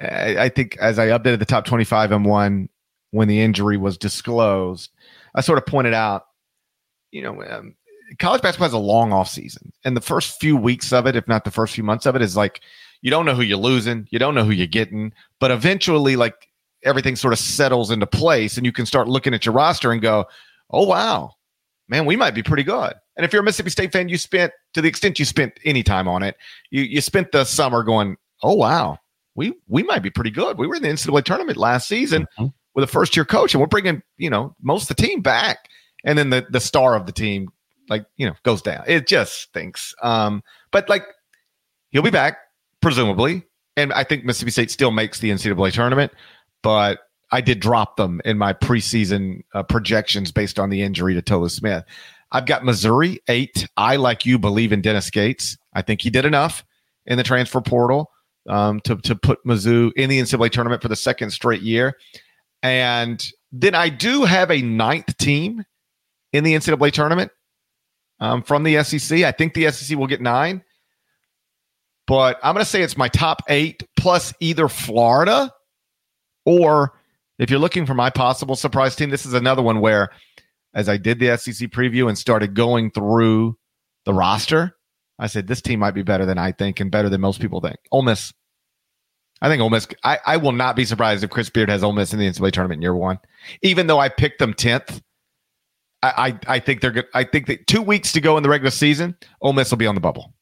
I, 0.00 0.48
think 0.48 0.76
as 0.78 0.98
I 0.98 1.08
updated 1.08 1.40
the 1.40 1.44
top 1.44 1.64
25 1.64 2.12
and 2.12 2.24
one 2.24 2.68
when 3.10 3.28
the 3.28 3.40
injury 3.40 3.76
was 3.76 3.98
disclosed, 3.98 4.90
I 5.34 5.40
sort 5.40 5.58
of 5.58 5.66
pointed 5.66 5.94
out, 5.94 6.26
you 7.10 7.22
know, 7.22 7.42
um, 7.42 7.74
college 8.18 8.42
basketball 8.42 8.66
has 8.66 8.72
a 8.72 8.78
long 8.78 9.12
off 9.12 9.28
season, 9.28 9.72
and 9.84 9.96
the 9.96 10.00
first 10.00 10.40
few 10.40 10.56
weeks 10.56 10.92
of 10.92 11.06
it, 11.06 11.16
if 11.16 11.26
not 11.28 11.44
the 11.44 11.50
first 11.50 11.74
few 11.74 11.84
months 11.84 12.06
of 12.06 12.16
it, 12.16 12.22
is 12.22 12.36
like 12.36 12.60
you 13.02 13.10
don't 13.10 13.26
know 13.26 13.34
who 13.34 13.42
you're 13.42 13.58
losing, 13.58 14.06
you 14.10 14.18
don't 14.18 14.34
know 14.34 14.44
who 14.44 14.50
you're 14.50 14.66
getting, 14.66 15.12
but 15.40 15.50
eventually, 15.50 16.16
like 16.16 16.48
everything 16.84 17.16
sort 17.16 17.32
of 17.32 17.38
settles 17.38 17.90
into 17.90 18.06
place, 18.06 18.56
and 18.56 18.64
you 18.64 18.72
can 18.72 18.86
start 18.86 19.08
looking 19.08 19.34
at 19.34 19.44
your 19.44 19.54
roster 19.54 19.92
and 19.92 20.02
go, 20.02 20.26
"Oh 20.70 20.84
wow, 20.84 21.34
man, 21.88 22.06
we 22.06 22.16
might 22.16 22.34
be 22.34 22.42
pretty 22.42 22.62
good." 22.62 22.94
And 23.16 23.24
if 23.24 23.32
you're 23.32 23.42
a 23.42 23.44
Mississippi 23.44 23.70
State 23.70 23.92
fan, 23.92 24.08
you 24.08 24.18
spent 24.18 24.52
to 24.74 24.80
the 24.80 24.88
extent 24.88 25.18
you 25.18 25.24
spent 25.24 25.58
any 25.64 25.82
time 25.82 26.08
on 26.08 26.22
it, 26.22 26.36
you 26.70 26.82
you 26.82 27.00
spent 27.00 27.32
the 27.32 27.44
summer 27.44 27.82
going, 27.82 28.16
"Oh 28.42 28.54
wow, 28.54 28.98
we 29.38 29.54
we 29.68 29.82
might 29.84 30.02
be 30.02 30.10
pretty 30.10 30.30
good. 30.30 30.58
We 30.58 30.66
were 30.66 30.74
in 30.74 30.82
the 30.82 30.88
NCAA 30.88 31.24
tournament 31.24 31.56
last 31.56 31.88
season 31.88 32.26
Mhm. 32.38 32.52
with 32.74 32.84
a 32.84 32.88
first 32.88 33.16
year 33.16 33.24
coach, 33.24 33.54
and 33.54 33.60
we're 33.60 33.66
bringing 33.68 34.02
you 34.18 34.28
know 34.28 34.54
most 34.60 34.90
of 34.90 34.96
the 34.96 35.02
team 35.02 35.22
back." 35.22 35.58
And 36.04 36.18
then 36.18 36.30
the 36.30 36.46
the 36.50 36.60
star 36.60 36.94
of 36.94 37.06
the 37.06 37.12
team, 37.12 37.48
like 37.88 38.04
you 38.16 38.26
know, 38.26 38.34
goes 38.42 38.60
down. 38.60 38.84
It 38.86 39.06
just 39.06 39.40
stinks. 39.40 39.94
Um, 40.02 40.42
but 40.72 40.88
like 40.88 41.04
he'll 41.90 42.02
be 42.02 42.10
back 42.10 42.38
presumably, 42.82 43.44
and 43.76 43.92
I 43.92 44.04
think 44.04 44.24
Mississippi 44.24 44.50
State 44.50 44.70
still 44.70 44.90
makes 44.90 45.20
the 45.20 45.30
NCAA 45.30 45.72
tournament, 45.72 46.12
but. 46.62 46.98
I 47.30 47.42
did 47.42 47.60
drop 47.60 47.96
them 47.98 48.22
in 48.24 48.38
my 48.38 48.54
preseason 48.54 49.42
uh, 49.52 49.62
projections 49.62 50.32
based 50.32 50.58
on 50.58 50.70
the 50.70 50.80
injury 50.80 51.12
to 51.12 51.20
Tolu 51.20 51.50
Smith. 51.50 51.84
I've 52.32 52.46
got 52.46 52.64
Missouri 52.64 53.20
eight. 53.28 53.68
I, 53.76 53.96
like 53.96 54.24
you, 54.24 54.38
believe 54.38 54.72
in 54.72 54.80
Dennis 54.80 55.10
Gates. 55.10 55.58
I 55.74 55.82
think 55.82 56.00
he 56.00 56.08
did 56.08 56.24
enough 56.24 56.64
in 57.04 57.18
the 57.18 57.22
transfer 57.22 57.60
portal 57.60 58.10
um, 58.48 58.80
to 58.80 58.96
to 58.96 59.14
put 59.14 59.44
Mizzou 59.44 59.92
in 59.96 60.10
the 60.10 60.20
NCAA 60.20 60.50
tournament 60.50 60.82
for 60.82 60.88
the 60.88 60.96
second 60.96 61.30
straight 61.30 61.62
year. 61.62 61.94
And 62.62 63.24
then 63.52 63.74
I 63.74 63.88
do 63.88 64.24
have 64.24 64.50
a 64.50 64.62
ninth 64.62 65.16
team 65.18 65.64
in 66.32 66.44
the 66.44 66.54
NCAA 66.54 66.92
tournament 66.92 67.30
um, 68.20 68.42
from 68.42 68.64
the 68.64 68.82
SEC. 68.82 69.22
I 69.22 69.32
think 69.32 69.54
the 69.54 69.70
SEC 69.70 69.96
will 69.96 70.06
get 70.06 70.20
nine, 70.20 70.62
but 72.06 72.38
I'm 72.42 72.54
going 72.54 72.64
to 72.64 72.70
say 72.70 72.82
it's 72.82 72.96
my 72.96 73.08
top 73.08 73.42
eight 73.48 73.82
plus 73.96 74.34
either 74.40 74.68
Florida 74.68 75.52
or 76.44 76.94
if 77.38 77.50
you're 77.50 77.60
looking 77.60 77.86
for 77.86 77.94
my 77.94 78.10
possible 78.10 78.56
surprise 78.56 78.96
team, 78.96 79.10
this 79.10 79.24
is 79.24 79.34
another 79.34 79.62
one 79.62 79.80
where 79.80 80.10
as 80.74 80.88
I 80.88 80.96
did 80.96 81.18
the 81.18 81.36
SEC 81.36 81.70
preview 81.70 82.08
and 82.08 82.18
started 82.18 82.54
going 82.54 82.90
through 82.90 83.56
the 84.04 84.12
roster, 84.12 84.76
I 85.18 85.26
said 85.26 85.46
this 85.46 85.62
team 85.62 85.80
might 85.80 85.94
be 85.94 86.02
better 86.02 86.26
than 86.26 86.38
I 86.38 86.52
think 86.52 86.80
and 86.80 86.90
better 86.90 87.08
than 87.08 87.20
most 87.20 87.40
people 87.40 87.60
think. 87.60 87.76
Ole 87.90 88.02
Miss. 88.02 88.32
I 89.40 89.48
think 89.48 89.62
Ole 89.62 89.70
Miss. 89.70 89.86
I, 90.04 90.18
I 90.26 90.36
will 90.36 90.52
not 90.52 90.76
be 90.76 90.84
surprised 90.84 91.22
if 91.22 91.30
Chris 91.30 91.50
Beard 91.50 91.68
has 91.68 91.84
Ole 91.84 91.92
Miss 91.92 92.12
in 92.12 92.18
the 92.18 92.26
NCAA 92.26 92.52
tournament 92.52 92.78
in 92.78 92.82
year 92.82 92.94
one, 92.94 93.18
even 93.62 93.86
though 93.86 93.98
I 94.00 94.08
picked 94.08 94.38
them 94.38 94.54
tenth. 94.54 95.02
I, 96.02 96.38
I 96.46 96.54
I 96.56 96.58
think 96.60 96.80
they're 96.80 96.92
good. 96.92 97.06
I 97.14 97.24
think 97.24 97.46
that 97.46 97.66
two 97.66 97.82
weeks 97.82 98.12
to 98.12 98.20
go 98.20 98.36
in 98.36 98.42
the 98.42 98.48
regular 98.48 98.70
season, 98.70 99.16
Ole 99.40 99.52
Miss 99.52 99.70
will 99.70 99.78
be 99.78 99.86
on 99.86 99.94
the 99.94 100.00
bubble. 100.00 100.32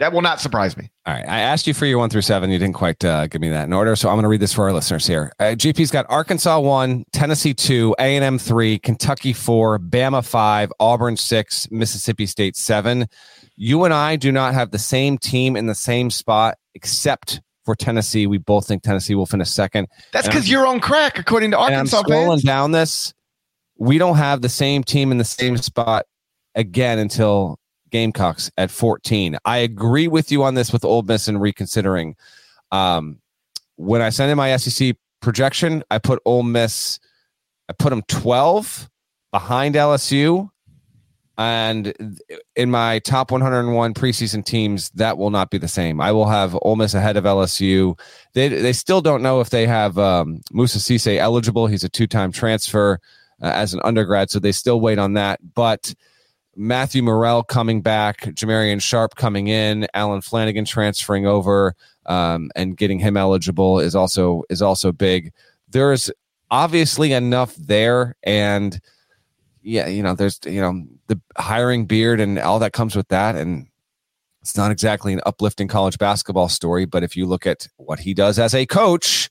That 0.00 0.14
will 0.14 0.22
not 0.22 0.40
surprise 0.40 0.78
me. 0.78 0.90
All 1.04 1.12
right. 1.12 1.28
I 1.28 1.40
asked 1.40 1.66
you 1.66 1.74
for 1.74 1.84
your 1.84 1.98
one 1.98 2.08
through 2.08 2.22
seven. 2.22 2.48
You 2.50 2.58
didn't 2.58 2.74
quite 2.74 3.04
uh, 3.04 3.26
give 3.26 3.42
me 3.42 3.50
that 3.50 3.64
in 3.64 3.74
order. 3.74 3.94
So 3.94 4.08
I'm 4.08 4.14
going 4.14 4.22
to 4.22 4.30
read 4.30 4.40
this 4.40 4.54
for 4.54 4.64
our 4.64 4.72
listeners 4.72 5.06
here. 5.06 5.30
Uh, 5.38 5.52
GP's 5.54 5.90
got 5.90 6.06
Arkansas 6.08 6.58
one, 6.58 7.04
Tennessee 7.12 7.52
two, 7.52 7.94
A&M 7.98 8.38
three, 8.38 8.78
Kentucky 8.78 9.34
four, 9.34 9.78
Bama 9.78 10.26
five, 10.26 10.72
Auburn 10.80 11.18
six, 11.18 11.70
Mississippi 11.70 12.24
State 12.24 12.56
seven. 12.56 13.08
You 13.56 13.84
and 13.84 13.92
I 13.92 14.16
do 14.16 14.32
not 14.32 14.54
have 14.54 14.70
the 14.70 14.78
same 14.78 15.18
team 15.18 15.54
in 15.54 15.66
the 15.66 15.74
same 15.74 16.10
spot, 16.10 16.56
except 16.74 17.42
for 17.64 17.74
Tennessee. 17.74 18.26
We 18.26 18.38
both 18.38 18.66
think 18.66 18.82
Tennessee 18.82 19.14
will 19.14 19.26
finish 19.26 19.50
second. 19.50 19.88
That's 20.12 20.26
because 20.26 20.50
you're 20.50 20.66
on 20.66 20.80
crack, 20.80 21.18
according 21.18 21.52
to 21.52 21.58
Arkansas. 21.58 21.98
and 21.98 22.06
I'm 22.06 22.12
scrolling 22.12 22.28
fans. 22.28 22.42
down 22.42 22.72
this. 22.72 23.14
We 23.78 23.98
don't 23.98 24.16
have 24.16 24.42
the 24.42 24.48
same 24.48 24.84
team 24.84 25.10
in 25.10 25.18
the 25.18 25.24
same 25.24 25.56
spot 25.56 26.06
again 26.54 26.98
until 26.98 27.58
Gamecocks 27.90 28.50
at 28.56 28.70
14. 28.70 29.36
I 29.44 29.58
agree 29.58 30.08
with 30.08 30.30
you 30.30 30.42
on 30.42 30.54
this 30.54 30.72
with 30.72 30.84
Ole 30.84 31.02
Miss 31.02 31.28
and 31.28 31.40
reconsidering. 31.40 32.16
Um, 32.72 33.18
when 33.76 34.02
I 34.02 34.10
sent 34.10 34.30
in 34.30 34.36
my 34.36 34.56
SEC 34.56 34.96
projection, 35.20 35.82
I 35.90 35.98
put 35.98 36.20
Ole 36.24 36.42
Miss, 36.42 36.98
I 37.68 37.72
put 37.72 37.90
them 37.90 38.02
12 38.08 38.88
behind 39.32 39.74
LSU. 39.74 40.50
And 41.40 42.20
in 42.54 42.70
my 42.70 42.98
top 42.98 43.30
101 43.30 43.94
preseason 43.94 44.44
teams, 44.44 44.90
that 44.90 45.16
will 45.16 45.30
not 45.30 45.48
be 45.48 45.56
the 45.56 45.68
same. 45.68 45.98
I 45.98 46.12
will 46.12 46.28
have 46.28 46.54
Ole 46.60 46.76
Miss 46.76 46.92
ahead 46.92 47.16
of 47.16 47.24
LSU. 47.24 47.98
They 48.34 48.48
they 48.48 48.74
still 48.74 49.00
don't 49.00 49.22
know 49.22 49.40
if 49.40 49.48
they 49.48 49.66
have 49.66 49.96
um, 49.96 50.42
Moussa 50.52 50.76
Cisse 50.76 51.16
eligible. 51.16 51.66
He's 51.66 51.82
a 51.82 51.88
two 51.88 52.06
time 52.06 52.30
transfer 52.30 53.00
uh, 53.40 53.46
as 53.46 53.72
an 53.72 53.80
undergrad, 53.84 54.28
so 54.28 54.38
they 54.38 54.52
still 54.52 54.82
wait 54.82 54.98
on 54.98 55.14
that. 55.14 55.40
But 55.54 55.94
Matthew 56.56 57.02
Murrell 57.02 57.42
coming 57.42 57.80
back, 57.80 58.20
Jamarion 58.20 58.82
Sharp 58.82 59.14
coming 59.14 59.46
in, 59.46 59.86
Allen 59.94 60.20
Flanigan 60.20 60.66
transferring 60.66 61.26
over, 61.26 61.74
um, 62.04 62.50
and 62.54 62.76
getting 62.76 62.98
him 62.98 63.16
eligible 63.16 63.80
is 63.80 63.94
also 63.94 64.42
is 64.50 64.60
also 64.60 64.92
big. 64.92 65.32
There's 65.70 66.10
obviously 66.50 67.14
enough 67.14 67.54
there, 67.56 68.14
and 68.24 68.78
yeah, 69.62 69.86
you 69.86 70.02
know, 70.02 70.14
there's 70.14 70.38
you 70.44 70.60
know 70.60 70.84
the 71.10 71.20
hiring 71.36 71.86
Beard 71.86 72.20
and 72.20 72.38
all 72.38 72.60
that 72.60 72.72
comes 72.72 72.94
with 72.94 73.08
that, 73.08 73.34
and 73.34 73.66
it's 74.40 74.56
not 74.56 74.70
exactly 74.70 75.12
an 75.12 75.20
uplifting 75.26 75.68
college 75.68 75.98
basketball 75.98 76.48
story. 76.48 76.84
But 76.84 77.02
if 77.02 77.16
you 77.16 77.26
look 77.26 77.46
at 77.46 77.68
what 77.76 77.98
he 77.98 78.14
does 78.14 78.38
as 78.38 78.54
a 78.54 78.64
coach, 78.64 79.28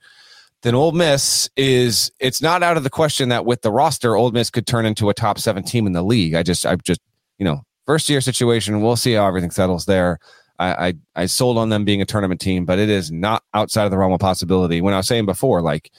then 0.62 0.76
Ole 0.76 0.92
Miss 0.92 1.50
is 1.56 2.12
it's 2.20 2.42
not 2.42 2.62
out 2.62 2.76
of 2.78 2.84
the 2.84 2.90
question 2.90 3.30
that 3.30 3.46
with 3.46 3.62
the 3.62 3.72
roster, 3.72 4.16
Ole 4.16 4.32
Miss 4.32 4.50
could 4.50 4.68
turn 4.68 4.86
into 4.86 5.10
a 5.10 5.14
top 5.14 5.40
seven 5.40 5.64
team 5.64 5.88
in 5.88 5.94
the 5.94 6.04
league. 6.04 6.36
I 6.36 6.44
just 6.44 6.66
I 6.66 6.76
just 6.76 7.00
you 7.38 7.46
know 7.46 7.64
first 7.86 8.10
year 8.10 8.22
situation. 8.22 8.82
We'll 8.82 8.98
see 8.98 9.14
how 9.14 9.26
everything 9.26 9.52
settles 9.52 9.86
there. 9.86 10.20
I, 10.60 10.88
I 10.88 10.94
I 11.16 11.26
sold 11.28 11.58
on 11.58 11.70
them 11.70 11.86
being 11.86 12.02
a 12.02 12.06
tournament 12.06 12.42
team, 12.42 12.66
but 12.66 12.78
it 12.78 12.90
is 12.90 13.10
not 13.10 13.44
outside 13.54 13.86
of 13.86 13.92
the 13.92 13.98
realm 13.98 14.12
of 14.12 14.20
possibility. 14.20 14.82
When 14.82 14.94
I 14.94 14.98
was 14.98 15.08
saying 15.08 15.26
before, 15.26 15.62
like 15.62 15.92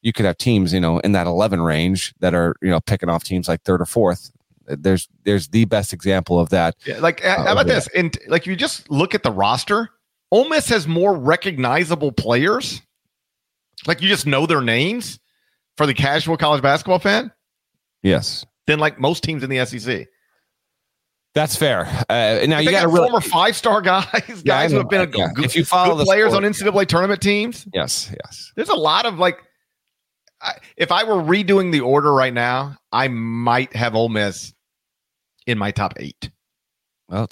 you 0.00 0.12
could 0.12 0.24
have 0.24 0.38
teams, 0.38 0.72
you 0.72 0.80
know, 0.80 0.98
in 1.00 1.12
that 1.12 1.26
11 1.26 1.60
range 1.60 2.14
that 2.20 2.32
are, 2.32 2.54
you 2.62 2.70
know, 2.70 2.80
picking 2.80 3.08
off 3.08 3.24
teams 3.24 3.48
like 3.48 3.62
third 3.62 3.80
or 3.80 3.86
fourth. 3.86 4.30
There's 4.66 5.08
there's 5.24 5.48
the 5.48 5.64
best 5.64 5.92
example 5.92 6.38
of 6.38 6.50
that. 6.50 6.76
Yeah, 6.84 6.98
like 6.98 7.24
uh, 7.24 7.44
how 7.44 7.52
about 7.52 7.66
this? 7.66 7.88
And 7.94 8.16
like 8.28 8.46
you 8.46 8.56
just 8.56 8.90
look 8.90 9.14
at 9.14 9.22
the 9.22 9.30
roster, 9.30 9.90
Ole 10.30 10.48
Miss 10.48 10.68
has 10.68 10.88
more 10.88 11.16
recognizable 11.16 12.12
players. 12.12 12.82
Like 13.86 14.02
you 14.02 14.08
just 14.08 14.26
know 14.26 14.46
their 14.46 14.62
names 14.62 15.20
for 15.76 15.86
the 15.86 15.94
casual 15.94 16.36
college 16.36 16.62
basketball 16.62 16.98
fan. 16.98 17.32
Yes. 18.02 18.44
Than 18.66 18.78
like 18.78 18.98
most 18.98 19.22
teams 19.22 19.42
in 19.42 19.50
the 19.50 19.64
SEC. 19.64 20.08
That's 21.34 21.54
fair. 21.54 21.86
Uh, 22.08 22.46
now 22.46 22.60
you 22.60 22.70
got, 22.70 22.86
really, 22.86 23.08
former 23.08 23.20
five 23.20 23.54
star 23.54 23.82
guys, 23.82 24.06
guys 24.14 24.42
yeah, 24.44 24.68
who 24.68 24.76
have 24.78 24.88
been 24.88 25.02
a, 25.02 25.18
yeah. 25.18 25.28
good, 25.34 25.44
if 25.44 25.54
you 25.54 25.66
follow 25.66 25.94
the 25.94 26.04
players 26.04 26.32
sport. 26.32 26.44
on 26.44 26.50
NCAA 26.50 26.86
tournament 26.86 27.20
teams. 27.20 27.66
Yes, 27.74 28.10
yes. 28.24 28.52
There's 28.56 28.70
a 28.70 28.74
lot 28.74 29.04
of 29.04 29.18
like 29.18 29.38
I, 30.40 30.54
if 30.78 30.90
I 30.90 31.04
were 31.04 31.22
redoing 31.22 31.72
the 31.72 31.80
order 31.80 32.12
right 32.14 32.32
now, 32.32 32.78
I 32.90 33.08
might 33.08 33.76
have 33.76 33.94
Ole 33.94 34.08
Miss 34.08 34.54
in 35.46 35.58
my 35.58 35.70
top 35.70 35.94
eight. 35.98 36.30
Well, 37.08 37.28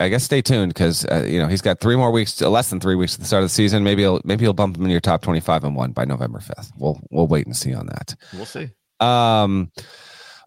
I 0.00 0.08
guess 0.08 0.24
stay 0.24 0.40
tuned 0.40 0.72
because 0.72 1.04
uh, 1.04 1.26
you 1.28 1.38
know 1.38 1.46
he's 1.46 1.60
got 1.60 1.80
three 1.80 1.96
more 1.96 2.10
weeks, 2.10 2.40
less 2.40 2.70
than 2.70 2.80
three 2.80 2.94
weeks 2.94 3.14
at 3.14 3.20
the 3.20 3.26
start 3.26 3.42
of 3.42 3.50
the 3.50 3.54
season. 3.54 3.84
Maybe 3.84 4.02
he'll 4.02 4.20
maybe 4.24 4.44
he'll 4.44 4.54
bump 4.54 4.76
him 4.76 4.84
in 4.84 4.90
your 4.90 5.00
top 5.00 5.20
twenty-five 5.20 5.62
and 5.62 5.76
one 5.76 5.92
by 5.92 6.06
November 6.06 6.40
fifth. 6.40 6.72
We'll 6.78 6.98
we'll 7.10 7.26
wait 7.26 7.46
and 7.46 7.54
see 7.54 7.74
on 7.74 7.86
that. 7.86 8.16
We'll 8.32 8.46
see. 8.46 8.70
Um, 8.98 9.70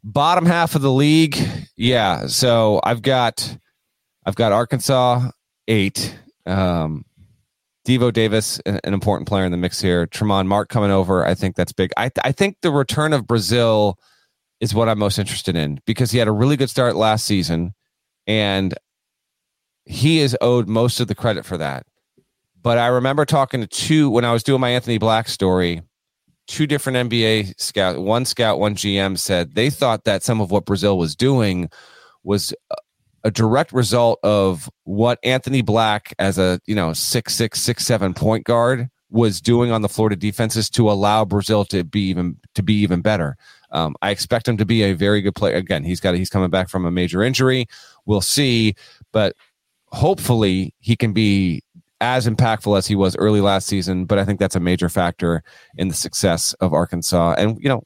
bottom 0.03 0.45
half 0.45 0.73
of 0.73 0.81
the 0.81 0.91
league, 0.91 1.37
yeah. 1.77 2.25
So 2.25 2.81
I've 2.83 3.03
got 3.03 3.57
I've 4.25 4.35
got 4.35 4.51
Arkansas 4.51 5.29
eight. 5.67 6.17
Um, 6.47 7.05
Devo 7.87 8.13
Davis, 8.13 8.59
an, 8.65 8.79
important 8.85 9.27
player 9.27 9.45
in 9.45 9.51
the 9.51 9.57
mix 9.57 9.81
here. 9.81 10.07
Tramon 10.07 10.47
Mark 10.47 10.69
coming 10.69 10.91
over. 10.91 11.25
I 11.25 11.33
think 11.33 11.55
that's 11.55 11.73
big. 11.73 11.91
I, 11.97 12.09
I 12.23 12.31
think 12.31 12.57
the 12.61 12.71
return 12.71 13.11
of 13.11 13.23
Brazile 13.23 13.95
is 14.63 14.73
what 14.73 14.87
I'm 14.87 14.97
most 14.97 15.19
interested 15.19 15.57
in 15.57 15.81
because 15.85 16.11
he 16.11 16.19
had 16.19 16.29
a 16.29 16.31
really 16.31 16.55
good 16.55 16.69
start 16.69 16.95
last 16.95 17.25
season 17.25 17.73
and 18.25 18.73
he 19.83 20.19
is 20.19 20.37
owed 20.39 20.69
most 20.69 21.01
of 21.01 21.09
the 21.09 21.15
credit 21.15 21.45
for 21.45 21.57
that. 21.57 21.85
But 22.61 22.77
I 22.77 22.87
remember 22.87 23.25
talking 23.25 23.59
to 23.59 23.67
two 23.67 24.09
when 24.09 24.23
I 24.23 24.31
was 24.31 24.41
doing 24.41 24.61
my 24.61 24.69
Anthony 24.69 24.97
Black 24.97 25.27
story, 25.27 25.81
two 26.47 26.65
different 26.65 27.09
NBA 27.09 27.59
scout, 27.59 27.99
one 27.99 28.23
scout, 28.23 28.57
one 28.57 28.73
GM 28.75 29.17
said 29.17 29.53
they 29.53 29.69
thought 29.69 30.05
that 30.05 30.23
some 30.23 30.39
of 30.39 30.49
what 30.49 30.65
Brazile 30.65 30.97
was 30.97 31.13
doing 31.13 31.69
was 32.23 32.53
a 33.25 33.31
direct 33.31 33.73
result 33.73 34.17
of 34.23 34.69
what 34.85 35.19
Anthony 35.25 35.61
Black 35.61 36.13
as 36.19 36.37
a 36.37 36.61
you 36.67 36.75
know 36.75 36.93
six 36.93 37.35
six 37.35 37.59
six 37.61 37.85
seven 37.85 38.13
point 38.13 38.45
guard 38.45 38.87
was 39.13 39.39
doing 39.41 39.71
on 39.71 39.83
the 39.83 39.89
Florida 39.89 40.15
defenses 40.15 40.69
to 40.71 40.89
allow 40.89 41.23
Brazile 41.23 41.67
to 41.67 41.83
be 41.83 42.01
even 42.07 42.37
to 42.55 42.63
be 42.63 42.75
even 42.75 43.01
better. 43.01 43.35
Um, 43.73 43.95
I 44.01 44.11
expect 44.11 44.47
him 44.47 44.57
to 44.57 44.65
be 44.65 44.83
a 44.83 44.93
very 44.93 45.21
good 45.21 45.35
player. 45.35 45.55
Again, 45.55 45.83
he's 45.83 45.99
got 45.99 46.15
he's 46.15 46.29
coming 46.29 46.49
back 46.49 46.69
from 46.69 46.85
a 46.85 46.91
major 46.91 47.23
injury. 47.23 47.67
We'll 48.05 48.21
see, 48.21 48.75
but 49.11 49.35
hopefully 49.87 50.73
he 50.79 50.95
can 50.95 51.11
be 51.11 51.63
as 51.99 52.27
impactful 52.27 52.77
as 52.77 52.87
he 52.87 52.95
was 52.95 53.15
early 53.17 53.41
last 53.41 53.67
season. 53.67 54.05
But 54.05 54.19
I 54.19 54.25
think 54.25 54.39
that's 54.39 54.55
a 54.55 54.59
major 54.59 54.89
factor 54.89 55.43
in 55.77 55.87
the 55.87 55.93
success 55.93 56.53
of 56.55 56.73
Arkansas. 56.73 57.35
And 57.37 57.57
you 57.61 57.69
know, 57.69 57.83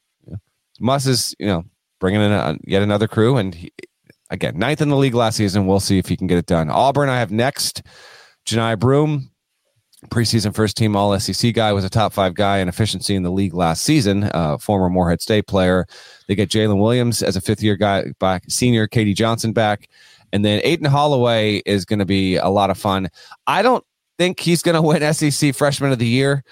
Muss 0.78 1.06
is 1.06 1.34
you 1.38 1.46
know 1.46 1.64
bringing 2.00 2.20
in 2.20 2.32
a, 2.32 2.56
yet 2.64 2.82
another 2.82 3.08
crew, 3.08 3.36
and 3.36 3.54
he, 3.54 3.72
again, 4.30 4.58
ninth 4.58 4.82
in 4.82 4.90
the 4.90 4.96
league 4.96 5.14
last 5.14 5.36
season. 5.36 5.66
We'll 5.66 5.80
see 5.80 5.98
if 5.98 6.06
he 6.06 6.16
can 6.16 6.26
get 6.26 6.38
it 6.38 6.46
done. 6.46 6.70
Auburn, 6.70 7.08
I 7.08 7.18
have 7.18 7.32
next. 7.32 7.82
Johni 8.46 8.78
Broome, 8.78 9.30
preseason 10.06 10.54
first 10.54 10.76
team 10.76 10.94
All 10.94 11.18
SEC 11.18 11.52
guy, 11.54 11.72
was 11.72 11.84
a 11.84 11.90
top 11.90 12.12
five 12.12 12.34
guy 12.34 12.58
in 12.58 12.68
efficiency 12.68 13.14
in 13.14 13.22
the 13.22 13.30
league 13.30 13.54
last 13.54 13.82
season. 13.82 14.24
Uh, 14.34 14.56
former 14.58 14.88
Morehead 14.88 15.20
State 15.20 15.46
player. 15.46 15.86
They 16.26 16.34
get 16.34 16.50
Jaylin 16.50 16.78
Williams 16.78 17.22
as 17.22 17.36
a 17.36 17.40
fifth 17.40 17.62
year 17.62 17.76
guy 17.76 18.12
back, 18.20 18.44
senior 18.48 18.86
KD 18.86 19.14
Johnson 19.14 19.52
back, 19.52 19.88
and 20.32 20.44
then 20.44 20.60
Aden 20.62 20.86
Holloway 20.86 21.62
is 21.66 21.84
going 21.84 21.98
to 21.98 22.06
be 22.06 22.36
a 22.36 22.48
lot 22.48 22.70
of 22.70 22.78
fun. 22.78 23.08
I 23.46 23.62
don't 23.62 23.84
think 24.18 24.40
he's 24.40 24.62
going 24.62 24.74
to 24.74 24.82
win 24.82 25.12
SEC 25.12 25.54
Freshman 25.54 25.92
of 25.92 25.98
the 25.98 26.06
Year, 26.06 26.44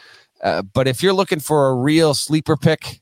uh, 0.42 0.62
but 0.62 0.88
if 0.88 1.03
you're 1.03 1.12
looking 1.12 1.40
for 1.40 1.68
a 1.68 1.74
real 1.74 2.14
sleeper 2.14 2.57
pick, 2.57 3.01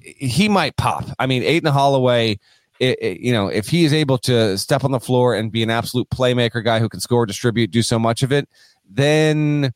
he 0.00 0.48
might 0.48 0.76
pop. 0.76 1.04
I 1.18 1.26
mean, 1.26 1.42
Aden 1.42 1.72
Holloway 1.72 2.38
it, 2.80 2.98
it, 3.00 3.20
you 3.20 3.32
know, 3.32 3.46
if 3.46 3.68
he 3.68 3.84
is 3.84 3.92
able 3.92 4.18
to 4.18 4.58
step 4.58 4.84
on 4.84 4.90
the 4.90 5.00
floor 5.00 5.34
and 5.34 5.52
be 5.52 5.62
an 5.62 5.70
absolute 5.70 6.08
playmaker 6.10 6.62
guy 6.62 6.80
who 6.80 6.88
can 6.88 7.00
score, 7.00 7.24
distribute, 7.24 7.70
do 7.70 7.82
so 7.82 7.98
much 7.98 8.22
of 8.22 8.32
it, 8.32 8.48
then 8.88 9.72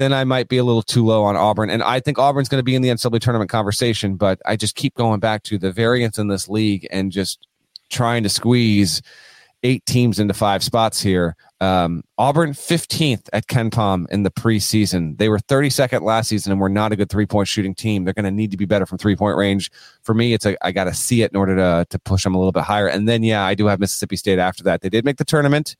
then 0.00 0.12
I 0.14 0.24
might 0.24 0.48
be 0.48 0.56
a 0.56 0.64
little 0.64 0.82
too 0.82 1.04
low 1.04 1.24
on 1.24 1.36
Auburn. 1.36 1.68
And 1.68 1.82
I 1.82 2.00
think 2.00 2.18
Auburn's 2.18 2.48
going 2.48 2.60
to 2.60 2.64
be 2.64 2.74
in 2.74 2.80
the 2.80 2.88
NCAA 2.88 3.20
tournament 3.20 3.50
conversation, 3.50 4.16
but 4.16 4.40
I 4.46 4.56
just 4.56 4.74
keep 4.74 4.94
going 4.94 5.20
back 5.20 5.42
to 5.44 5.58
the 5.58 5.72
variance 5.72 6.16
in 6.18 6.28
this 6.28 6.48
league 6.48 6.86
and 6.90 7.12
just 7.12 7.46
trying 7.90 8.22
to 8.22 8.30
squeeze 8.30 9.02
eight 9.62 9.84
teams 9.84 10.18
into 10.18 10.32
five 10.32 10.62
spots 10.62 11.02
here. 11.02 11.36
Um, 11.60 12.02
Auburn 12.16 12.52
15th 12.52 13.28
at 13.34 13.46
KenPom 13.46 14.08
in 14.10 14.22
the 14.22 14.30
preseason. 14.30 15.18
They 15.18 15.28
were 15.28 15.38
32nd 15.38 16.00
last 16.00 16.28
season 16.28 16.52
and 16.52 16.60
were 16.60 16.70
not 16.70 16.92
a 16.92 16.96
good 16.96 17.10
three 17.10 17.26
point 17.26 17.48
shooting 17.48 17.74
team. 17.74 18.04
They're 18.04 18.14
going 18.14 18.24
to 18.24 18.30
need 18.30 18.50
to 18.52 18.56
be 18.56 18.64
better 18.64 18.86
from 18.86 18.96
three 18.96 19.16
point 19.16 19.36
range. 19.36 19.70
For 20.02 20.14
me, 20.14 20.32
it's 20.32 20.46
a 20.46 20.56
I 20.64 20.72
got 20.72 20.84
to 20.84 20.94
see 20.94 21.22
it 21.22 21.30
in 21.32 21.36
order 21.36 21.56
to 21.56 21.86
to 21.90 21.98
push 21.98 22.24
them 22.24 22.34
a 22.34 22.38
little 22.38 22.52
bit 22.52 22.62
higher. 22.62 22.86
And 22.86 23.06
then 23.06 23.22
yeah, 23.22 23.44
I 23.44 23.54
do 23.54 23.66
have 23.66 23.80
Mississippi 23.80 24.16
State 24.16 24.38
after 24.38 24.62
that. 24.64 24.80
They 24.80 24.88
did 24.88 25.04
make 25.04 25.18
the 25.18 25.24
tournament. 25.24 25.76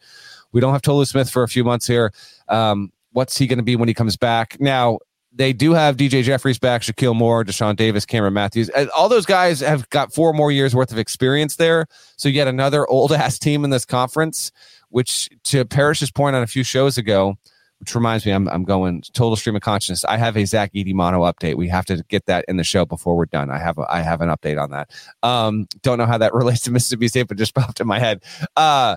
We 0.52 0.60
don't 0.60 0.72
have 0.72 0.82
Tolu 0.82 1.04
Smith 1.04 1.30
for 1.30 1.42
a 1.42 1.48
few 1.48 1.64
months 1.64 1.86
here. 1.86 2.12
Um, 2.48 2.92
what's 3.12 3.36
he 3.36 3.46
going 3.46 3.58
to 3.58 3.64
be 3.64 3.76
when 3.76 3.88
he 3.88 3.94
comes 3.94 4.16
back? 4.16 4.56
Now 4.60 4.98
they 5.32 5.52
do 5.52 5.72
have 5.72 5.96
DJ 5.96 6.22
Jeffries 6.22 6.58
back, 6.58 6.82
Shakeel 6.82 7.14
Moore, 7.14 7.44
Dashawn 7.44 7.76
Davis, 7.76 8.04
Cameron 8.04 8.34
Matthews. 8.34 8.70
All 8.96 9.08
those 9.08 9.26
guys 9.26 9.60
have 9.60 9.88
got 9.90 10.12
four 10.12 10.32
more 10.32 10.50
years 10.50 10.74
worth 10.74 10.90
of 10.90 10.98
experience 10.98 11.56
there. 11.56 11.86
So 12.16 12.28
yet 12.28 12.48
another 12.48 12.86
old 12.86 13.12
ass 13.12 13.38
team 13.38 13.64
in 13.64 13.70
this 13.70 13.84
conference, 13.84 14.50
which 14.88 15.28
to 15.44 15.64
Parrish's 15.64 16.10
point 16.10 16.34
on 16.34 16.42
a 16.42 16.46
few 16.46 16.64
shows 16.64 16.98
ago, 16.98 17.36
which 17.78 17.94
reminds 17.94 18.26
me, 18.26 18.32
I'm, 18.32 18.48
I'm 18.48 18.64
going 18.64 19.02
total 19.14 19.36
stream 19.36 19.56
of 19.56 19.62
consciousness. 19.62 20.04
I 20.04 20.18
have 20.18 20.36
a 20.36 20.44
Zach 20.44 20.72
Edey 20.74 20.92
mono 20.92 21.22
update. 21.22 21.56
We 21.56 21.68
have 21.68 21.86
to 21.86 22.04
get 22.08 22.26
that 22.26 22.44
in 22.46 22.56
the 22.56 22.64
show 22.64 22.84
before 22.84 23.16
we're 23.16 23.24
done. 23.26 23.50
I 23.50 23.58
have 23.58 23.78
a, 23.78 23.86
I 23.88 24.02
have 24.02 24.20
an 24.20 24.28
update 24.28 24.60
on 24.60 24.70
that. 24.70 24.90
Um, 25.22 25.66
don't 25.82 25.96
know 25.96 26.06
how 26.06 26.18
that 26.18 26.34
relates 26.34 26.62
to 26.62 26.70
Mississippi 26.70 27.08
State, 27.08 27.28
but 27.28 27.38
just 27.38 27.54
popped 27.54 27.80
in 27.80 27.86
my 27.86 27.98
head. 27.98 28.22
Uh, 28.56 28.96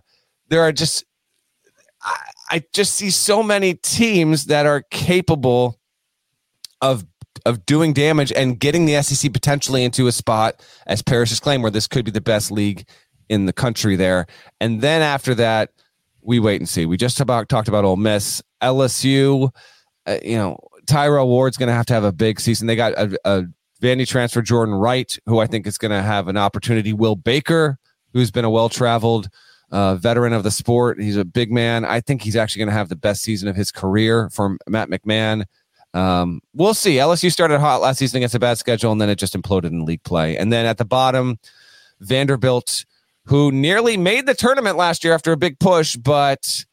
there 0.49 0.61
are 0.61 0.73
just, 0.73 1.05
I, 2.49 2.63
just 2.73 2.93
see 2.93 3.09
so 3.09 3.41
many 3.41 3.73
teams 3.75 4.45
that 4.45 4.65
are 4.65 4.83
capable 4.91 5.79
of 6.81 7.05
of 7.45 7.65
doing 7.65 7.93
damage 7.93 8.31
and 8.31 8.59
getting 8.59 8.85
the 8.85 9.01
SEC 9.01 9.33
potentially 9.33 9.83
into 9.83 10.07
a 10.07 10.11
spot, 10.11 10.63
as 10.87 11.01
Parrish's 11.01 11.39
claim, 11.39 11.61
where 11.61 11.71
this 11.71 11.87
could 11.87 12.05
be 12.05 12.11
the 12.11 12.21
best 12.21 12.51
league 12.51 12.87
in 13.27 13.45
the 13.47 13.53
country 13.53 13.95
there. 13.95 14.27
And 14.61 14.81
then 14.81 15.01
after 15.01 15.35
that, 15.35 15.71
we 16.21 16.39
wait 16.39 16.61
and 16.61 16.69
see. 16.69 16.85
We 16.85 16.95
just 16.95 17.19
about 17.19 17.49
talked 17.49 17.67
about 17.67 17.83
Ole 17.83 17.97
Miss, 17.97 18.41
LSU. 18.61 19.49
Uh, 20.05 20.17
you 20.23 20.37
know, 20.37 20.57
Tyrell 20.87 21.27
Ward's 21.27 21.57
going 21.57 21.67
to 21.67 21.73
have 21.73 21.85
to 21.87 21.93
have 21.93 22.03
a 22.03 22.11
big 22.11 22.39
season. 22.39 22.67
They 22.67 22.75
got 22.75 22.93
a, 22.93 23.17
a 23.25 23.43
Vandy 23.81 24.07
transfer, 24.07 24.41
Jordan 24.41 24.75
Wright, 24.75 25.17
who 25.25 25.39
I 25.39 25.47
think 25.47 25.67
is 25.67 25.77
going 25.77 25.91
to 25.91 26.01
have 26.01 26.27
an 26.27 26.37
opportunity. 26.37 26.93
Will 26.93 27.15
Baker, 27.15 27.77
who's 28.13 28.31
been 28.31 28.45
a 28.45 28.49
well 28.49 28.69
traveled 28.69 29.29
uh, 29.73 29.95
veteran 29.95 30.31
of 30.33 30.43
the 30.43 30.51
sport. 30.51 31.01
He's 31.01 31.17
a 31.17 31.25
big 31.25 31.51
man. 31.51 31.83
I 31.83 31.99
think 31.99 32.21
he's 32.21 32.35
actually 32.35 32.59
going 32.59 32.69
to 32.69 32.75
have 32.75 32.89
the 32.89 32.95
best 32.95 33.23
season 33.23 33.49
of 33.49 33.55
his 33.55 33.71
career 33.71 34.29
from 34.29 34.59
Matt 34.67 34.89
McMahon. 34.89 35.45
Um, 35.95 36.41
we'll 36.53 36.75
see. 36.75 36.95
LSU 36.95 37.31
started 37.31 37.59
hot 37.59 37.81
last 37.81 37.97
season 37.97 38.17
against 38.17 38.35
a 38.35 38.39
bad 38.39 38.59
schedule, 38.59 38.91
and 38.91 39.01
then 39.01 39.09
it 39.09 39.17
just 39.17 39.35
imploded 39.35 39.65
in 39.65 39.83
league 39.83 40.03
play. 40.03 40.37
And 40.37 40.53
then 40.53 40.67
at 40.67 40.77
the 40.77 40.85
bottom, 40.85 41.39
Vanderbilt, 41.99 42.85
who 43.25 43.51
nearly 43.51 43.97
made 43.97 44.27
the 44.27 44.35
tournament 44.35 44.77
last 44.77 45.03
year 45.03 45.13
after 45.13 45.31
a 45.31 45.37
big 45.37 45.59
push, 45.59 45.95
but 45.95 46.65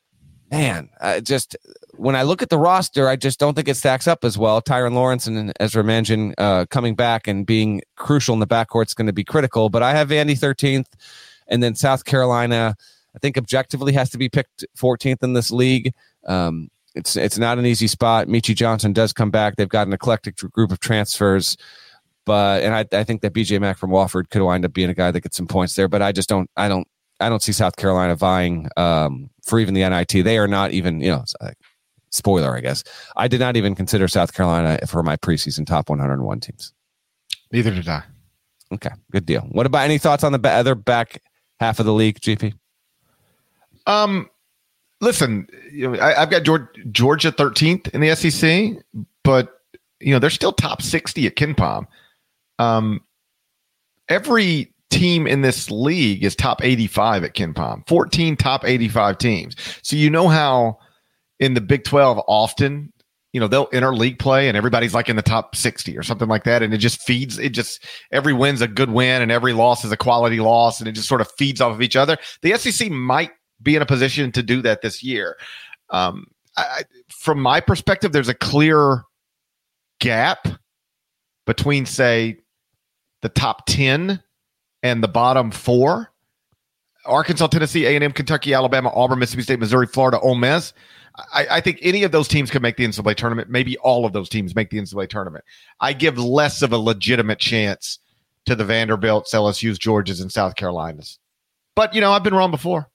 man, 0.50 0.90
uh, 1.00 1.20
just 1.20 1.56
when 1.92 2.16
I 2.16 2.22
look 2.22 2.42
at 2.42 2.50
the 2.50 2.58
roster, 2.58 3.08
I 3.08 3.16
just 3.16 3.38
don't 3.38 3.54
think 3.54 3.68
it 3.68 3.76
stacks 3.76 4.06
up 4.06 4.24
as 4.24 4.36
well. 4.36 4.60
Tyrin 4.60 4.92
Lawrence 4.92 5.26
and 5.26 5.52
Ezra 5.58 5.82
Manjon 5.82 6.34
uh, 6.36 6.66
coming 6.66 6.94
back 6.94 7.26
and 7.26 7.46
being 7.46 7.80
crucial 7.96 8.34
in 8.34 8.40
the 8.40 8.46
backcourt 8.46 8.88
is 8.88 8.94
going 8.94 9.06
to 9.06 9.12
be 9.12 9.24
critical. 9.24 9.70
But 9.70 9.82
I 9.82 9.92
have 9.92 10.08
Vandy 10.08 10.38
13th, 10.38 10.86
and 11.50 11.62
then 11.62 11.74
South 11.74 12.04
Carolina. 12.04 12.74
I 13.14 13.18
think 13.18 13.36
objectively 13.36 13.92
has 13.92 14.08
to 14.10 14.18
be 14.18 14.28
picked 14.28 14.64
14th 14.78 15.22
in 15.22 15.32
this 15.32 15.50
league. 15.50 15.92
Um, 16.26 16.70
it's 16.94 17.16
it's 17.16 17.38
not 17.38 17.58
an 17.58 17.66
easy 17.66 17.86
spot. 17.86 18.26
Meechie 18.26 18.54
Johnson 18.54 18.92
does 18.92 19.12
come 19.12 19.30
back. 19.30 19.56
They've 19.56 19.68
got 19.68 19.86
an 19.86 19.92
eclectic 19.92 20.36
group 20.36 20.72
of 20.72 20.80
transfers, 20.80 21.56
but 22.24 22.62
and 22.62 22.74
I, 22.74 22.84
I 22.96 23.04
think 23.04 23.22
that 23.22 23.32
BJ 23.32 23.60
Mack 23.60 23.78
from 23.78 23.90
Wofford 23.90 24.30
could 24.30 24.42
wind 24.42 24.64
up 24.64 24.72
being 24.72 24.90
a 24.90 24.94
guy 24.94 25.10
that 25.10 25.20
gets 25.20 25.36
some 25.36 25.46
points 25.46 25.74
there. 25.74 25.88
But 25.88 26.02
I 26.02 26.12
just 26.12 26.28
don't 26.28 26.50
I 26.56 26.68
don't 26.68 26.88
I 27.20 27.28
don't 27.28 27.42
see 27.42 27.52
South 27.52 27.76
Carolina 27.76 28.16
vying 28.16 28.68
um, 28.76 29.30
for 29.42 29.60
even 29.60 29.74
the 29.74 29.88
NIT. 29.88 30.24
They 30.24 30.38
are 30.38 30.48
not 30.48 30.72
even 30.72 31.00
you 31.00 31.10
know. 31.10 31.24
Spoiler, 32.12 32.56
I 32.56 32.60
guess. 32.60 32.82
I 33.14 33.28
did 33.28 33.38
not 33.38 33.56
even 33.56 33.76
consider 33.76 34.08
South 34.08 34.34
Carolina 34.34 34.84
for 34.88 35.00
my 35.04 35.16
preseason 35.16 35.64
top 35.64 35.88
101 35.88 36.40
teams. 36.40 36.72
Neither 37.52 37.70
did 37.70 37.88
I. 37.88 38.02
Okay, 38.72 38.90
good 39.12 39.26
deal. 39.26 39.42
What 39.42 39.64
about 39.64 39.84
any 39.84 39.98
thoughts 39.98 40.24
on 40.24 40.32
the 40.32 40.48
other 40.48 40.74
back 40.74 41.22
half 41.60 41.78
of 41.78 41.86
the 41.86 41.92
league, 41.92 42.18
GP? 42.20 42.54
Um, 43.86 44.28
listen, 45.00 45.46
you 45.70 45.90
know, 45.90 46.00
I, 46.00 46.20
have 46.20 46.30
got 46.30 46.42
Georgia 46.90 47.30
13th 47.30 47.88
in 47.90 48.00
the 48.00 48.14
SEC, 48.16 48.82
but 49.22 49.60
you 50.00 50.12
know 50.12 50.18
they're 50.18 50.30
still 50.30 50.52
top 50.52 50.82
60 50.82 51.26
at 51.26 51.36
KenPom. 51.36 51.86
Um, 52.58 53.00
every 54.08 54.72
team 54.90 55.26
in 55.26 55.42
this 55.42 55.70
league 55.70 56.24
is 56.24 56.34
top 56.34 56.64
85 56.64 57.24
at 57.24 57.34
KenPom. 57.34 57.86
14 57.86 58.36
top 58.36 58.64
85 58.64 59.18
teams. 59.18 59.56
So 59.82 59.96
you 59.96 60.10
know 60.10 60.28
how 60.28 60.78
in 61.38 61.54
the 61.54 61.60
Big 61.60 61.84
12 61.84 62.20
often 62.26 62.92
you 63.32 63.40
know 63.40 63.46
they'll 63.46 63.68
enter 63.72 63.94
league 63.94 64.18
play 64.18 64.48
and 64.48 64.56
everybody's 64.56 64.94
like 64.94 65.08
in 65.08 65.16
the 65.16 65.22
top 65.22 65.54
60 65.54 65.96
or 65.96 66.02
something 66.02 66.28
like 66.28 66.44
that 66.44 66.62
and 66.62 66.74
it 66.74 66.78
just 66.78 67.02
feeds 67.02 67.38
it 67.38 67.50
just 67.50 67.84
every 68.10 68.32
win's 68.32 68.60
a 68.60 68.68
good 68.68 68.90
win 68.90 69.22
and 69.22 69.30
every 69.30 69.52
loss 69.52 69.84
is 69.84 69.92
a 69.92 69.96
quality 69.96 70.40
loss 70.40 70.80
and 70.80 70.88
it 70.88 70.92
just 70.92 71.08
sort 71.08 71.20
of 71.20 71.30
feeds 71.38 71.60
off 71.60 71.72
of 71.72 71.80
each 71.80 71.94
other 71.94 72.16
the 72.42 72.56
sec 72.56 72.90
might 72.90 73.30
be 73.62 73.76
in 73.76 73.82
a 73.82 73.86
position 73.86 74.32
to 74.32 74.42
do 74.42 74.62
that 74.62 74.82
this 74.82 75.02
year. 75.02 75.36
Um, 75.90 76.26
I, 76.56 76.82
from 77.08 77.40
my 77.40 77.60
perspective, 77.60 78.12
there's 78.12 78.28
a 78.28 78.34
clear 78.34 79.02
gap 80.00 80.48
between, 81.46 81.86
say, 81.86 82.38
the 83.22 83.28
top 83.28 83.66
10 83.66 84.22
and 84.82 85.02
the 85.02 85.08
bottom 85.08 85.50
four. 85.50 86.12
Arkansas, 87.06 87.46
Tennessee, 87.48 87.86
A&M, 87.86 88.12
Kentucky, 88.12 88.52
Alabama, 88.52 88.90
Auburn, 88.94 89.18
Mississippi 89.18 89.42
State, 89.42 89.58
Missouri, 89.58 89.86
Florida, 89.86 90.18
Ole 90.20 90.34
Miss. 90.34 90.72
I, 91.16 91.46
I, 91.50 91.60
think 91.60 91.78
any 91.82 92.02
of 92.02 92.12
those 92.12 92.28
teams 92.28 92.50
could 92.50 92.62
make 92.62 92.76
the 92.76 92.84
NCAA 92.84 93.16
tournament. 93.16 93.50
Maybe 93.50 93.76
all 93.78 94.06
of 94.06 94.12
those 94.12 94.28
teams 94.28 94.54
make 94.54 94.70
the 94.70 94.78
NCAA 94.78 95.08
tournament. 95.08 95.44
I 95.80 95.92
give 95.92 96.18
less 96.18 96.62
of 96.62 96.72
a 96.72 96.78
legitimate 96.78 97.38
chance 97.38 97.98
to 98.46 98.54
the 98.54 98.64
Vanderbilts, 98.64 99.34
LSU's, 99.34 99.78
Georgias, 99.78 100.20
and 100.20 100.30
South 100.30 100.56
Carolinas. 100.56 101.18
But, 101.74 101.94
you 101.94 102.00
know, 102.00 102.12
I've 102.12 102.22
been 102.24 102.34
wrong 102.34 102.50
before. 102.50 102.88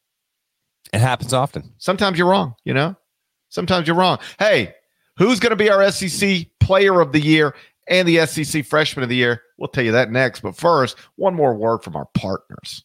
It 0.93 0.99
happens 0.99 1.33
often. 1.33 1.73
Sometimes 1.77 2.17
you're 2.17 2.29
wrong, 2.29 2.55
you 2.63 2.73
know? 2.73 2.95
Sometimes 3.49 3.87
you're 3.87 3.95
wrong. 3.95 4.19
Hey, 4.39 4.73
who's 5.17 5.39
going 5.39 5.51
to 5.51 5.55
be 5.55 5.69
our 5.69 5.91
SEC 5.91 6.47
player 6.59 7.01
of 7.01 7.11
the 7.11 7.19
year 7.19 7.55
and 7.87 8.07
the 8.07 8.25
SEC 8.25 8.65
freshman 8.65 9.03
of 9.03 9.09
the 9.09 9.15
year? 9.15 9.41
We'll 9.57 9.67
tell 9.67 9.83
you 9.83 9.91
that 9.91 10.11
next. 10.11 10.41
But 10.41 10.55
first, 10.55 10.97
one 11.15 11.35
more 11.35 11.53
word 11.53 11.83
from 11.83 11.95
our 11.95 12.07
partners. 12.13 12.84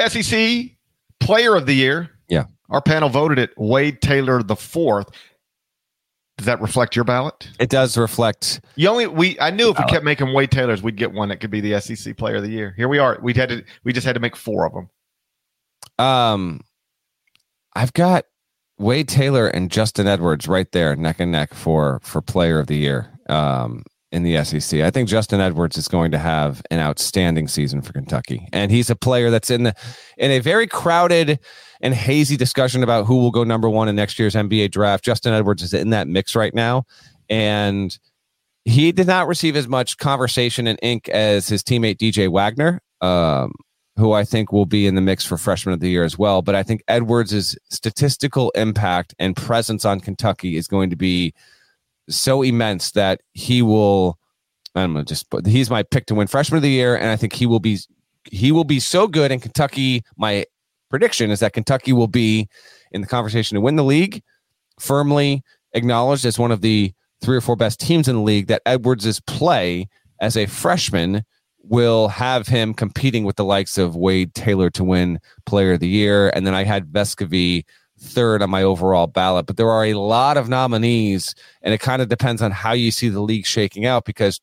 SEC 0.00 0.70
Player 1.20 1.54
of 1.54 1.66
the 1.66 1.74
Year. 1.74 2.10
Yeah, 2.28 2.44
our 2.70 2.80
panel 2.80 3.08
voted 3.08 3.38
it. 3.38 3.50
Wade 3.56 4.00
Taylor 4.02 4.42
the 4.42 4.56
fourth. 4.56 5.08
Does 6.36 6.46
that 6.46 6.60
reflect 6.60 6.94
your 6.94 7.04
ballot? 7.04 7.48
It 7.58 7.70
does 7.70 7.96
reflect. 7.96 8.60
You 8.74 8.88
only 8.88 9.06
we. 9.06 9.40
I 9.40 9.50
knew 9.50 9.70
if 9.70 9.78
we 9.78 9.84
kept 9.86 10.04
making 10.04 10.34
Wade 10.34 10.50
Taylors, 10.50 10.82
we'd 10.82 10.96
get 10.96 11.12
one 11.12 11.30
that 11.30 11.40
could 11.40 11.50
be 11.50 11.60
the 11.62 11.80
SEC 11.80 12.16
Player 12.16 12.36
of 12.36 12.42
the 12.42 12.50
Year. 12.50 12.74
Here 12.76 12.88
we 12.88 12.98
are. 12.98 13.18
We 13.22 13.32
had 13.32 13.48
to. 13.48 13.64
We 13.84 13.92
just 13.92 14.06
had 14.06 14.14
to 14.14 14.20
make 14.20 14.36
four 14.36 14.66
of 14.66 14.74
them. 14.74 14.90
Um, 15.98 16.60
I've 17.74 17.94
got 17.94 18.26
Wade 18.78 19.08
Taylor 19.08 19.48
and 19.48 19.70
Justin 19.70 20.06
Edwards 20.06 20.46
right 20.46 20.70
there, 20.72 20.94
neck 20.94 21.20
and 21.20 21.32
neck 21.32 21.54
for 21.54 22.00
for 22.02 22.20
Player 22.20 22.58
of 22.58 22.66
the 22.66 22.76
Year. 22.76 23.18
Um, 23.30 23.82
in 24.12 24.22
the 24.22 24.42
SEC. 24.44 24.80
I 24.80 24.90
think 24.90 25.08
Justin 25.08 25.40
Edwards 25.40 25.76
is 25.76 25.88
going 25.88 26.10
to 26.12 26.18
have 26.18 26.62
an 26.70 26.78
outstanding 26.78 27.48
season 27.48 27.82
for 27.82 27.92
Kentucky. 27.92 28.48
And 28.52 28.70
he's 28.70 28.88
a 28.88 28.96
player 28.96 29.30
that's 29.30 29.50
in 29.50 29.64
the 29.64 29.74
in 30.16 30.30
a 30.30 30.38
very 30.38 30.66
crowded 30.66 31.40
and 31.80 31.92
hazy 31.92 32.36
discussion 32.36 32.82
about 32.82 33.06
who 33.06 33.18
will 33.18 33.30
go 33.30 33.44
number 33.44 33.68
1 33.68 33.88
in 33.88 33.96
next 33.96 34.18
year's 34.18 34.34
NBA 34.34 34.70
draft. 34.70 35.04
Justin 35.04 35.32
Edwards 35.34 35.62
is 35.62 35.74
in 35.74 35.90
that 35.90 36.08
mix 36.08 36.34
right 36.34 36.54
now 36.54 36.84
and 37.28 37.98
he 38.64 38.90
did 38.92 39.06
not 39.06 39.28
receive 39.28 39.56
as 39.56 39.68
much 39.68 39.98
conversation 39.98 40.66
and 40.66 40.78
ink 40.82 41.08
as 41.08 41.48
his 41.48 41.62
teammate 41.62 41.98
DJ 41.98 42.30
Wagner. 42.30 42.80
Um, 43.00 43.52
who 43.96 44.12
I 44.12 44.24
think 44.24 44.52
will 44.52 44.66
be 44.66 44.86
in 44.86 44.94
the 44.94 45.00
mix 45.00 45.24
for 45.24 45.38
freshman 45.38 45.72
of 45.72 45.80
the 45.80 45.88
year 45.88 46.04
as 46.04 46.18
well. 46.18 46.42
But 46.42 46.54
I 46.54 46.62
think 46.62 46.82
Edwards' 46.86 47.56
statistical 47.70 48.50
impact 48.50 49.14
and 49.18 49.34
presence 49.34 49.86
on 49.86 50.00
Kentucky 50.00 50.56
is 50.56 50.68
going 50.68 50.90
to 50.90 50.96
be 50.96 51.32
so 52.08 52.42
immense 52.42 52.92
that 52.92 53.20
he 53.32 53.62
will. 53.62 54.18
I'm 54.74 54.92
gonna 54.92 55.04
just 55.04 55.30
put 55.30 55.46
he's 55.46 55.70
my 55.70 55.82
pick 55.82 56.06
to 56.06 56.14
win 56.14 56.26
freshman 56.26 56.56
of 56.56 56.62
the 56.62 56.70
year, 56.70 56.96
and 56.96 57.08
I 57.08 57.16
think 57.16 57.32
he 57.32 57.46
will 57.46 57.60
be 57.60 57.78
he 58.30 58.52
will 58.52 58.64
be 58.64 58.80
so 58.80 59.06
good 59.06 59.32
in 59.32 59.40
Kentucky. 59.40 60.02
My 60.16 60.44
prediction 60.90 61.30
is 61.30 61.40
that 61.40 61.52
Kentucky 61.52 61.92
will 61.92 62.08
be 62.08 62.48
in 62.92 63.00
the 63.00 63.06
conversation 63.06 63.54
to 63.54 63.60
win 63.60 63.76
the 63.76 63.84
league, 63.84 64.22
firmly 64.78 65.42
acknowledged 65.72 66.24
as 66.24 66.38
one 66.38 66.52
of 66.52 66.60
the 66.60 66.92
three 67.22 67.36
or 67.36 67.40
four 67.40 67.56
best 67.56 67.80
teams 67.80 68.08
in 68.08 68.16
the 68.16 68.22
league. 68.22 68.48
That 68.48 68.62
Edwards's 68.66 69.20
play 69.20 69.88
as 70.20 70.36
a 70.36 70.46
freshman 70.46 71.24
will 71.62 72.08
have 72.08 72.46
him 72.46 72.74
competing 72.74 73.24
with 73.24 73.36
the 73.36 73.44
likes 73.44 73.76
of 73.78 73.96
Wade 73.96 74.34
Taylor 74.34 74.70
to 74.70 74.84
win 74.84 75.18
Player 75.46 75.72
of 75.72 75.80
the 75.80 75.88
Year, 75.88 76.30
and 76.30 76.46
then 76.46 76.54
I 76.54 76.64
had 76.64 76.86
Vescovi 76.92 77.64
third 77.98 78.42
on 78.42 78.50
my 78.50 78.62
overall 78.62 79.06
ballot, 79.06 79.46
but 79.46 79.56
there 79.56 79.70
are 79.70 79.84
a 79.84 79.94
lot 79.94 80.36
of 80.36 80.48
nominees, 80.48 81.34
and 81.62 81.72
it 81.72 81.78
kind 81.78 82.02
of 82.02 82.08
depends 82.08 82.42
on 82.42 82.50
how 82.50 82.72
you 82.72 82.90
see 82.90 83.08
the 83.08 83.20
league 83.20 83.46
shaking 83.46 83.86
out. 83.86 84.04
Because 84.04 84.40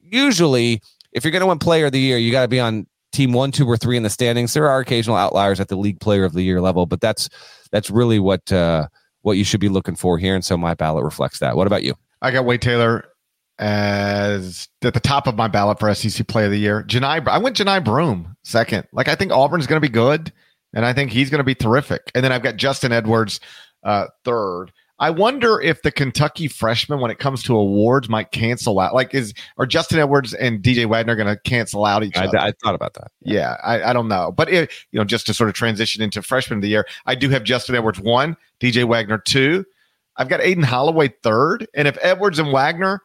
usually, 0.00 0.80
if 1.12 1.24
you're 1.24 1.32
going 1.32 1.40
to 1.40 1.46
win 1.46 1.58
Player 1.58 1.86
of 1.86 1.92
the 1.92 2.00
Year, 2.00 2.18
you 2.18 2.32
got 2.32 2.42
to 2.42 2.48
be 2.48 2.60
on 2.60 2.86
team 3.12 3.32
one, 3.32 3.52
two, 3.52 3.66
or 3.66 3.76
three 3.76 3.96
in 3.96 4.02
the 4.02 4.10
standings. 4.10 4.54
There 4.54 4.68
are 4.68 4.80
occasional 4.80 5.16
outliers 5.16 5.60
at 5.60 5.68
the 5.68 5.76
league 5.76 6.00
Player 6.00 6.24
of 6.24 6.32
the 6.32 6.42
Year 6.42 6.60
level, 6.60 6.86
but 6.86 7.00
that's 7.00 7.28
that's 7.70 7.90
really 7.90 8.18
what 8.18 8.52
uh, 8.52 8.88
what 9.22 9.36
you 9.36 9.44
should 9.44 9.60
be 9.60 9.68
looking 9.68 9.96
for 9.96 10.18
here. 10.18 10.34
And 10.34 10.44
so 10.44 10.56
my 10.56 10.74
ballot 10.74 11.04
reflects 11.04 11.38
that. 11.40 11.56
What 11.56 11.66
about 11.66 11.82
you? 11.82 11.94
I 12.22 12.30
got 12.30 12.44
Wade 12.44 12.62
Taylor 12.62 13.04
as 13.58 14.68
at 14.82 14.94
the 14.94 15.00
top 15.00 15.26
of 15.26 15.34
my 15.34 15.48
ballot 15.48 15.80
for 15.80 15.92
SEC 15.92 16.26
Player 16.28 16.46
of 16.46 16.52
the 16.52 16.58
Year. 16.58 16.84
Johni, 16.84 17.26
I 17.26 17.38
went 17.38 17.56
Johni 17.56 17.84
Broome 17.84 18.36
second. 18.42 18.86
Like 18.92 19.08
I 19.08 19.14
think 19.14 19.32
Auburn's 19.32 19.66
going 19.66 19.80
to 19.80 19.86
be 19.86 19.92
good 19.92 20.32
and 20.74 20.84
I 20.84 20.92
think 20.92 21.10
he's 21.10 21.30
going 21.30 21.38
to 21.38 21.44
be 21.44 21.54
terrific. 21.54 22.10
And 22.14 22.24
then 22.24 22.32
I've 22.32 22.42
got 22.42 22.56
Justin 22.56 22.92
Edwards 22.92 23.40
uh, 23.82 24.06
third. 24.24 24.72
I 25.00 25.10
wonder 25.10 25.60
if 25.60 25.82
the 25.82 25.92
Kentucky 25.92 26.48
freshmen, 26.48 26.98
when 26.98 27.10
it 27.10 27.20
comes 27.20 27.44
to 27.44 27.56
awards, 27.56 28.08
might 28.08 28.32
cancel 28.32 28.80
out. 28.80 28.94
Like, 28.94 29.14
is 29.14 29.32
are 29.56 29.66
Justin 29.66 30.00
Edwards 30.00 30.34
and 30.34 30.60
DJ 30.60 30.86
Wagner 30.86 31.14
going 31.14 31.28
to 31.28 31.38
cancel 31.42 31.84
out 31.84 32.02
each 32.02 32.16
I, 32.16 32.24
other? 32.24 32.38
I 32.38 32.52
thought 32.64 32.74
about 32.74 32.94
that. 32.94 33.12
yeah, 33.22 33.56
I, 33.62 33.82
I 33.90 33.92
don't 33.92 34.08
know, 34.08 34.32
but 34.32 34.52
it, 34.52 34.72
you 34.90 34.98
know, 34.98 35.04
just 35.04 35.26
to 35.26 35.34
sort 35.34 35.48
of 35.48 35.54
transition 35.54 36.02
into 36.02 36.20
freshman 36.20 36.58
of 36.58 36.62
the 36.62 36.68
year, 36.68 36.84
I 37.06 37.14
do 37.14 37.28
have 37.28 37.44
Justin 37.44 37.76
Edwards 37.76 38.00
one, 38.00 38.36
DJ 38.60 38.84
Wagner 38.84 39.18
two. 39.18 39.64
I've 40.16 40.28
got 40.28 40.40
Aden 40.40 40.64
Holloway 40.64 41.12
third, 41.22 41.68
and 41.74 41.86
if 41.86 41.96
Edwards 42.02 42.40
and 42.40 42.52
Wagner 42.52 43.00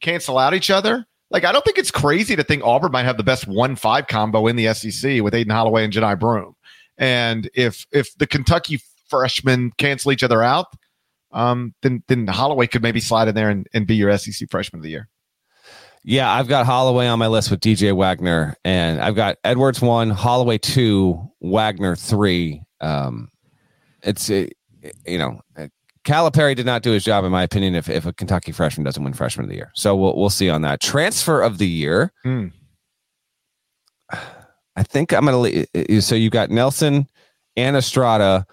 cancel 0.00 0.38
out 0.38 0.54
each 0.54 0.70
other, 0.70 1.04
like 1.30 1.44
I 1.44 1.50
don't 1.50 1.64
think 1.64 1.78
it's 1.78 1.90
crazy 1.90 2.36
to 2.36 2.44
think 2.44 2.62
Auburn 2.62 2.92
might 2.92 3.06
have 3.06 3.16
the 3.16 3.24
best 3.24 3.48
one 3.48 3.74
five 3.74 4.06
combo 4.06 4.46
in 4.46 4.54
the 4.54 4.72
SEC 4.72 5.20
with 5.20 5.34
Aden 5.34 5.50
Holloway 5.50 5.82
and 5.82 5.92
Johni 5.92 6.16
Broome. 6.16 6.54
And 6.98 7.50
if 7.54 7.86
if 7.92 8.16
the 8.18 8.26
Kentucky 8.26 8.80
freshmen 9.08 9.72
cancel 9.78 10.12
each 10.12 10.22
other 10.22 10.42
out, 10.42 10.66
um, 11.32 11.74
then 11.82 12.02
then 12.08 12.26
Holloway 12.26 12.66
could 12.66 12.82
maybe 12.82 13.00
slide 13.00 13.28
in 13.28 13.34
there 13.34 13.50
and, 13.50 13.66
and 13.74 13.86
be 13.86 13.96
your 13.96 14.16
SEC 14.16 14.48
freshman 14.50 14.78
of 14.78 14.84
the 14.84 14.90
year. 14.90 15.08
Yeah, 16.04 16.30
I've 16.30 16.48
got 16.48 16.66
Holloway 16.66 17.06
on 17.06 17.18
my 17.18 17.28
list 17.28 17.50
with 17.50 17.60
DJ 17.60 17.96
Wagner, 17.96 18.54
and 18.64 19.00
I've 19.00 19.14
got 19.14 19.38
Edwards 19.42 19.80
one, 19.80 20.10
Holloway 20.10 20.58
two, 20.58 21.30
Wagner 21.40 21.96
three. 21.96 22.62
Um, 22.80 23.30
it's 24.02 24.30
uh, 24.30 24.46
you 25.06 25.18
know, 25.18 25.40
Calipari 26.04 26.54
did 26.54 26.66
not 26.66 26.82
do 26.82 26.92
his 26.92 27.04
job, 27.04 27.24
in 27.24 27.32
my 27.32 27.42
opinion. 27.42 27.74
If 27.74 27.88
if 27.88 28.04
a 28.06 28.12
Kentucky 28.12 28.52
freshman 28.52 28.84
doesn't 28.84 29.02
win 29.02 29.14
freshman 29.14 29.44
of 29.44 29.50
the 29.50 29.56
year, 29.56 29.72
so 29.74 29.96
we'll 29.96 30.16
we'll 30.16 30.30
see 30.30 30.50
on 30.50 30.62
that 30.62 30.80
transfer 30.80 31.40
of 31.40 31.58
the 31.58 31.68
year. 31.68 32.12
Hmm. 32.22 32.48
I 34.76 34.82
think 34.82 35.12
I'm 35.12 35.24
gonna. 35.24 35.38
le- 35.38 36.00
So 36.00 36.14
you 36.14 36.30
got 36.30 36.50
Nelson 36.50 37.06
and 37.56 37.76
Estrada, 37.76 38.46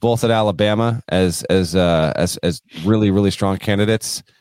both 0.00 0.24
at 0.24 0.30
Alabama 0.30 1.02
as 1.08 1.42
as 1.44 1.74
uh, 1.76 2.12
as 2.16 2.36
as 2.38 2.62
really 2.84 3.10
really 3.10 3.30
strong 3.30 3.58
candidates. 3.58 4.22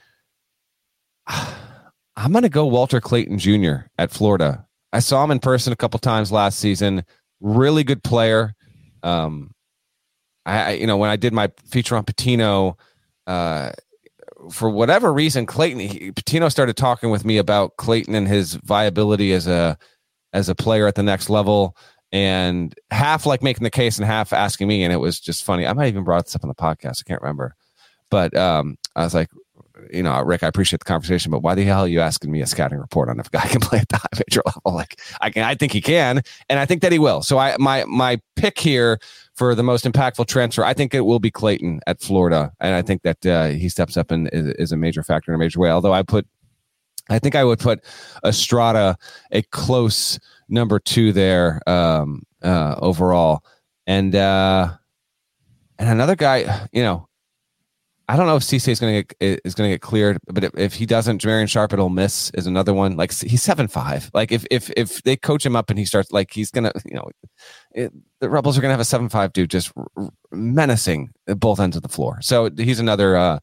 I'm 1.28 2.32
gonna 2.32 2.50
go 2.50 2.66
Walter 2.66 3.02
Clayton 3.02 3.40
Jr. 3.40 3.88
at 3.98 4.12
Florida. 4.12 4.66
I 4.94 5.00
saw 5.00 5.24
him 5.24 5.32
in 5.32 5.40
person 5.40 5.74
a 5.74 5.76
couple 5.76 6.00
times 6.00 6.32
last 6.32 6.60
season. 6.60 7.04
Really 7.42 7.84
good 7.84 8.04
player. 8.04 8.54
Um, 9.04 9.52
I, 10.46 10.60
I 10.60 10.72
you 10.72 10.88
know 10.88 10.98
when 10.98 11.10
I 11.10 11.18
did 11.18 11.34
my 11.34 11.52
feature 11.70 11.98
on 11.98 12.06
Pitino, 12.06 12.76
uh, 13.28 13.72
for 14.52 14.70
whatever 14.70 15.12
reason, 15.12 15.46
Clayton 15.46 15.80
he, 15.80 16.12
Pitino 16.14 16.50
started 16.50 16.78
talking 16.78 17.10
with 17.10 17.26
me 17.26 17.38
about 17.38 17.76
Clayton 17.78 18.16
and 18.16 18.28
his 18.28 18.54
viability 18.56 19.34
as 19.34 19.48
a 19.48 19.78
as 20.36 20.50
a 20.50 20.56
player 20.56 20.86
at 20.86 20.96
the 20.96 21.04
next 21.04 21.30
level 21.30 21.76
and 22.12 22.76
half 22.92 23.26
like 23.26 23.42
making 23.42 23.64
the 23.64 23.72
case 23.72 23.98
and 23.98 24.06
half 24.06 24.34
asking 24.34 24.68
me 24.68 24.84
and 24.84 24.94
it 24.94 24.98
was 24.98 25.20
just 25.20 25.44
funny. 25.44 25.66
I 25.66 25.74
might 25.74 25.88
even 25.88 26.04
brought 26.04 26.26
this 26.26 26.36
up 26.36 26.44
on 26.44 26.50
the 26.50 26.56
podcast. 26.56 27.02
I 27.02 27.08
can't 27.08 27.22
remember. 27.22 27.56
But 28.12 28.36
um, 28.38 28.78
i 28.96 29.04
was 29.04 29.14
like 29.14 29.30
you 29.92 30.02
know 30.02 30.22
rick 30.22 30.42
i 30.42 30.48
appreciate 30.48 30.80
the 30.80 30.86
conversation 30.86 31.32
but 31.32 31.42
why 31.42 31.54
the 31.54 31.64
hell 31.64 31.82
are 31.82 31.88
you 31.88 32.00
asking 32.00 32.32
me 32.32 32.42
a 32.42 32.46
scouting 32.46 32.80
report 32.80 33.10
on 33.10 33.20
if 33.20 33.28
a 33.28 33.30
guy 33.32 33.42
can 33.50 33.60
play 33.60 33.80
at 33.80 33.90
the 33.90 33.98
high 33.98 34.08
major 34.14 34.42
level? 34.46 34.74
Like 34.74 35.00
i 35.22 35.30
can 35.30 35.44
i 35.44 35.56
think 35.56 35.74
he 35.74 35.82
can 35.82 36.22
and 36.50 36.60
i 36.60 36.66
think 36.66 36.82
that 36.82 36.92
he 36.92 37.00
will. 37.00 37.22
So 37.22 37.38
i 37.38 37.56
my 37.60 37.84
my 37.86 38.22
pick 38.36 38.58
here 38.60 39.00
for 39.36 39.54
the 39.54 39.64
most 39.64 39.84
impactful 39.86 40.28
transfer 40.28 40.64
i 40.64 40.74
think 40.74 40.94
it 40.94 41.02
will 41.02 41.20
be 41.20 41.32
clayton 41.32 41.82
at 41.88 42.00
florida 42.00 42.54
and 42.62 42.74
i 42.74 42.82
think 42.82 43.02
that 43.02 43.26
uh, 43.26 43.48
he 43.48 43.68
steps 43.68 43.98
up 43.98 44.12
and 44.12 44.30
is, 44.32 44.48
is 44.56 44.72
a 44.72 44.78
major 44.78 45.04
factor 45.04 45.32
in 45.32 45.36
a 45.36 45.38
major 45.38 45.60
way 45.60 45.70
although 45.70 45.94
i 45.94 46.02
put 46.02 46.26
I 47.10 47.20
think 47.20 47.36
I 47.36 47.43
would 47.43 47.60
put 47.60 47.84
Estrada 48.24 48.97
a 49.32 49.41
close 49.43 50.20
number 50.49 50.80
two 50.80 51.12
there 51.14 51.62
um, 51.68 52.24
uh, 52.43 52.76
overall, 52.80 53.43
and 53.86 54.16
uh, 54.16 54.72
and 55.78 55.89
another 55.89 56.16
guy. 56.16 56.68
You 56.72 56.84
know, 56.84 57.08
I 58.08 58.18
don't 58.18 58.28
know 58.28 58.36
if 58.36 58.43
Cisse 58.43 58.68
is 58.68 58.80
going 58.80 59.03
to 59.03 59.16
get 59.20 59.41
is 59.43 59.56
going 59.56 59.70
to 59.70 59.74
get 59.74 59.82
cleared, 59.82 60.18
but 60.28 60.43
if, 60.43 60.51
if 60.56 60.74
he 60.74 60.86
doesn't, 60.86 61.22
Jamarion 61.22 61.49
Sharp 61.49 61.74
at 61.74 61.80
Ole 61.80 61.89
Miss 61.89 62.30
is 62.32 62.45
another 62.45 62.74
one. 62.74 62.97
Like 62.97 63.12
he's 63.12 63.41
seven 63.41 63.68
five. 63.68 64.12
Like 64.14 64.32
if 64.32 64.45
if 64.51 64.70
if 64.78 65.01
they 65.03 65.16
coach 65.16 65.45
him 65.45 65.56
up 65.56 65.70
and 65.70 65.80
he 65.80 65.86
starts 65.86 66.12
like 66.12 66.32
he's 66.32 66.51
gonna, 66.51 66.72
you 66.86 66.95
know, 66.95 67.10
it, 67.72 67.91
the 68.20 68.30
Rebels 68.30 68.58
are 68.58 68.62
to 68.62 68.70
have 68.70 68.80
a 68.80 68.86
seven 68.86 69.10
five 69.10 69.34
dude 69.34 69.49
just 69.49 69.72
menacing 70.32 71.12
at 71.28 71.39
both 71.39 71.60
ends 71.60 71.76
of 71.76 71.82
the 71.82 71.89
floor. 71.89 72.20
So 72.22 72.49
he's 72.56 72.80
another 72.80 73.16
uh, 73.18 73.39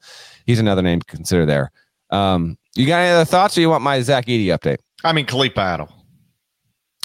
he's 0.46 0.60
another 0.60 0.82
name 0.82 1.00
to 1.00 1.06
consider 1.06 1.44
there. 1.44 1.72
Um, 2.10 2.56
you 2.74 2.86
got 2.86 2.98
any 2.98 3.10
other 3.10 3.24
thoughts, 3.24 3.56
or 3.56 3.60
you 3.60 3.70
want 3.70 3.82
my 3.82 4.00
Zach 4.00 4.26
Edey 4.26 4.46
update? 4.46 4.78
I 5.04 5.12
mean, 5.12 5.26
Khalif 5.26 5.54
Battle. 5.54 5.88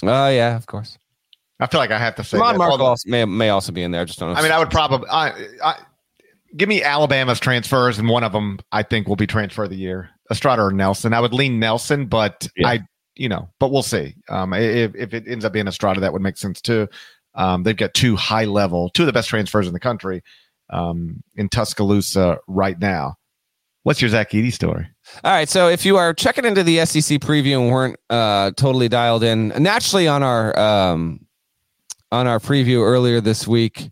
Oh 0.02 0.28
yeah, 0.28 0.56
of 0.56 0.66
course. 0.66 0.96
I 1.60 1.66
feel 1.66 1.80
like 1.80 1.90
I 1.90 1.98
have 1.98 2.14
to 2.16 2.24
say 2.24 2.38
Ron 2.38 2.54
that. 2.54 2.58
Mark 2.58 2.70
Although- 2.70 2.86
also, 2.86 3.08
may 3.08 3.24
may 3.24 3.48
also 3.48 3.72
be 3.72 3.82
in 3.82 3.90
there. 3.90 4.04
Just 4.04 4.18
don't. 4.18 4.32
Know 4.32 4.38
I 4.38 4.42
mean, 4.42 4.52
I 4.52 4.58
would 4.58 4.70
probably 4.70 5.08
I, 5.10 5.30
I, 5.62 5.76
give 6.56 6.68
me 6.68 6.82
Alabama's 6.82 7.40
transfers, 7.40 7.98
and 7.98 8.08
one 8.08 8.22
of 8.22 8.32
them 8.32 8.60
I 8.70 8.82
think 8.82 9.08
will 9.08 9.16
be 9.16 9.26
transfer 9.26 9.64
of 9.64 9.70
the 9.70 9.76
year, 9.76 10.10
Estrada 10.30 10.62
or 10.62 10.72
Nelson. 10.72 11.12
I 11.12 11.20
would 11.20 11.32
lean 11.34 11.58
Nelson, 11.58 12.06
but 12.06 12.46
Yeah. 12.56 12.68
I, 12.68 12.80
you 13.16 13.28
know, 13.28 13.48
but 13.58 13.72
we'll 13.72 13.82
see. 13.82 14.14
Um, 14.28 14.52
if 14.54 14.94
if 14.94 15.12
it 15.12 15.24
ends 15.26 15.44
up 15.44 15.52
being 15.52 15.66
Estrada, 15.66 16.00
that 16.00 16.12
would 16.12 16.22
make 16.22 16.36
sense 16.36 16.60
too. 16.60 16.88
Um, 17.34 17.64
they've 17.64 17.76
got 17.76 17.92
two 17.94 18.14
high 18.14 18.44
level, 18.44 18.90
two 18.90 19.02
of 19.02 19.06
the 19.06 19.12
best 19.12 19.28
transfers 19.28 19.66
in 19.66 19.72
the 19.72 19.80
country, 19.80 20.22
um, 20.70 21.22
in 21.34 21.48
Tuscaloosa 21.48 22.38
right 22.46 22.78
now. 22.78 23.16
What's 23.82 24.00
your 24.00 24.10
Zach 24.10 24.30
Edey 24.30 24.52
story? 24.52 24.86
All 25.24 25.32
right. 25.32 25.48
So 25.48 25.68
if 25.68 25.84
you 25.84 25.96
are 25.96 26.14
checking 26.14 26.44
into 26.44 26.62
the 26.62 26.84
SEC 26.84 27.20
preview 27.20 27.60
and 27.60 27.70
weren't 27.70 27.96
uh, 28.10 28.52
totally 28.56 28.88
dialed 28.88 29.24
in, 29.24 29.48
naturally 29.48 30.06
on 30.08 30.22
our 30.22 30.58
um, 30.58 31.26
on 32.12 32.26
our 32.26 32.38
preview 32.38 32.82
earlier 32.82 33.20
this 33.20 33.46
week, 33.46 33.90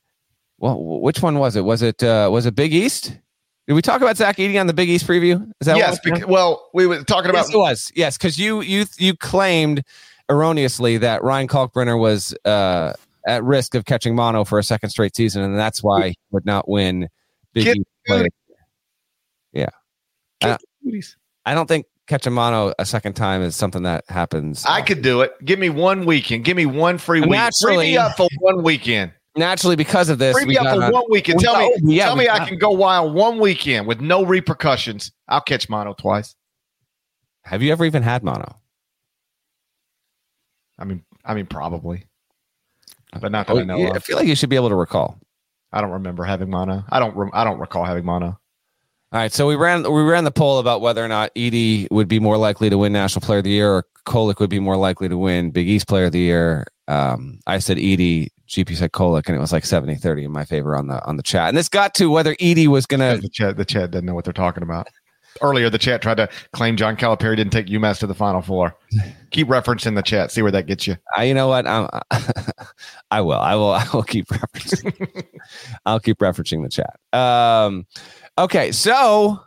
well, 0.58 0.82
which 1.00 1.22
one 1.22 1.38
was 1.38 1.56
it? 1.56 1.62
Was 1.62 1.82
it 1.82 2.02
uh, 2.02 2.28
was 2.32 2.46
it 2.46 2.54
Big 2.54 2.72
East? 2.72 3.18
Did 3.66 3.74
we 3.74 3.82
talk 3.82 4.00
about 4.00 4.16
Zach 4.16 4.36
Edey 4.36 4.60
on 4.60 4.68
the 4.68 4.72
Big 4.72 4.88
East 4.88 5.06
preview? 5.06 5.50
Is 5.60 5.66
that 5.66 5.76
yes, 5.76 5.98
what 6.04 6.20
bec- 6.20 6.28
well, 6.28 6.70
we 6.72 6.86
were 6.86 7.02
talking 7.02 7.30
about 7.30 7.46
yes, 7.46 7.54
it 7.54 7.58
was. 7.58 7.92
Yes, 7.96 8.16
because 8.16 8.38
you 8.38 8.60
you 8.60 8.86
you 8.96 9.16
claimed 9.16 9.82
erroneously 10.28 10.98
that 10.98 11.22
Ryan 11.24 11.48
Kalkbrenner 11.48 11.98
was 11.98 12.34
uh, 12.44 12.92
at 13.26 13.42
risk 13.42 13.74
of 13.74 13.84
catching 13.84 14.14
mono 14.14 14.44
for 14.44 14.58
a 14.58 14.62
second 14.62 14.90
straight 14.90 15.16
season, 15.16 15.42
and 15.42 15.58
that's 15.58 15.82
why 15.82 16.10
he 16.10 16.18
would 16.30 16.46
not 16.46 16.68
win 16.68 17.08
Big 17.52 17.64
Kid- 17.64 17.76
East 17.78 17.86
play. 18.06 18.26
Yeah, 19.52 19.70
Uh, 20.42 20.58
Cooties. 20.86 21.16
I 21.44 21.54
don't 21.54 21.66
think 21.66 21.86
catching 22.06 22.32
mono 22.32 22.72
a 22.78 22.86
second 22.86 23.14
time 23.14 23.42
is 23.42 23.56
something 23.56 23.82
that 23.82 24.04
happens. 24.08 24.64
I 24.66 24.82
could 24.82 25.02
do 25.02 25.20
it. 25.22 25.32
Give 25.44 25.58
me 25.58 25.68
one 25.68 26.06
weekend. 26.06 26.44
Give 26.44 26.56
me 26.56 26.64
one 26.66 26.98
free 26.98 27.20
week. 27.20 27.40
Free 27.60 27.76
me 27.76 27.96
up 27.96 28.16
for 28.16 28.28
one 28.38 28.62
weekend. 28.62 29.10
naturally 29.36 29.74
because 29.76 30.08
of 30.08 30.18
this. 30.18 30.34
Free 30.36 30.44
we 30.44 30.50
me 30.50 30.58
up 30.58 30.64
got 30.64 30.76
for 30.76 30.84
on- 30.84 30.92
one 30.92 31.04
weekend. 31.10 31.38
we 31.38 31.44
Tell 31.44 31.58
me, 31.58 31.72
yeah, 31.96 32.04
tell 32.06 32.14
we 32.16 32.20
me 32.24 32.28
I 32.28 32.46
can 32.46 32.56
go 32.58 32.70
wild 32.70 33.14
one 33.14 33.38
weekend 33.40 33.86
with 33.88 34.00
no 34.00 34.24
repercussions. 34.24 35.10
I'll 35.28 35.40
catch 35.40 35.68
mono 35.68 35.92
twice. 35.94 36.36
Have 37.42 37.62
you 37.62 37.72
ever 37.72 37.84
even 37.84 38.02
had 38.04 38.22
mono? 38.22 38.56
I 40.78 40.84
mean, 40.84 41.04
I 41.24 41.34
mean, 41.34 41.46
probably, 41.46 42.04
uh, 43.12 43.18
but 43.18 43.32
not 43.32 43.46
that 43.48 43.52
Oh, 43.54 43.60
I 43.60 43.64
know 43.64 43.76
yeah, 43.76 43.90
I 43.94 43.98
feel 43.98 44.16
like 44.16 44.26
you 44.28 44.34
should 44.36 44.50
be 44.50 44.56
able 44.56 44.68
to 44.68 44.74
recall. 44.74 45.18
I 45.72 45.80
don't 45.80 45.90
remember 45.90 46.22
having 46.24 46.50
mono. 46.50 46.84
I 46.88 46.98
don't. 47.00 47.16
Rem- 47.16 47.30
I 47.32 47.44
don't 47.44 47.58
recall 47.58 47.84
having 47.84 48.04
mono. 48.04 48.38
All 49.12 49.20
right, 49.20 49.32
so 49.32 49.46
we 49.46 49.54
ran 49.54 49.90
we 49.90 50.02
ran 50.02 50.24
the 50.24 50.32
poll 50.32 50.58
about 50.58 50.80
whether 50.80 51.04
or 51.04 51.08
not 51.08 51.32
Edey 51.36 51.86
would 51.92 52.08
be 52.08 52.18
more 52.18 52.36
likely 52.36 52.68
to 52.68 52.76
win 52.76 52.92
National 52.92 53.20
Player 53.20 53.38
of 53.38 53.44
the 53.44 53.50
Year 53.50 53.70
or 53.70 53.84
Kolek 54.04 54.40
would 54.40 54.50
be 54.50 54.58
more 54.58 54.76
likely 54.76 55.08
to 55.08 55.16
win 55.16 55.52
Big 55.52 55.68
East 55.68 55.86
Player 55.86 56.06
of 56.06 56.12
the 56.12 56.18
Year. 56.18 56.66
Um, 56.88 57.38
I 57.46 57.60
said 57.60 57.76
Edey, 57.76 58.28
GP 58.48 58.76
said 58.76 58.92
Kolek, 58.92 59.26
and 59.26 59.36
it 59.36 59.40
was 59.40 59.52
like 59.52 59.64
70-30 59.64 60.24
in 60.24 60.32
my 60.32 60.44
favor 60.44 60.76
on 60.76 60.88
the 60.88 61.04
on 61.04 61.16
the 61.16 61.22
chat. 61.22 61.48
And 61.48 61.56
this 61.56 61.68
got 61.68 61.94
to 61.94 62.10
whether 62.10 62.34
Edey 62.36 62.66
was 62.66 62.84
gonna 62.84 63.18
The 63.18 63.28
chat. 63.28 63.56
The 63.56 63.64
chat 63.64 63.92
doesn't 63.92 64.06
know 64.06 64.14
what 64.14 64.24
they're 64.24 64.32
talking 64.32 64.64
about. 64.64 64.88
Earlier, 65.42 65.68
the 65.68 65.78
chat 65.78 66.02
tried 66.02 66.16
to 66.16 66.28
claim 66.52 66.76
John 66.76 66.96
Calipari 66.96 67.36
didn't 67.36 67.52
take 67.52 67.66
UMass 67.66 67.98
to 68.00 68.06
the 68.06 68.14
Final 68.14 68.40
Four. 68.40 68.74
Keep 69.30 69.48
referencing 69.48 69.94
the 69.94 70.02
chat. 70.02 70.30
See 70.30 70.40
where 70.42 70.52
that 70.52 70.66
gets 70.66 70.86
you. 70.86 70.96
I, 71.16 71.24
you 71.24 71.34
know 71.34 71.48
what? 71.48 71.66
I'm, 71.66 71.88
I 73.10 73.20
will. 73.20 73.32
I 73.32 73.54
will. 73.54 73.72
I 73.72 73.86
will 73.92 74.02
keep 74.02 74.26
referencing. 74.28 75.24
I'll 75.86 76.00
keep 76.00 76.18
referencing 76.18 76.62
the 76.62 76.70
chat. 76.70 76.98
Um, 77.12 77.86
okay, 78.38 78.72
so 78.72 79.40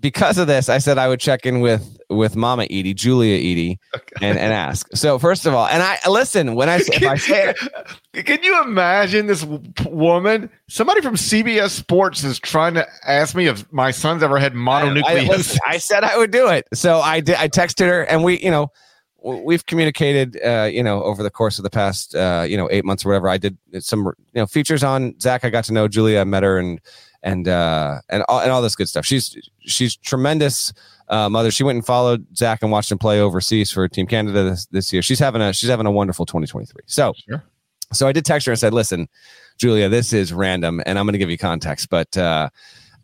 because 0.00 0.38
of 0.38 0.46
this, 0.46 0.68
I 0.68 0.78
said 0.78 0.98
I 0.98 1.08
would 1.08 1.20
check 1.20 1.46
in 1.46 1.60
with 1.60 1.90
with 2.10 2.36
Mama 2.36 2.64
Edey, 2.64 2.94
Julia 2.94 3.38
Edey, 3.38 3.78
and 4.20 4.38
and 4.38 4.52
ask. 4.52 4.86
So 4.94 5.18
first 5.18 5.46
of 5.46 5.54
all, 5.54 5.66
and 5.66 5.82
I 5.82 5.98
listen 6.08 6.54
when 6.54 6.68
I 6.68 6.78
say- 6.78 6.96
if 6.96 7.02
I 7.04 7.16
say 7.16 7.54
it, 8.14 8.26
Can 8.26 8.42
you 8.44 8.62
imagine 8.62 9.26
this 9.26 9.44
woman? 9.86 10.50
Somebody 10.68 11.00
from 11.00 11.14
CBS 11.16 11.70
Sports 11.70 12.22
is 12.24 12.38
trying 12.38 12.74
to 12.74 12.86
ask 13.06 13.34
me 13.34 13.46
if 13.46 13.70
my 13.72 13.90
son's 13.90 14.22
ever 14.22 14.38
had 14.38 14.52
I, 14.52 14.56
mononucleosis. 14.56 15.28
listen, 15.28 15.60
I 15.66 15.78
said 15.78 16.04
I 16.04 16.16
would 16.18 16.30
do 16.30 16.48
it. 16.48 16.66
So 16.74 17.00
I 17.00 17.20
did. 17.20 17.36
I 17.36 17.48
texted 17.48 17.86
her, 17.88 18.02
and 18.02 18.22
we, 18.22 18.38
you 18.40 18.50
know, 18.50 18.70
we've 19.22 19.64
communicated, 19.64 20.38
uh, 20.44 20.68
you 20.70 20.82
know, 20.82 21.02
over 21.02 21.22
the 21.22 21.30
course 21.30 21.58
of 21.58 21.62
the 21.62 21.70
past, 21.70 22.14
uh, 22.14 22.44
you 22.46 22.58
know, 22.58 22.68
eight 22.70 22.84
months 22.84 23.06
or 23.06 23.08
whatever. 23.08 23.30
I 23.30 23.38
did 23.38 23.56
some, 23.80 24.04
you 24.04 24.12
know, 24.34 24.46
features 24.46 24.84
on 24.84 25.18
Zach. 25.18 25.44
I 25.46 25.50
got 25.50 25.64
to 25.64 25.72
know 25.72 25.88
Julia, 25.88 26.20
I 26.20 26.24
met 26.24 26.42
her, 26.42 26.58
and 26.58 26.78
and 27.24 27.48
uh, 27.48 28.00
and 28.08 28.22
all, 28.28 28.40
and 28.40 28.52
all 28.52 28.62
this 28.62 28.76
good 28.76 28.88
stuff. 28.88 29.04
She's 29.04 29.36
she's 29.60 29.96
tremendous. 29.96 30.72
Uh, 31.08 31.28
mother, 31.28 31.50
she 31.50 31.64
went 31.64 31.76
and 31.76 31.84
followed 31.84 32.24
Zach 32.36 32.60
and 32.62 32.70
watched 32.70 32.92
him 32.92 32.98
play 32.98 33.20
overseas 33.20 33.70
for 33.72 33.86
Team 33.88 34.06
Canada 34.06 34.44
this, 34.50 34.66
this 34.66 34.92
year. 34.92 35.02
She's 35.02 35.18
having 35.18 35.42
a 35.42 35.52
she's 35.52 35.68
having 35.68 35.86
a 35.86 35.90
wonderful 35.90 36.24
2023. 36.26 36.82
So, 36.86 37.12
Sure. 37.28 37.42
so 37.92 38.06
I 38.06 38.12
did 38.12 38.24
text 38.24 38.46
her 38.46 38.52
and 38.52 38.58
said, 38.58 38.72
"Listen, 38.72 39.08
Julia, 39.58 39.88
this 39.88 40.12
is 40.12 40.32
random, 40.32 40.80
and 40.86 40.98
I'm 40.98 41.04
going 41.06 41.12
to 41.14 41.18
give 41.18 41.30
you 41.30 41.38
context, 41.38 41.88
but 41.90 42.16
uh, 42.16 42.48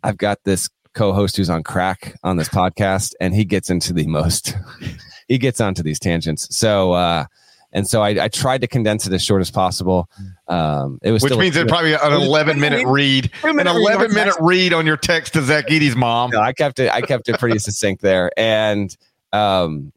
I've 0.03 0.17
got 0.17 0.39
this 0.45 0.69
co-host 0.93 1.37
who's 1.37 1.49
on 1.49 1.63
crack 1.63 2.15
on 2.23 2.37
this 2.37 2.49
podcast, 2.49 3.13
and 3.19 3.33
he 3.35 3.43
gets 3.45 3.69
into 3.69 3.91
the 3.93 4.05
most. 4.07 4.55
he 5.27 5.37
gets 5.37 5.59
onto 5.61 5.81
these 5.83 5.99
tangents. 5.99 6.55
So, 6.55 6.93
uh, 6.93 7.25
and 7.73 7.87
so 7.87 8.01
I, 8.01 8.25
I 8.25 8.27
tried 8.27 8.61
to 8.61 8.67
condense 8.67 9.07
it 9.07 9.13
as 9.13 9.23
short 9.23 9.41
as 9.41 9.51
possible. 9.51 10.09
Um, 10.47 10.99
it 11.01 11.11
was 11.11 11.23
Which 11.23 11.31
still 11.31 11.39
means 11.39 11.55
it's 11.55 11.69
probably 11.69 11.93
an 11.93 12.13
11 12.13 12.59
minute 12.59 12.85
read, 12.87 13.31
an 13.43 13.67
11 13.67 14.13
minute 14.13 14.35
read 14.39 14.73
on 14.73 14.85
your 14.85 14.97
text 14.97 15.33
to 15.33 15.41
Zach 15.41 15.67
Edey's 15.67 15.95
mom. 15.95 16.31
No, 16.31 16.41
I 16.41 16.53
kept 16.53 16.79
it. 16.79 16.91
I 16.91 17.01
kept 17.01 17.29
it 17.29 17.39
pretty 17.39 17.59
succinct 17.59 18.01
there, 18.01 18.31
and 18.37 18.95
um, 19.31 19.93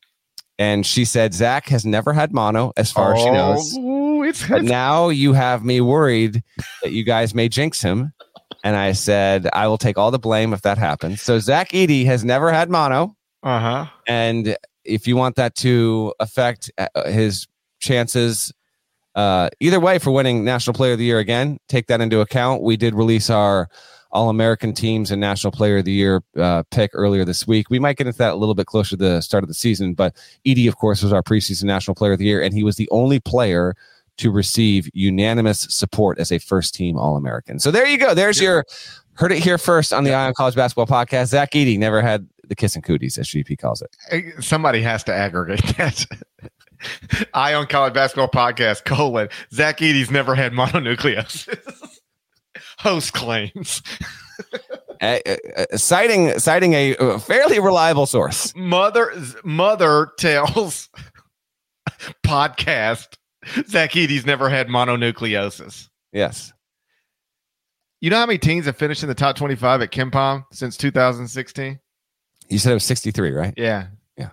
and 0.59 0.87
she 0.87 1.05
said 1.05 1.35
Zach 1.35 1.68
has 1.68 1.85
never 1.85 2.12
had 2.12 2.33
mono, 2.33 2.72
as 2.77 2.93
far 2.93 3.14
as 3.14 3.20
she 3.20 3.31
knows. 3.31 3.77
Oh, 3.79 4.22
it's, 4.22 4.47
But 4.47 4.61
it's 4.61 4.68
now 4.68 5.09
you 5.09 5.33
have 5.33 5.64
me 5.64 5.81
worried 5.81 6.43
that 6.83 6.93
you 6.93 7.05
guys 7.05 7.35
may 7.35 7.49
jinx 7.49 7.83
him. 7.83 8.12
And 8.62 8.77
I 8.77 8.93
said, 8.93 9.47
I 9.53 9.66
will 9.66 9.77
take 9.77 9.99
all 9.99 10.11
the 10.11 10.18
blame 10.18 10.55
if 10.55 10.62
that 10.62 10.79
happens. 10.79 11.20
So 11.20 11.39
Zach 11.39 11.70
Edey 11.70 12.07
has 12.07 12.25
never 12.25 12.51
had 12.51 12.70
mono. 12.70 13.14
uh 13.43 13.61
huh. 13.61 13.87
And 14.07 14.57
if 14.85 15.07
you 15.07 15.16
want 15.16 15.37
that 15.37 15.55
to 15.57 16.14
affect 16.20 16.70
uh, 16.79 17.11
his 17.11 17.47
chances, 17.85 18.53
uh, 19.14 19.51
either 19.61 19.78
way 19.78 19.99
for 19.99 20.11
winning 20.11 20.45
National 20.45 20.74
Player 20.74 20.93
of 20.93 20.99
the 20.99 21.05
Year 21.05 21.18
again, 21.18 21.59
take 21.68 21.87
that 21.87 22.01
into 22.01 22.20
account. 22.20 22.62
We 22.62 22.76
did 22.76 22.95
release 22.95 23.30
our 23.30 23.68
All 24.11 24.28
American 24.28 24.72
teams 24.72 25.11
and 25.11 25.20
National 25.20 25.53
Player 25.53 25.78
of 25.78 25.85
the 25.85 25.93
Year 25.93 26.22
uh, 26.37 26.64
pick 26.70 26.91
earlier 26.95 27.24
this 27.24 27.47
week. 27.47 27.70
We 27.70 27.78
might 27.78 27.97
get 27.97 28.07
into 28.07 28.18
that 28.18 28.32
a 28.32 28.37
little 28.37 28.55
bit 28.55 28.66
closer 28.66 28.91
to 28.91 28.97
the 28.97 29.20
start 29.20 29.45
of 29.45 29.49
the 29.49 29.55
season, 29.55 29.95
but 29.95 30.16
Edey, 30.47 30.66
of 30.66 30.76
course, 30.76 31.03
was 31.03 31.12
our 31.12 31.22
preseason 31.22 31.64
National 31.64 31.95
Player 31.95 32.12
of 32.12 32.18
the 32.18 32.24
Year, 32.24 32.43
and 32.43 32.55
he 32.55 32.64
was 32.64 32.76
the 32.76 32.89
only 32.91 33.20
player 33.20 33.76
to 34.16 34.30
receive 34.30 34.89
unanimous 34.95 35.66
support 35.70 36.18
as 36.18 36.30
a 36.30 36.39
first 36.39 36.74
team 36.74 36.97
All 36.97 37.16
American. 37.16 37.59
So 37.59 37.70
there 37.70 37.87
you 37.87 37.99
go. 37.99 38.14
There's 38.14 38.41
your 38.41 38.64
heard 39.14 39.32
it 39.32 39.39
here 39.39 39.59
first 39.59 39.93
on 39.93 40.05
the 40.05 40.12
Eye 40.12 40.26
on 40.26 40.35
College 40.35 40.55
Basketball 40.55 40.87
Podcast. 40.87 41.26
Zach 41.26 41.53
Edey 41.53 41.78
never 41.78 42.03
had 42.03 42.28
the 42.49 42.55
kiss 42.55 42.74
and 42.74 42.85
cooties, 42.85 43.18
as 43.18 43.28
GP 43.28 43.59
calls 43.59 43.82
it. 43.82 44.43
Somebody 44.43 44.82
has 44.82 45.05
to 45.05 45.14
aggregate 45.14 45.76
that. 45.76 46.07
Eye 47.35 47.55
on 47.55 47.66
college 47.66 47.95
basketball 47.95 48.28
podcast 48.28 48.85
colon 48.85 49.28
Zach 49.53 49.78
Edey's 49.78 50.11
never 50.11 50.35
had 50.35 50.53
mononucleosis. 50.53 51.99
Host 52.78 53.12
claims 53.12 53.82
Uh, 55.01 55.18
uh, 55.26 55.76
citing 55.76 56.39
citing 56.39 56.72
a 56.74 56.97
uh, 56.97 57.18
fairly 57.18 57.59
reliable 57.61 58.07
source. 58.07 58.55
mother 58.57 59.12
mother 59.45 60.11
tells 60.18 60.89
podcast 62.24 63.16
Zach 63.68 63.97
Edey's 63.97 64.24
never 64.26 64.49
had 64.49 64.68
mononucleosis. 64.68 65.89
Yes. 66.12 66.53
You 68.01 68.11
know 68.11 68.16
how 68.18 68.26
many 68.26 68.39
teams 68.39 68.66
have 68.66 68.76
finished 68.76 69.03
in 69.03 69.09
the 69.09 69.14
top 69.14 69.37
25 69.37 69.82
at 69.82 69.91
KenPom 69.91 70.45
since 70.53 70.76
2016? 70.76 71.78
You 72.49 72.59
said 72.59 72.70
it 72.70 72.74
was 72.74 72.85
63, 72.85 73.30
right? 73.32 73.55
Yeah. 73.57 73.87
Yeah. 74.16 74.30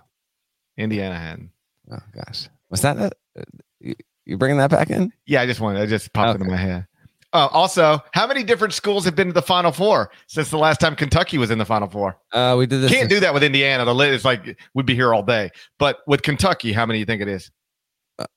Indiana 0.76 1.18
hadn't. 1.18 1.50
Oh 1.92 1.98
gosh. 2.14 2.48
Was 2.70 2.80
that 2.82 2.96
a, 2.96 3.10
uh, 3.38 3.92
you, 4.24 4.36
bringing 4.38 4.56
that 4.58 4.70
back 4.70 4.88
in? 4.90 5.12
Yeah, 5.26 5.42
I 5.42 5.46
just 5.46 5.60
wanted, 5.60 5.82
it 5.82 5.88
just 5.88 6.12
popped 6.12 6.30
Okay. 6.36 6.38
into 6.44 6.50
my 6.50 6.56
head. 6.56 6.86
Oh, 7.34 7.48
also, 7.52 8.00
how 8.12 8.26
many 8.26 8.42
different 8.44 8.74
schools 8.74 9.04
have 9.04 9.14
been 9.16 9.28
to 9.28 9.32
the 9.32 9.42
Final 9.42 9.72
Four 9.72 10.10
since 10.26 10.50
the 10.50 10.58
last 10.58 10.80
time 10.80 10.94
Kentucky 10.96 11.38
was 11.38 11.50
in 11.50 11.58
the 11.58 11.64
Final 11.64 11.88
Four? 11.88 12.16
Uh 12.32 12.54
we 12.58 12.66
did 12.66 12.80
this 12.82 12.90
Can't 12.90 13.08
do 13.10 13.20
that 13.20 13.32
with 13.34 13.42
Indiana. 13.42 13.84
The 13.84 13.94
list 13.94 14.12
is 14.12 14.24
like 14.24 14.58
we'd 14.74 14.86
be 14.86 14.94
here 14.94 15.12
all 15.14 15.22
day. 15.22 15.50
But 15.78 15.98
with 16.06 16.22
Kentucky, 16.22 16.72
how 16.72 16.84
many 16.86 16.96
do 16.98 17.00
you 17.00 17.06
think 17.06 17.22
it 17.22 17.28
is? 17.28 17.50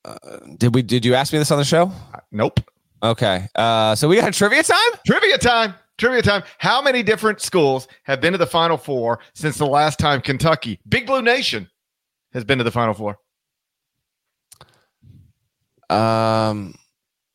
uh, 0.05 0.15
did 0.57 0.73
we 0.73 0.81
did 0.81 1.03
you 1.05 1.13
ask 1.13 1.31
me 1.33 1.39
this 1.39 1.51
on 1.51 1.57
the 1.57 1.65
show? 1.65 1.91
Nope. 2.31 2.59
Okay. 3.03 3.47
Uh 3.55 3.95
so 3.95 4.07
we 4.07 4.15
got 4.19 4.33
trivia 4.33 4.63
time? 4.63 4.77
Trivia 5.05 5.37
time. 5.37 5.73
Trivia 5.97 6.21
time. 6.21 6.43
How 6.57 6.81
many 6.81 7.03
different 7.03 7.41
schools 7.41 7.87
have 8.03 8.19
been 8.21 8.31
to 8.31 8.37
the 8.37 8.47
Final 8.47 8.77
Four 8.77 9.19
since 9.33 9.57
the 9.57 9.65
last 9.67 9.99
time 9.99 10.21
Kentucky, 10.21 10.79
Big 10.87 11.05
Blue 11.05 11.21
Nation, 11.21 11.69
has 12.33 12.43
been 12.45 12.57
to 12.57 12.63
the 12.63 12.71
Final 12.71 12.93
Four? 12.93 13.17
Um 15.89 16.75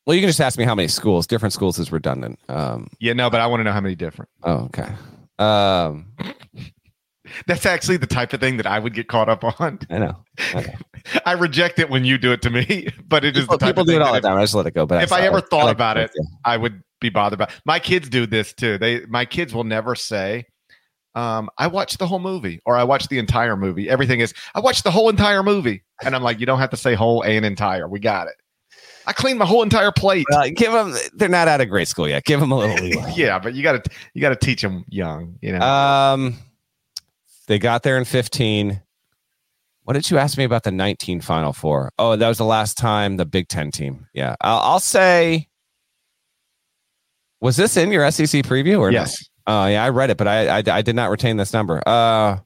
well 0.07 0.15
you 0.15 0.23
can 0.23 0.29
just 0.29 0.41
ask 0.41 0.59
me 0.59 0.65
how 0.65 0.75
many 0.75 0.89
schools. 0.89 1.27
Different 1.27 1.53
schools 1.53 1.79
is 1.79 1.93
redundant. 1.93 2.39
Um 2.49 2.89
Yeah, 3.01 3.13
no, 3.13 3.31
but 3.31 3.41
I 3.41 3.47
want 3.47 3.61
to 3.61 3.65
know 3.65 3.73
how 3.73 3.81
many 3.81 3.95
different. 3.95 4.31
oh 4.43 4.69
okay. 4.75 4.89
Um 5.39 6.13
That's 7.47 7.65
actually 7.65 7.97
the 7.99 8.09
type 8.09 8.33
of 8.33 8.41
thing 8.41 8.57
that 8.57 8.67
I 8.67 8.79
would 8.81 8.93
get 8.93 9.07
caught 9.07 9.29
up 9.29 9.45
on. 9.61 9.79
I 9.89 9.99
know. 9.99 10.17
Okay. 10.55 10.75
I 11.27 11.33
reject 11.35 11.79
it 11.79 11.89
when 11.89 12.05
you 12.05 12.19
do 12.19 12.33
it 12.33 12.43
to 12.43 12.51
me, 12.51 12.89
but 13.09 13.25
it 13.25 13.37
is 13.37 13.45
People, 13.45 13.59
the 13.59 13.67
type 13.67 13.69
of 13.71 13.75
people 13.77 13.85
do 13.85 13.97
it 13.97 14.03
all 14.03 14.13
the 14.15 14.21
time. 14.21 14.37
I 14.37 14.43
just 14.43 14.55
let 14.55 14.67
it 14.67 14.75
go. 14.75 14.85
But 14.85 15.05
if 15.05 15.13
I 15.13 15.21
ever 15.21 15.41
thought 15.41 15.67
like 15.67 15.75
about 15.77 15.95
to- 15.95 16.03
it, 16.05 16.11
I 16.45 16.57
would 16.57 16.83
be 17.01 17.09
bothered 17.09 17.39
by. 17.39 17.49
My 17.65 17.79
kids 17.79 18.09
do 18.09 18.27
this 18.27 18.53
too. 18.53 18.79
They 18.79 19.07
my 19.07 19.25
kids 19.27 19.55
will 19.55 19.63
never 19.65 19.95
say, 19.95 20.47
um, 21.15 21.49
"I 21.59 21.67
watched 21.67 21.99
the 21.99 22.07
whole 22.07 22.19
movie" 22.21 22.61
or 22.67 22.77
"I 22.77 22.85
watched 22.85 23.09
the 23.11 23.19
entire 23.19 23.57
movie." 23.57 23.89
Everything 23.89 24.21
is, 24.21 24.33
"I 24.55 24.61
watched 24.61 24.85
the 24.85 24.91
whole 24.91 25.09
entire 25.09 25.43
movie," 25.43 25.83
and 26.05 26.15
I'm 26.15 26.23
like, 26.23 26.39
"You 26.41 26.47
don't 26.47 26.59
have 26.59 26.71
to 26.71 26.77
say 26.77 26.95
whole 26.95 27.23
and 27.23 27.45
entire. 27.45 27.89
We 27.89 27.99
got 28.01 28.27
it." 28.29 28.35
I 29.07 29.13
cleaned 29.13 29.39
my 29.39 29.47
whole 29.47 29.63
entire 29.63 29.91
plate. 29.91 30.27
Well, 30.31 30.49
give 30.51 30.73
them. 30.73 30.95
They're 31.15 31.29
not 31.29 31.49
out 31.49 31.61
of 31.61 31.69
grade 31.71 31.89
school 31.89 32.09
yet. 32.09 32.25
Give 32.25 32.39
them 32.39 32.53
a 32.53 32.57
little 32.57 32.77
leeway. 32.85 33.13
yeah, 33.17 33.39
but 33.39 33.55
you 33.55 33.63
got 33.63 33.83
to 33.85 33.91
you 34.15 34.21
got 34.21 34.29
to 34.29 34.37
teach 34.37 34.63
them 34.63 34.85
young. 34.89 35.37
You 35.41 35.53
know, 35.53 35.61
Um, 35.67 36.35
they 37.49 37.59
got 37.59 37.83
there 37.83 37.97
in 37.99 38.05
15. 38.05 38.81
What 39.85 39.95
did 39.95 40.09
you 40.11 40.19
ask 40.19 40.39
me 40.39 40.45
about 40.45 40.63
the 40.63 40.71
19 40.71 41.21
Final 41.23 41.53
Four? 41.53 41.91
Oh, 41.99 42.15
that 42.15 42.29
was 42.29 42.39
the 42.39 42.45
last 42.45 42.77
time 42.79 43.17
the 43.17 43.25
Big 43.27 43.49
Ten 43.49 43.73
team. 43.73 44.07
Yeah, 44.13 44.37
I'll, 44.41 44.59
I'll 44.61 44.81
say. 44.81 45.49
Was 47.41 47.57
this 47.57 47.77
in 47.79 47.91
your 47.91 48.09
SEC 48.11 48.45
preview 48.45 48.79
or 48.81 48.91
no? 48.91 48.99
Oh, 49.53 49.67
yeah, 49.67 49.85
I 49.85 49.89
read 49.89 50.11
it, 50.11 50.17
but 50.17 50.29
I, 50.29 50.59
I 50.59 50.63
I 50.65 50.83
did 50.83 50.95
not 50.95 51.11
retain 51.11 51.37
this 51.37 51.53
number. 51.53 51.83
Uh, 51.85 52.39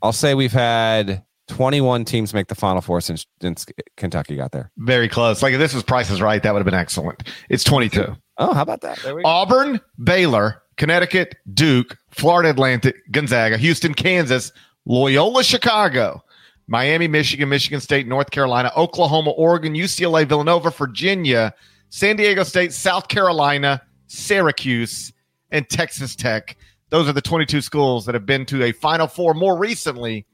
I'll 0.00 0.12
say 0.12 0.34
we've 0.34 0.52
had 0.52 1.24
21 1.48 2.04
teams 2.04 2.32
make 2.32 2.46
the 2.46 2.54
Final 2.54 2.80
Four 2.80 3.00
since, 3.00 3.26
since 3.42 3.66
Kentucky 3.96 4.36
got 4.36 4.52
there. 4.52 4.70
Very 4.76 5.08
close. 5.08 5.42
Like 5.42 5.52
if 5.52 5.58
this 5.58 5.74
was 5.74 5.82
Price 5.82 6.10
is 6.10 6.22
Right, 6.22 6.40
that 6.44 6.52
would 6.52 6.60
have 6.60 6.64
been 6.64 6.74
excellent. 6.74 7.24
It's 7.48 7.64
22. 7.64 8.14
Oh, 8.38 8.54
how 8.54 8.62
about 8.62 8.82
that? 8.82 9.00
There 9.00 9.16
we 9.16 9.22
go. 9.22 9.28
Auburn, 9.28 9.80
Baylor, 10.04 10.62
Connecticut, 10.76 11.34
Duke, 11.52 11.96
Florida 12.10 12.50
Atlantic, 12.50 12.94
Gonzaga, 13.10 13.56
Houston, 13.56 13.94
Kansas, 13.94 14.52
Loyola, 14.84 15.42
Chicago, 15.42 16.22
Miami, 16.68 17.08
Michigan, 17.08 17.48
Michigan 17.48 17.80
State, 17.80 18.06
North 18.06 18.30
Carolina, 18.30 18.70
Oklahoma, 18.76 19.30
Oregon, 19.30 19.74
UCLA, 19.74 20.24
Villanova, 20.24 20.70
Virginia, 20.70 21.52
San 21.88 22.14
Diego 22.14 22.44
State, 22.44 22.72
South 22.72 23.08
Carolina, 23.08 23.82
Syracuse, 24.06 25.12
and 25.50 25.68
Texas 25.68 26.16
Tech. 26.16 26.56
Those 26.90 27.08
are 27.08 27.12
the 27.12 27.20
22 27.22 27.60
schools 27.60 28.06
that 28.06 28.14
have 28.14 28.26
been 28.26 28.46
to 28.46 28.62
a 28.62 28.72
Final 28.72 29.06
Four 29.06 29.34
more 29.34 29.58
recently 29.58 30.26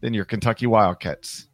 than 0.00 0.14
your 0.14 0.24
Kentucky 0.24 0.66
Wildcats. 0.66 1.48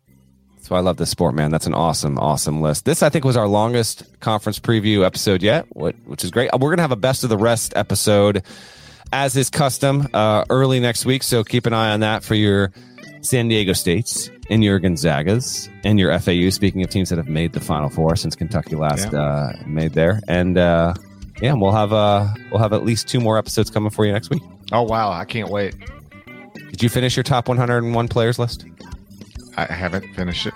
That's 0.57 0.71
why 0.71 0.79
I 0.79 0.81
love 0.81 0.97
this 0.97 1.11
sport, 1.11 1.35
man. 1.35 1.51
That's 1.53 1.67
an 1.67 1.75
awesome, 1.75 2.19
awesome 2.19 2.61
list. 2.61 2.85
This, 2.85 3.03
I 3.03 3.11
think, 3.11 3.25
was 3.25 3.37
our 3.37 3.47
longest 3.47 4.03
conference 4.21 4.59
preview 4.59 5.05
episode 5.05 5.43
yet, 5.43 5.67
which 5.75 6.25
is 6.25 6.31
great. 6.31 6.51
We're 6.53 6.71
going 6.71 6.79
to 6.79 6.83
have 6.83 6.93
a 6.93 6.97
best 6.97 7.23
of 7.23 7.31
the 7.31 7.39
rest 7.39 7.73
episode, 7.77 8.43
as 9.13 9.37
is 9.37 9.51
custom, 9.51 10.09
uh, 10.13 10.45
early 10.51 10.81
next 10.81 11.07
week. 11.07 11.23
So 11.23 11.45
keep 11.45 11.67
an 11.67 11.73
eye 11.73 11.93
on 11.93 12.01
that 12.01 12.25
for 12.25 12.35
your 12.35 12.73
San 13.21 13.47
Diego 13.49 13.73
States 13.73 14.31
and 14.51 14.65
your 14.65 14.81
Gonzagas 14.81 15.69
and 15.85 15.99
your 15.99 16.19
FAU. 16.19 16.51
Speaking 16.51 16.83
of 16.83 16.91
teams 16.91 17.09
that 17.11 17.19
have 17.19 17.29
made 17.29 17.53
the 17.53 17.61
Final 17.61 17.89
Four 17.89 18.17
since 18.17 18.35
Kentucky 18.35 18.75
last 18.75 19.15
uh, 19.15 19.53
made 19.65 19.93
there, 19.93 20.21
and 20.27 20.59
uh, 20.59 20.95
yeah, 21.41 21.53
we'll 21.55 21.73
have 21.73 21.93
uh, 21.93 22.27
we'll 22.51 22.61
have 22.61 22.73
at 22.73 22.85
least 22.85 23.09
two 23.09 23.21
more 23.21 23.39
episodes 23.39 23.71
coming 23.71 23.91
for 23.91 24.05
you 24.05 24.13
next 24.13 24.31
week. 24.31 24.43
Oh, 24.73 24.83
wow. 24.83 25.11
I 25.11 25.25
can't 25.25 25.49
wait. 25.51 25.75
Did 26.71 26.83
you 26.83 26.89
finish 26.89 27.17
your 27.17 27.23
top 27.25 27.49
101 27.49 28.09
players 28.09 28.39
list? 28.39 28.67
I 29.57 29.65
haven't 29.73 30.05
finished 30.15 30.47
it. 30.47 30.55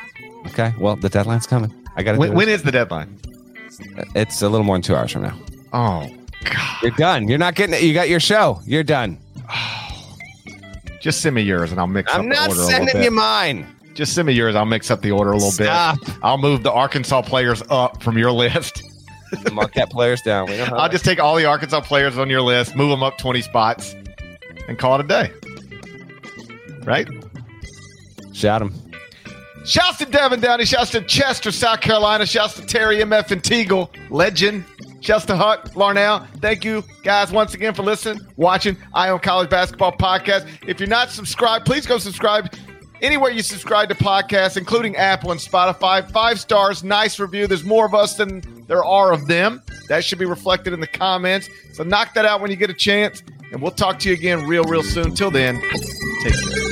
Okay, 0.49 0.73
well 0.79 0.97
the 0.97 1.09
deadline's 1.09 1.47
coming. 1.47 1.73
I 1.97 2.03
got 2.03 2.13
to. 2.13 2.19
When, 2.19 2.35
when 2.35 2.49
is 2.49 2.63
the 2.63 2.73
deadline? 2.73 3.19
It's 4.15 4.43
a 4.43 4.49
little 4.49 4.65
more 4.65 4.77
than 4.77 4.83
two 4.83 4.95
hours 4.95 5.13
from 5.13 5.23
now. 5.23 5.39
Oh, 5.73 6.09
God. 6.45 6.83
You're 6.83 6.91
done. 6.93 7.27
You're 7.29 7.39
not 7.39 7.55
getting 7.55 7.75
it. 7.75 7.83
You 7.83 7.95
got 7.95 8.09
your 8.09 8.21
show. 8.21 8.61
You're 8.67 8.83
done. 8.83 9.19
Just 11.01 11.21
send 11.21 11.35
me 11.35 11.43
yours 11.43 11.73
and 11.73 11.81
I'll 11.81 11.87
mix 11.87 12.13
I'm 12.15 12.21
up 12.21 12.27
not 12.27 12.35
the 12.35 12.41
order 12.41 12.53
a 12.53 12.65
little 12.65 12.71
sending 12.71 13.03
you 13.03 13.11
mine. 13.11 13.67
Just 13.95 14.15
send 14.15 14.27
me 14.27 14.33
yours. 14.35 14.55
I'll 14.55 14.65
mix 14.65 14.91
up 14.91 15.03
the 15.03 15.11
order 15.11 15.33
a 15.33 15.37
little 15.37 15.51
Stop. 15.51 16.01
bit. 16.05 16.17
I'll 16.23 16.39
move 16.39 16.63
the 16.63 16.71
Arkansas 16.73 17.23
players 17.23 17.63
up 17.71 18.03
from 18.03 18.17
your 18.19 18.31
list. 18.33 18.83
The 19.43 19.51
Marquette 19.51 19.91
players 19.91 20.21
down. 20.21 20.49
We 20.49 20.57
know 20.59 20.65
I'll 20.65 20.89
just 20.89 21.05
take 21.05 21.19
all 21.19 21.35
the 21.37 21.47
Arkansas 21.47 21.81
players 21.81 22.19
on 22.19 22.29
your 22.29 22.43
list, 22.43 22.77
move 22.77 22.91
them 22.91 23.03
up 23.03 23.19
20 23.19 23.41
spots, 23.43 23.95
and 24.69 24.79
call 24.79 24.99
it 24.99 25.05
a 25.05 25.09
day. 25.09 25.33
Right? 26.85 27.09
shout 28.33 28.63
him. 28.63 28.75
Shouts 29.65 29.99
to 29.99 30.07
Devin 30.07 30.41
Downey. 30.41 30.65
Shouts 30.65 30.91
to 30.91 31.03
Chester, 31.03 31.53
South 31.53 31.81
Carolina. 31.81 32.27
Shouts 32.27 32.55
to 32.55 32.67
Terry 32.67 32.97
MF 32.97 33.31
and 33.31 33.43
Teagle, 33.43 33.89
legend. 34.11 34.65
Shouts 35.01 35.25
to 35.27 35.37
Huck, 35.37 35.71
Larnell. 35.71 36.27
Thank 36.41 36.65
you 36.65 36.83
guys 37.03 37.31
once 37.33 37.55
again 37.55 37.75
for 37.75 37.83
listening, 37.83 38.21
watching 38.37 38.77
Eye 38.95 39.11
on 39.11 39.21
College 39.21 39.51
Basketball 39.51 39.93
Podcast. 39.93 40.49
If 40.67 40.81
you're 40.81 40.89
not 40.89 41.11
subscribed, 41.11 41.67
please 41.67 41.87
go 41.87 41.99
subscribe 41.99 42.53
anywhere 43.03 43.31
you 43.31 43.43
subscribe 43.43 43.89
to 43.91 43.95
podcasts, 43.95 44.57
including 44.57 44.97
Apple 44.97 45.33
and 45.33 45.41
Spotify. 45.41 46.09
Five 46.11 46.41
stars, 46.41 46.83
nice 46.83 47.19
review. 47.21 47.47
There's 47.47 47.65
more 47.65 47.85
of 47.85 47.95
us 47.95 48.17
than 48.17 48.65
there 48.67 48.85
are 48.85 49.13
of 49.13 49.27
them. 49.27 49.63
That 49.89 50.05
should 50.05 50.19
be 50.19 50.25
reflected 50.25 50.73
in 50.73 50.81
the 50.81 50.87
comments. 50.87 51.49
So 51.75 51.83
knock 51.83 52.15
that 52.15 52.25
out 52.25 52.41
when 52.41 52.51
you 52.51 52.57
get 52.57 52.71
a 52.71 52.75
chance. 52.75 53.23
And 53.53 53.61
we'll 53.61 53.73
talk 53.73 53.99
to 54.01 54.09
you 54.09 54.15
again 54.15 54.47
real, 54.47 54.65
real 54.65 54.83
soon. 54.83 55.15
Till 55.15 55.31
then, 55.31 55.61
take 56.23 56.35
care. 56.35 56.72